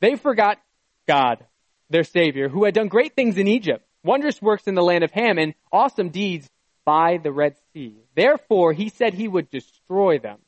They 0.00 0.16
forgot 0.16 0.58
God, 1.06 1.44
their 1.90 2.04
Savior, 2.04 2.48
who 2.48 2.64
had 2.64 2.74
done 2.74 2.88
great 2.88 3.14
things 3.14 3.36
in 3.38 3.48
Egypt, 3.48 3.84
wondrous 4.04 4.40
works 4.40 4.66
in 4.66 4.74
the 4.74 4.82
land 4.82 5.04
of 5.04 5.10
Ham, 5.10 5.38
and 5.38 5.54
awesome 5.72 6.10
deeds 6.10 6.48
by 6.84 7.18
the 7.22 7.32
Red 7.32 7.56
Sea. 7.72 7.96
Therefore, 8.14 8.72
he 8.72 8.88
said 8.88 9.14
he 9.14 9.28
would 9.28 9.50
destroy 9.50 10.18
them 10.18 10.38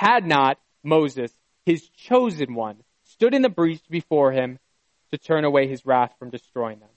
had 0.00 0.26
not 0.26 0.58
Moses, 0.82 1.30
his 1.66 1.86
chosen 1.90 2.54
one, 2.54 2.76
stood 3.04 3.34
in 3.34 3.42
the 3.42 3.50
breach 3.50 3.82
before 3.90 4.32
him 4.32 4.58
to 5.10 5.18
turn 5.18 5.44
away 5.44 5.68
his 5.68 5.84
wrath 5.84 6.14
from 6.18 6.30
destroying 6.30 6.78
them. 6.80 6.88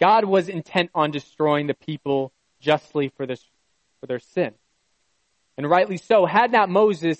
God 0.00 0.24
was 0.24 0.48
intent 0.48 0.90
on 0.94 1.10
destroying 1.10 1.66
the 1.66 1.74
people 1.74 2.32
justly 2.60 3.10
for, 3.14 3.26
this, 3.26 3.44
for 4.04 4.08
their 4.08 4.18
sin. 4.18 4.52
And 5.56 5.70
rightly 5.70 5.96
so. 5.96 6.26
Had 6.26 6.52
not 6.52 6.68
Moses, 6.68 7.18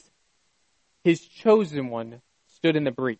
his 1.02 1.26
chosen 1.26 1.88
one, 1.88 2.20
stood 2.56 2.76
in 2.76 2.84
the 2.84 2.90
breach. 2.90 3.18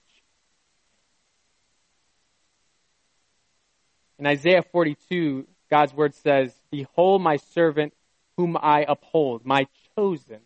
In 4.18 4.26
Isaiah 4.26 4.62
42, 4.70 5.46
God's 5.70 5.94
word 5.94 6.14
says, 6.14 6.52
Behold 6.70 7.22
my 7.22 7.36
servant 7.38 7.94
whom 8.36 8.58
I 8.60 8.84
uphold, 8.86 9.46
my 9.46 9.66
chosen 9.96 10.40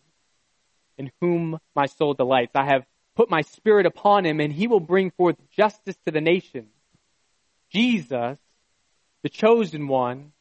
in 0.97 1.11
whom 1.19 1.59
my 1.75 1.87
soul 1.87 2.13
delights. 2.13 2.55
I 2.55 2.63
have 2.63 2.85
put 3.17 3.29
my 3.29 3.41
spirit 3.41 3.85
upon 3.85 4.25
him 4.25 4.39
and 4.39 4.53
he 4.53 4.67
will 4.67 4.79
bring 4.79 5.11
forth 5.11 5.35
justice 5.51 5.97
to 6.05 6.11
the 6.11 6.21
nations. 6.21 6.71
Jesus, 7.69 8.39
the 9.23 9.29
chosen 9.29 9.89
one, 9.89 10.31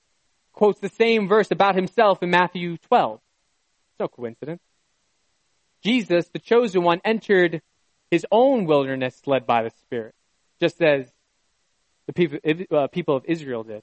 quotes 0.59 0.81
the 0.81 0.89
same 0.89 1.29
verse 1.29 1.53
about 1.53 1.77
himself 1.77 2.21
in 2.21 2.31
Matthew 2.31 2.79
12. 2.89 3.21
It's 3.21 4.01
no 4.01 4.09
coincidence. 4.09 4.61
Jesus, 5.85 6.29
the 6.33 6.41
chosen 6.41 6.83
one, 6.83 7.01
entered 7.05 7.63
his 8.11 8.27
own 8.33 8.65
wilderness 8.65 9.23
led 9.25 9.47
by 9.47 9.63
the 9.63 9.71
Spirit, 9.71 10.17
just 10.59 10.83
as 10.83 11.07
the 12.09 12.13
people, 12.13 12.39
uh, 12.77 12.89
people 12.89 13.15
of 13.15 13.25
Israel 13.27 13.63
did. 13.63 13.75
And 13.75 13.83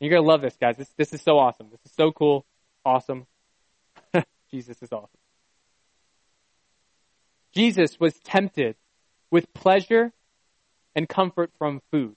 you're 0.00 0.10
going 0.10 0.24
to 0.24 0.28
love 0.28 0.40
this, 0.40 0.56
guys. 0.60 0.76
This, 0.76 0.90
this 0.96 1.12
is 1.12 1.22
so 1.22 1.38
awesome. 1.38 1.68
This 1.70 1.78
is 1.86 1.92
so 1.92 2.10
cool. 2.10 2.44
Awesome. 2.84 3.28
Jesus 4.50 4.82
is 4.82 4.90
awesome. 4.90 5.20
Jesus 7.54 8.00
was 8.00 8.14
tempted 8.24 8.74
with 9.30 9.54
pleasure 9.54 10.12
and 10.96 11.08
comfort 11.08 11.52
from 11.58 11.80
food. 11.92 12.16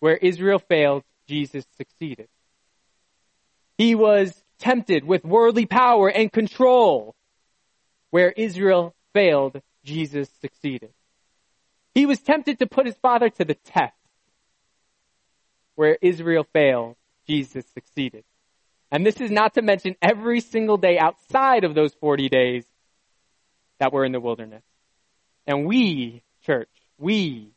Where 0.00 0.18
Israel 0.18 0.58
failed, 0.58 1.02
Jesus 1.26 1.64
succeeded. 1.76 2.28
He 3.78 3.94
was 3.94 4.32
tempted 4.58 5.04
with 5.04 5.24
worldly 5.24 5.66
power 5.66 6.08
and 6.08 6.32
control. 6.32 7.14
Where 8.10 8.30
Israel 8.30 8.94
failed, 9.12 9.60
Jesus 9.84 10.28
succeeded. 10.40 10.90
He 11.94 12.06
was 12.06 12.20
tempted 12.20 12.58
to 12.60 12.66
put 12.66 12.86
his 12.86 12.96
father 12.96 13.28
to 13.30 13.44
the 13.44 13.54
test. 13.54 13.94
Where 15.74 15.98
Israel 16.00 16.46
failed, 16.52 16.96
Jesus 17.26 17.64
succeeded. 17.74 18.24
And 18.90 19.04
this 19.04 19.20
is 19.20 19.30
not 19.30 19.54
to 19.54 19.62
mention 19.62 19.96
every 20.00 20.40
single 20.40 20.76
day 20.76 20.98
outside 20.98 21.64
of 21.64 21.74
those 21.74 21.92
40 21.94 22.28
days 22.28 22.64
that 23.78 23.92
were 23.92 24.04
in 24.04 24.12
the 24.12 24.20
wilderness. 24.20 24.62
And 25.46 25.66
we, 25.66 26.22
church, 26.44 26.70
we 26.98 27.50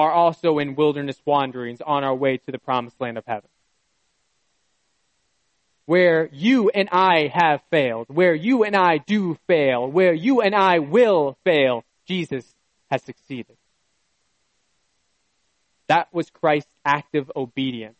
are 0.00 0.10
also 0.10 0.58
in 0.58 0.74
wilderness 0.76 1.20
wanderings 1.24 1.80
on 1.80 2.04
our 2.04 2.14
way 2.14 2.38
to 2.38 2.50
the 2.50 2.58
promised 2.58 3.00
land 3.00 3.18
of 3.18 3.24
heaven. 3.26 3.48
Where 5.84 6.28
you 6.32 6.70
and 6.70 6.88
I 6.90 7.30
have 7.34 7.60
failed, 7.70 8.06
where 8.08 8.34
you 8.34 8.64
and 8.64 8.76
I 8.76 8.98
do 8.98 9.36
fail, 9.46 9.90
where 9.90 10.14
you 10.14 10.40
and 10.40 10.54
I 10.54 10.78
will 10.78 11.36
fail, 11.44 11.84
Jesus 12.06 12.44
has 12.90 13.02
succeeded. 13.02 13.56
That 15.88 16.08
was 16.12 16.30
Christ's 16.30 16.70
active 16.84 17.30
obedience 17.34 17.98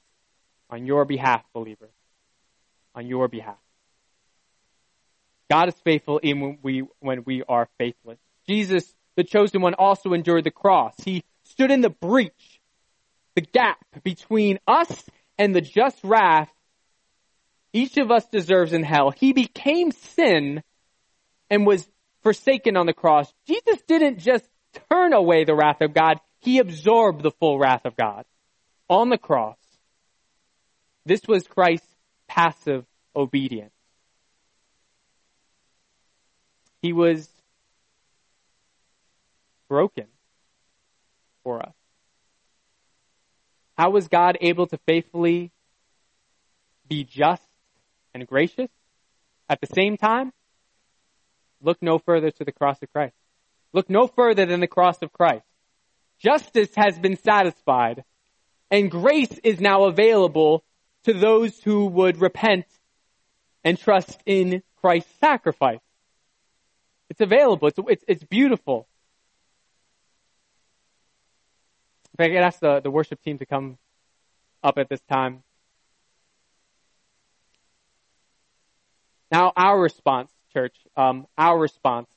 on 0.70 0.86
your 0.86 1.04
behalf, 1.04 1.42
believer 1.52 1.90
on 2.94 3.06
your 3.06 3.28
behalf. 3.28 3.58
God 5.50 5.68
is 5.68 5.74
faithful 5.84 6.20
even 6.22 6.40
when 6.40 6.58
we, 6.62 6.84
when 7.00 7.24
we 7.24 7.42
are 7.48 7.68
faithless. 7.76 8.18
Jesus, 8.48 8.94
the 9.16 9.24
chosen 9.24 9.60
one, 9.60 9.74
also 9.74 10.12
endured 10.12 10.44
the 10.44 10.50
cross. 10.50 10.94
He 11.04 11.24
stood 11.50 11.70
in 11.70 11.80
the 11.80 11.90
breach, 11.90 12.60
the 13.34 13.42
gap 13.42 13.78
between 14.02 14.58
us 14.66 15.04
and 15.38 15.54
the 15.54 15.60
just 15.60 15.98
wrath 16.02 16.50
each 17.72 17.96
of 17.98 18.10
us 18.10 18.26
deserves 18.26 18.72
in 18.72 18.82
hell. 18.82 19.10
He 19.10 19.32
became 19.32 19.92
sin 19.92 20.62
and 21.48 21.66
was 21.66 21.88
forsaken 22.22 22.76
on 22.76 22.86
the 22.86 22.92
cross. 22.92 23.32
Jesus 23.46 23.80
didn't 23.86 24.18
just 24.18 24.44
turn 24.90 25.12
away 25.12 25.44
the 25.44 25.54
wrath 25.54 25.80
of 25.80 25.94
God, 25.94 26.18
he 26.38 26.58
absorbed 26.58 27.22
the 27.22 27.30
full 27.30 27.58
wrath 27.58 27.84
of 27.84 27.96
God 27.96 28.24
on 28.88 29.08
the 29.08 29.18
cross. 29.18 29.56
This 31.04 31.22
was 31.26 31.46
Christ's 31.46 31.86
passive 32.28 32.84
obedience. 33.14 33.72
He 36.82 36.92
was 36.92 37.28
broken 39.68 40.06
for 41.42 41.60
us. 41.60 41.72
How 43.76 43.90
was 43.90 44.08
God 44.08 44.36
able 44.40 44.66
to 44.68 44.78
faithfully 44.86 45.52
be 46.86 47.04
just 47.04 47.42
and 48.12 48.26
gracious 48.26 48.70
at 49.48 49.60
the 49.60 49.66
same 49.66 49.96
time? 49.96 50.32
Look 51.62 51.78
no 51.80 51.98
further 51.98 52.30
to 52.30 52.44
the 52.44 52.52
cross 52.52 52.82
of 52.82 52.92
Christ. 52.92 53.14
Look 53.72 53.88
no 53.88 54.06
further 54.06 54.46
than 54.46 54.60
the 54.60 54.66
cross 54.66 55.00
of 55.02 55.12
Christ. 55.12 55.44
Justice 56.18 56.70
has 56.76 56.98
been 56.98 57.16
satisfied 57.16 58.04
and 58.70 58.90
grace 58.90 59.32
is 59.42 59.60
now 59.60 59.84
available 59.84 60.62
to 61.04 61.12
those 61.12 61.58
who 61.60 61.86
would 61.86 62.20
repent 62.20 62.66
and 63.64 63.78
trust 63.78 64.20
in 64.26 64.62
Christ's 64.76 65.12
sacrifice. 65.20 65.80
It's 67.08 67.20
available. 67.20 67.68
It's, 67.68 67.78
it's, 67.88 68.04
it's 68.06 68.24
beautiful. 68.24 68.86
I 72.20 72.28
could 72.28 72.36
ask 72.36 72.60
the, 72.60 72.80
the 72.80 72.90
worship 72.90 73.22
team 73.22 73.38
to 73.38 73.46
come 73.46 73.78
up 74.62 74.78
at 74.78 74.88
this 74.88 75.00
time. 75.02 75.42
Now, 79.30 79.52
our 79.56 79.78
response, 79.78 80.30
church, 80.52 80.76
um, 80.96 81.26
our 81.38 81.58
response. 81.58 82.08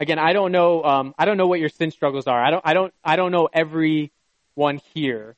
Again, 0.00 0.18
I 0.18 0.32
don't 0.32 0.52
know. 0.52 0.82
Um, 0.84 1.14
I 1.18 1.24
don't 1.24 1.36
know 1.36 1.46
what 1.46 1.60
your 1.60 1.68
sin 1.68 1.90
struggles 1.90 2.26
are. 2.26 2.42
I 2.42 2.50
don't. 2.50 2.62
I 2.64 2.74
don't. 2.74 2.94
I 3.04 3.16
don't 3.16 3.32
know 3.32 3.48
everyone 3.52 4.80
here 4.94 5.36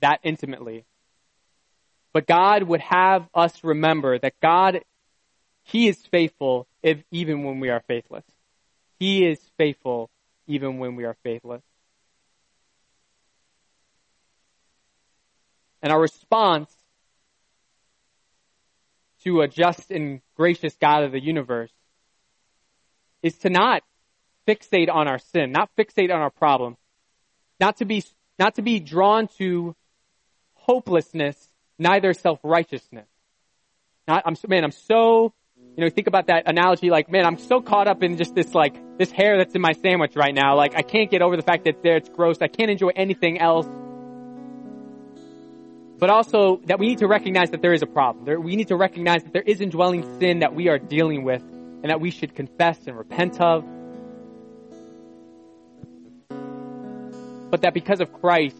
that 0.00 0.20
intimately. 0.22 0.84
But 2.12 2.26
God 2.26 2.64
would 2.64 2.80
have 2.80 3.28
us 3.34 3.64
remember 3.64 4.18
that 4.18 4.34
God, 4.40 4.82
He 5.62 5.88
is 5.88 5.98
faithful 5.98 6.66
if, 6.82 7.02
even 7.10 7.44
when 7.44 7.58
we 7.58 7.70
are 7.70 7.80
faithless. 7.80 8.24
He 9.02 9.26
is 9.26 9.40
faithful 9.58 10.10
even 10.46 10.78
when 10.78 10.94
we 10.94 11.02
are 11.02 11.16
faithless. 11.24 11.64
And 15.82 15.92
our 15.92 16.00
response 16.00 16.72
to 19.24 19.40
a 19.40 19.48
just 19.48 19.90
and 19.90 20.20
gracious 20.36 20.76
God 20.80 21.02
of 21.02 21.10
the 21.10 21.20
universe 21.20 21.72
is 23.24 23.36
to 23.38 23.50
not 23.50 23.82
fixate 24.46 24.88
on 24.88 25.08
our 25.08 25.18
sin, 25.18 25.50
not 25.50 25.74
fixate 25.76 26.14
on 26.14 26.20
our 26.20 26.30
problem, 26.30 26.76
not 27.58 27.78
to 27.78 27.84
be, 27.84 28.04
not 28.38 28.54
to 28.54 28.62
be 28.62 28.78
drawn 28.78 29.26
to 29.38 29.74
hopelessness, 30.54 31.48
neither 31.76 32.14
self-righteousness. 32.14 33.08
Not, 34.06 34.22
I'm, 34.26 34.36
man, 34.46 34.62
I'm 34.62 34.70
so, 34.70 35.34
you 35.76 35.84
know, 35.84 35.90
think 35.90 36.06
about 36.06 36.26
that 36.26 36.44
analogy 36.46 36.90
like, 36.90 37.10
man, 37.10 37.24
I'm 37.24 37.38
so 37.38 37.60
caught 37.60 37.88
up 37.88 38.02
in 38.02 38.16
just 38.16 38.34
this 38.34 38.54
like, 38.54 38.74
this 38.98 39.10
hair 39.10 39.38
that's 39.38 39.54
in 39.54 39.60
my 39.60 39.72
sandwich 39.72 40.16
right 40.16 40.34
now. 40.34 40.56
Like, 40.56 40.74
I 40.76 40.82
can't 40.82 41.10
get 41.10 41.22
over 41.22 41.36
the 41.36 41.42
fact 41.42 41.64
that 41.64 41.70
it's 41.70 41.82
there, 41.82 41.96
it's 41.96 42.08
gross. 42.08 42.38
I 42.40 42.48
can't 42.48 42.70
enjoy 42.70 42.90
anything 42.94 43.40
else 43.40 43.66
but 46.02 46.10
also 46.10 46.60
that 46.64 46.80
we 46.80 46.88
need 46.88 46.98
to 46.98 47.06
recognize 47.06 47.50
that 47.50 47.62
there 47.62 47.72
is 47.72 47.80
a 47.82 47.86
problem. 47.86 48.24
There, 48.24 48.40
we 48.40 48.56
need 48.56 48.66
to 48.68 48.76
recognize 48.76 49.22
that 49.22 49.32
there 49.32 49.44
is 49.46 49.60
indwelling 49.60 50.18
sin 50.18 50.40
that 50.40 50.52
we 50.52 50.68
are 50.68 50.76
dealing 50.76 51.22
with 51.22 51.42
and 51.42 51.84
that 51.84 52.00
we 52.00 52.10
should 52.10 52.34
confess 52.34 52.76
and 52.88 52.98
repent 52.98 53.40
of. 53.40 53.64
But 57.52 57.62
that 57.62 57.72
because 57.72 58.00
of 58.00 58.12
Christ, 58.14 58.56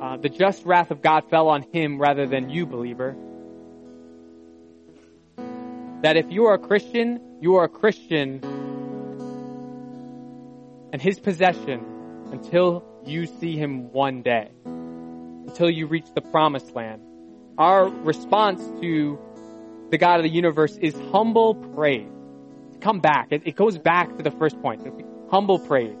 uh, 0.00 0.16
the 0.16 0.30
just 0.30 0.64
wrath 0.64 0.90
of 0.90 1.02
God 1.02 1.28
fell 1.28 1.48
on 1.48 1.66
him 1.70 2.00
rather 2.00 2.26
than 2.26 2.48
you, 2.48 2.64
believer. 2.64 3.14
That 6.02 6.16
if 6.16 6.30
you 6.30 6.46
are 6.46 6.54
a 6.54 6.58
Christian, 6.58 7.20
you 7.40 7.56
are 7.56 7.64
a 7.64 7.68
Christian 7.68 8.40
and 10.92 11.00
his 11.00 11.18
possession 11.18 11.84
until 12.30 12.84
you 13.04 13.26
see 13.26 13.56
him 13.56 13.92
one 13.92 14.22
day 14.22 14.50
until 15.52 15.70
you 15.70 15.86
reach 15.86 16.06
the 16.14 16.20
promised 16.20 16.74
land. 16.74 17.02
Our 17.58 17.88
response 17.88 18.62
to 18.80 19.18
the 19.90 19.98
God 19.98 20.20
of 20.20 20.22
the 20.22 20.30
universe 20.30 20.76
is 20.76 20.94
humble 21.10 21.54
praise. 21.54 22.08
Come 22.80 23.00
back. 23.00 23.28
It, 23.30 23.42
it 23.44 23.56
goes 23.56 23.76
back 23.76 24.16
to 24.16 24.22
the 24.22 24.30
first 24.30 24.60
point. 24.62 24.86
Humble 25.30 25.58
praise. 25.58 25.98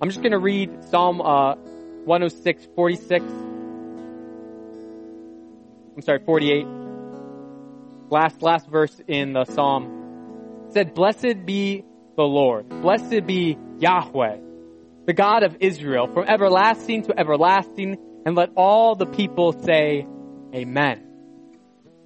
I'm 0.00 0.08
just 0.08 0.22
going 0.22 0.32
to 0.32 0.38
read 0.38 0.84
Psalm 0.84 1.20
uh, 1.20 1.54
106, 2.04 2.68
46. 2.74 3.24
I'm 5.94 6.02
sorry, 6.02 6.20
48. 6.20 6.85
Last 8.10 8.42
last 8.42 8.68
verse 8.68 9.00
in 9.06 9.32
the 9.32 9.44
psalm 9.44 10.68
said, 10.70 10.94
"Blessed 10.94 11.44
be 11.44 11.84
the 12.16 12.22
Lord. 12.22 12.68
Blessed 12.68 13.26
be 13.26 13.58
Yahweh, 13.78 14.36
the 15.06 15.12
God 15.12 15.42
of 15.42 15.56
Israel, 15.60 16.06
from 16.06 16.24
everlasting 16.24 17.02
to 17.04 17.18
everlasting." 17.18 17.98
And 18.26 18.34
let 18.34 18.50
all 18.56 18.96
the 18.96 19.06
people 19.06 19.52
say, 19.52 20.04
Amen. 20.52 21.00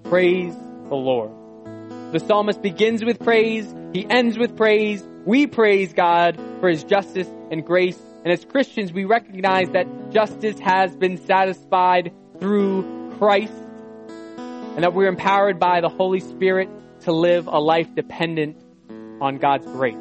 Praise 0.05 0.55
the 0.55 0.95
Lord. 0.95 1.31
The 2.13 2.21
psalmist 2.21 2.61
begins 2.61 3.03
with 3.03 3.19
praise, 3.21 3.75
he 3.95 4.07
ends 4.09 4.37
with 4.37 4.55
praise. 4.55 5.03
We 5.25 5.47
praise 5.47 5.95
God 5.95 6.39
for 6.61 6.69
his 6.69 6.85
justice 6.85 7.29
and 7.51 7.65
grace. 7.65 7.99
And 8.23 8.31
as 8.35 8.45
Christians, 8.45 8.93
we 8.93 9.07
recognize 9.07 9.71
that 9.71 10.11
justice 10.11 10.59
has 10.59 10.95
been 10.95 11.17
satisfied 11.17 12.13
through 12.39 13.17
Christ 13.17 13.55
and 14.81 14.85
that 14.85 14.95
we're 14.95 15.09
empowered 15.09 15.59
by 15.59 15.83
the 15.83 15.91
Holy 15.91 16.21
Spirit 16.21 16.71
to 17.01 17.13
live 17.13 17.47
a 17.47 17.59
life 17.61 17.95
dependent 17.95 18.57
on 19.21 19.37
God's 19.37 19.67
grace. 19.67 19.95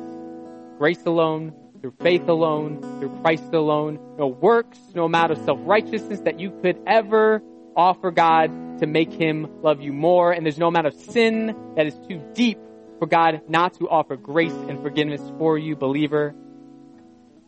Grace 0.77 1.05
alone, 1.05 1.53
through 1.81 1.93
faith 1.99 2.29
alone, 2.29 2.79
through 2.97 3.09
Christ 3.21 3.53
alone, 3.53 3.99
no 4.17 4.27
works, 4.27 4.79
no 4.95 5.03
amount 5.03 5.33
of 5.33 5.37
self-righteousness 5.43 6.21
that 6.21 6.39
you 6.39 6.57
could 6.61 6.81
ever 6.87 7.43
offer 7.75 8.09
God 8.09 8.79
to 8.79 8.87
make 8.87 9.11
Him 9.11 9.49
love 9.61 9.81
you 9.81 9.91
more. 9.91 10.31
And 10.31 10.45
there's 10.45 10.57
no 10.57 10.69
amount 10.69 10.87
of 10.87 10.93
sin 10.93 11.53
that 11.75 11.85
is 11.85 11.95
too 12.07 12.21
deep 12.33 12.57
for 12.99 13.05
God 13.05 13.41
not 13.49 13.73
to 13.79 13.89
offer 13.89 14.15
grace 14.15 14.53
and 14.69 14.81
forgiveness 14.81 15.21
for 15.37 15.57
you, 15.57 15.75
believer. 15.75 16.33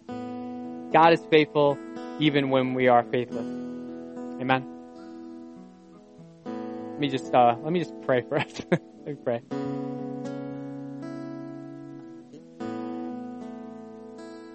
God 0.10 1.14
is 1.14 1.22
faithful 1.32 1.78
even 2.20 2.50
when 2.50 2.74
we 2.74 2.90
are 2.90 3.04
faithless. 3.04 3.48
Amen. 4.42 4.81
Let 7.02 7.12
me 7.12 7.18
just, 7.18 7.34
uh, 7.34 7.56
let 7.64 7.74
me 7.74 7.80
just 7.80 8.00
pray 8.04 8.22
for 8.22 8.38
us. 8.38 8.62
let 8.72 9.08
me 9.08 9.16
pray. 9.24 9.42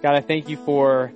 God, 0.01 0.15
I 0.15 0.21
thank 0.21 0.47
you 0.47 0.55
for 0.55 1.11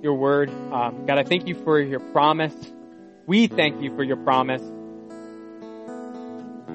your 0.00 0.14
word. 0.14 0.48
Um, 0.48 1.04
God, 1.04 1.18
I 1.18 1.24
thank 1.24 1.46
you 1.46 1.54
for 1.56 1.78
your 1.78 2.00
promise. 2.00 2.54
We 3.26 3.46
thank 3.46 3.82
you 3.82 3.94
for 3.94 4.02
your 4.02 4.16
promise. 4.16 4.62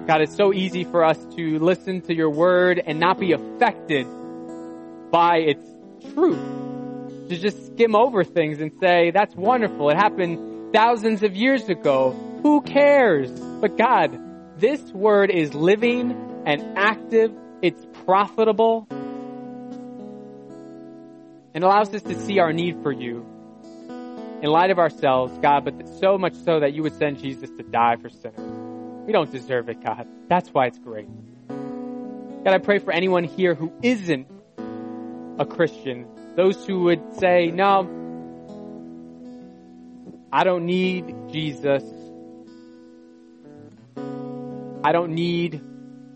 God, 0.06 0.22
it's 0.22 0.36
so 0.36 0.54
easy 0.54 0.84
for 0.84 1.04
us 1.04 1.18
to 1.38 1.58
listen 1.58 2.02
to 2.02 2.14
your 2.14 2.30
word 2.30 2.80
and 2.86 3.00
not 3.00 3.20
be 3.20 3.32
affected 3.32 4.06
by 5.10 5.38
its 5.38 5.66
truth. 6.14 6.59
To 7.30 7.38
just 7.38 7.68
skim 7.68 7.96
over 7.96 8.24
things 8.24 8.60
and 8.60 8.72
say, 8.80 9.12
that's 9.12 9.36
wonderful. 9.36 9.90
It 9.92 9.96
happened 9.98 10.74
thousands 10.74 11.22
of 11.22 11.36
years 11.36 11.70
ago. 11.70 12.16
Who 12.42 12.62
cares? 12.62 13.30
But 13.30 13.78
God, 13.78 14.20
this 14.60 14.82
word 14.92 15.30
is 15.30 15.54
living 15.54 16.44
and 16.48 16.76
active. 16.76 17.32
It's 17.62 17.86
profitable. 18.06 18.88
And 21.54 21.64
allows 21.64 21.94
us 21.94 22.02
to 22.02 22.20
see 22.20 22.40
our 22.40 22.52
need 22.52 22.82
for 22.82 22.92
you 22.92 23.26
in 24.42 24.50
light 24.50 24.72
of 24.72 24.80
ourselves, 24.80 25.38
God, 25.40 25.66
but 25.66 25.88
so 26.00 26.18
much 26.18 26.34
so 26.34 26.62
that 26.62 26.74
you 26.74 26.82
would 26.82 26.98
send 26.98 27.20
Jesus 27.20 27.50
to 27.52 27.64
die 27.64 27.98
for 27.98 28.10
sinners. 28.10 29.06
We 29.06 29.14
don't 29.14 29.32
deserve 29.32 29.70
it, 29.70 29.84
God. 29.84 30.08
That's 30.30 30.50
why 30.50 30.68
it's 30.68 30.80
great. 30.80 31.08
God, 31.48 32.54
I 32.54 32.58
pray 32.58 32.80
for 32.80 32.92
anyone 32.92 33.26
here 33.26 33.54
who 33.54 33.72
isn't 33.84 34.28
a 35.38 35.46
Christian, 35.46 36.08
those 36.36 36.66
who 36.66 36.82
would 36.84 37.20
say, 37.20 37.48
no, 37.48 37.88
I 40.32 40.44
don't 40.44 40.66
need 40.66 41.14
Jesus. 41.32 41.84
I 44.84 44.92
don't 44.92 45.14
need 45.14 45.62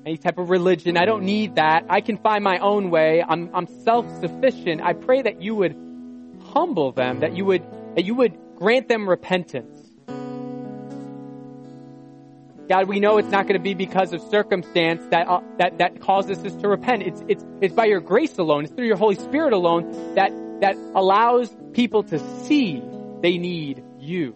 any 0.06 0.18
type 0.18 0.38
of 0.38 0.50
religion. 0.50 0.98
I 0.98 1.06
don't 1.06 1.24
need 1.24 1.56
that. 1.56 1.86
I 1.90 2.02
can 2.02 2.18
find 2.18 2.44
my 2.44 2.60
own 2.60 2.90
way. 2.90 3.24
I'm, 3.28 3.50
I'm 3.54 3.68
self-sufficient. 3.84 4.82
I 4.82 4.94
pray 4.94 5.22
that 5.22 5.42
you 5.42 5.56
would 5.56 5.76
humble 6.54 6.92
them, 6.92 7.22
that 7.22 7.36
you 7.36 7.46
would, 7.46 7.64
that 7.96 8.06
you 8.06 8.16
would 8.16 8.38
grant 8.56 8.88
them 8.88 9.10
repentance. 9.10 9.83
God, 12.70 12.88
we 12.88 13.00
know 13.00 13.18
it's 13.18 13.30
not 13.30 13.44
going 13.44 13.60
to 13.60 13.64
be 13.64 13.74
because 13.74 14.14
of 14.14 14.22
circumstance 14.22 15.06
that, 15.12 15.28
uh, 15.28 15.42
that, 15.58 15.80
that 15.80 16.00
causes 16.00 16.44
us 16.46 16.56
to 16.62 16.70
repent. 16.70 17.04
It's, 17.04 17.24
it's, 17.28 17.46
it's 17.60 17.74
by 17.74 17.86
your 17.86 18.00
grace 18.00 18.38
alone. 18.38 18.64
It's 18.64 18.74
through 18.74 18.88
your 18.88 18.96
Holy 18.96 19.16
Spirit 19.16 19.52
alone 19.52 20.16
that, 20.16 20.32
that 20.62 20.78
allows 20.96 21.54
people 21.74 22.04
to 22.04 22.20
see 22.46 22.82
they 23.22 23.38
need 23.38 23.84
you. 24.00 24.36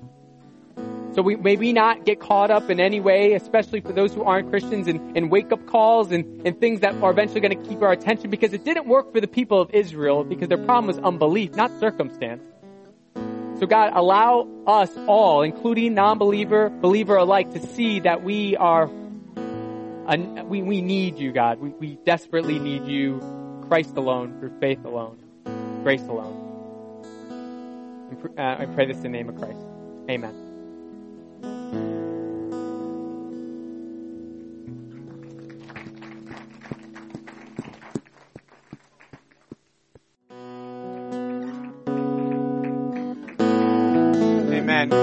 So 1.15 1.21
we 1.21 1.35
maybe 1.35 1.73
not 1.73 2.05
get 2.05 2.19
caught 2.19 2.51
up 2.51 2.69
in 2.69 2.79
any 2.79 2.99
way, 2.99 3.33
especially 3.33 3.79
for 3.79 3.93
those 3.93 4.13
who 4.13 4.23
aren't 4.23 4.49
Christians, 4.49 4.87
in, 4.87 5.15
in 5.15 5.29
wake 5.29 5.51
up 5.51 5.65
calls 5.65 6.11
and, 6.11 6.45
and 6.45 6.59
things 6.59 6.81
that 6.81 6.95
are 7.01 7.09
eventually 7.09 7.39
going 7.39 7.57
to 7.59 7.69
keep 7.69 7.81
our 7.81 7.91
attention 7.91 8.29
because 8.29 8.53
it 8.53 8.65
didn't 8.65 8.87
work 8.87 9.11
for 9.13 9.21
the 9.21 9.27
people 9.27 9.59
of 9.61 9.71
Israel 9.71 10.23
because 10.23 10.49
their 10.49 10.59
problem 10.59 10.87
was 10.87 10.99
unbelief, 10.99 11.55
not 11.55 11.71
circumstance. 11.79 12.43
So 13.59 13.65
God, 13.65 13.91
allow 13.93 14.47
us 14.67 14.91
all, 15.07 15.41
including 15.41 15.95
non-believer, 15.95 16.69
believer 16.69 17.15
alike, 17.15 17.51
to 17.53 17.59
see 17.59 17.99
that 18.01 18.23
we 18.23 18.55
are, 18.55 18.87
we, 20.45 20.61
we 20.61 20.81
need 20.81 21.17
you, 21.17 21.31
God. 21.31 21.59
We, 21.59 21.69
we 21.69 21.95
desperately 22.05 22.59
need 22.59 22.85
you, 22.85 23.19
Christ 23.67 23.95
alone, 23.97 24.39
through 24.39 24.59
faith 24.59 24.85
alone, 24.85 25.17
grace 25.83 26.03
alone. 26.03 26.43
Uh, 28.37 28.57
I 28.59 28.65
pray 28.67 28.85
this 28.85 28.97
in 28.97 29.03
the 29.03 29.09
name 29.09 29.29
of 29.29 29.37
Christ. 29.37 29.59
Amen. 30.09 30.33
Amen. 30.33 30.46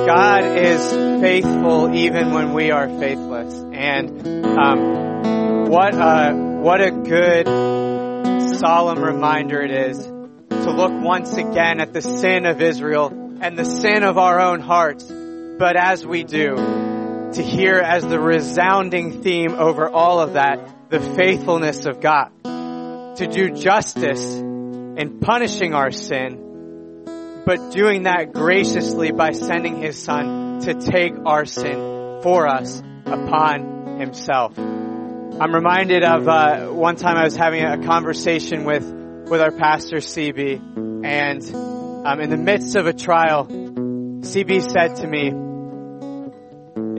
God 0.07 0.44
is 0.44 0.90
faithful 1.22 1.94
even 1.94 2.32
when 2.32 2.52
we 2.52 2.70
are 2.70 2.88
faithless. 2.88 3.55
And 3.72 4.46
um, 4.59 5.70
what 5.70 5.94
a 5.94 6.34
what 6.34 6.82
a 6.82 6.90
good 6.90 7.46
solemn 8.59 9.02
reminder 9.02 9.62
it 9.62 9.70
is 9.70 10.05
to 10.05 10.70
look 10.70 10.92
once 10.92 11.34
again 11.38 11.80
at 11.80 11.94
the 11.94 12.02
sin 12.02 12.44
of 12.44 12.61
Israel 12.61 13.38
and 13.40 13.59
the 13.59 13.64
sin 13.64 14.02
of 14.02 14.18
our 14.18 14.40
own 14.40 14.61
hearts. 14.61 15.05
But 15.05 15.76
as 15.76 16.07
we 16.07 16.22
do, 16.22 16.55
to 16.55 17.42
hear 17.42 17.76
as 17.76 18.07
the 18.07 18.20
resounding 18.20 19.22
theme 19.22 19.55
over 19.55 19.88
all 19.88 20.20
of 20.20 20.34
that, 20.34 20.90
the 20.90 21.00
faithfulness 21.00 21.86
of 21.86 22.00
God. 22.00 22.30
To 22.44 23.26
do 23.26 23.50
justice 23.52 24.36
in 24.36 25.18
punishing 25.20 25.72
our 25.72 25.90
sin 25.90 26.43
but 27.45 27.72
doing 27.72 28.05
that 28.05 28.32
graciously 28.32 29.12
by 29.12 29.32
sending 29.32 29.82
his 29.82 30.03
son 30.03 30.61
to 30.61 30.74
take 30.74 31.12
our 31.26 31.45
sin 31.45 32.20
for 32.22 32.47
us 32.47 32.82
upon 33.05 33.99
himself. 34.01 34.59
I'm 34.59 35.55
reminded 35.55 36.05
of 36.05 36.26
uh, 36.26 36.68
one 36.68 36.97
time 36.97 37.16
I 37.16 37.24
was 37.24 37.36
having 37.36 37.62
a 37.62 37.84
conversation 37.84 38.64
with 38.64 38.84
with 39.28 39.40
our 39.40 39.51
pastor 39.51 39.97
CB, 39.97 41.05
and 41.05 42.07
um, 42.07 42.20
in 42.20 42.30
the 42.30 42.36
midst 42.36 42.76
of 42.76 42.86
a 42.86 42.92
trial, 42.92 43.47
CB 43.47 44.70
said 44.70 44.97
to 44.97 45.07
me, 45.07 45.32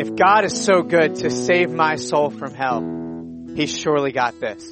"If 0.01 0.15
God 0.15 0.43
is 0.43 0.63
so 0.63 0.81
good 0.81 1.15
to 1.15 1.29
save 1.29 1.71
my 1.71 1.95
soul 1.95 2.29
from 2.29 2.53
hell, 2.53 2.81
He 3.55 3.67
surely 3.67 4.11
got 4.11 4.39
this." 4.39 4.69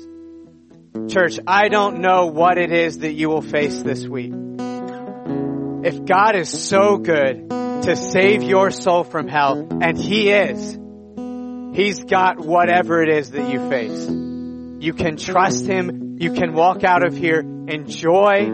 Church, 1.08 1.40
I 1.48 1.70
don't 1.70 2.02
know 2.02 2.28
what 2.28 2.58
it 2.58 2.72
is 2.72 3.00
that 3.00 3.14
you 3.14 3.30
will 3.30 3.42
face 3.42 3.82
this 3.82 4.06
week 4.06 4.34
if 5.86 6.06
God 6.06 6.36
is 6.36 6.50
so 6.50 6.98
good 6.98 7.50
to 7.50 7.96
save 7.96 8.44
your 8.44 8.72
soul 8.72 9.04
from 9.04 9.28
hell, 9.28 9.68
and 9.82 9.98
He 9.98 10.32
is, 10.32 10.78
He's 11.76 12.04
got 12.04 12.40
whatever 12.40 13.02
it 13.02 13.10
is 13.10 13.32
that 13.32 13.52
you 13.52 13.70
face. 13.70 14.08
You 14.08 14.94
can 14.94 15.18
trust 15.18 15.66
Him. 15.66 16.18
You 16.20 16.34
can 16.34 16.54
walk 16.54 16.84
out 16.84 17.06
of 17.06 17.18
here 17.18 17.40
in 17.40 17.88
joy 17.88 18.46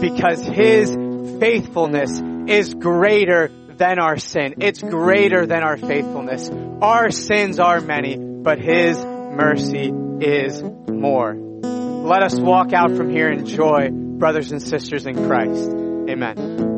because 0.00 0.44
His 0.44 0.94
faithfulness 1.40 2.20
is 2.48 2.74
greater 2.74 3.50
than 3.68 3.98
our 3.98 4.18
sin. 4.18 4.56
It's 4.60 4.80
greater 4.80 5.46
than 5.46 5.62
our 5.62 5.76
faithfulness. 5.76 6.50
Our 6.80 7.10
sins 7.10 7.58
are 7.58 7.80
many, 7.80 8.16
but 8.16 8.58
His 8.58 9.04
mercy 9.04 9.92
is 10.20 10.62
more. 10.62 11.34
Let 11.34 12.22
us 12.22 12.38
walk 12.38 12.72
out 12.72 12.94
from 12.96 13.10
here 13.10 13.30
in 13.30 13.46
joy, 13.46 13.88
brothers 13.90 14.52
and 14.52 14.62
sisters 14.62 15.06
in 15.06 15.26
Christ. 15.26 15.93
Amen. 16.08 16.73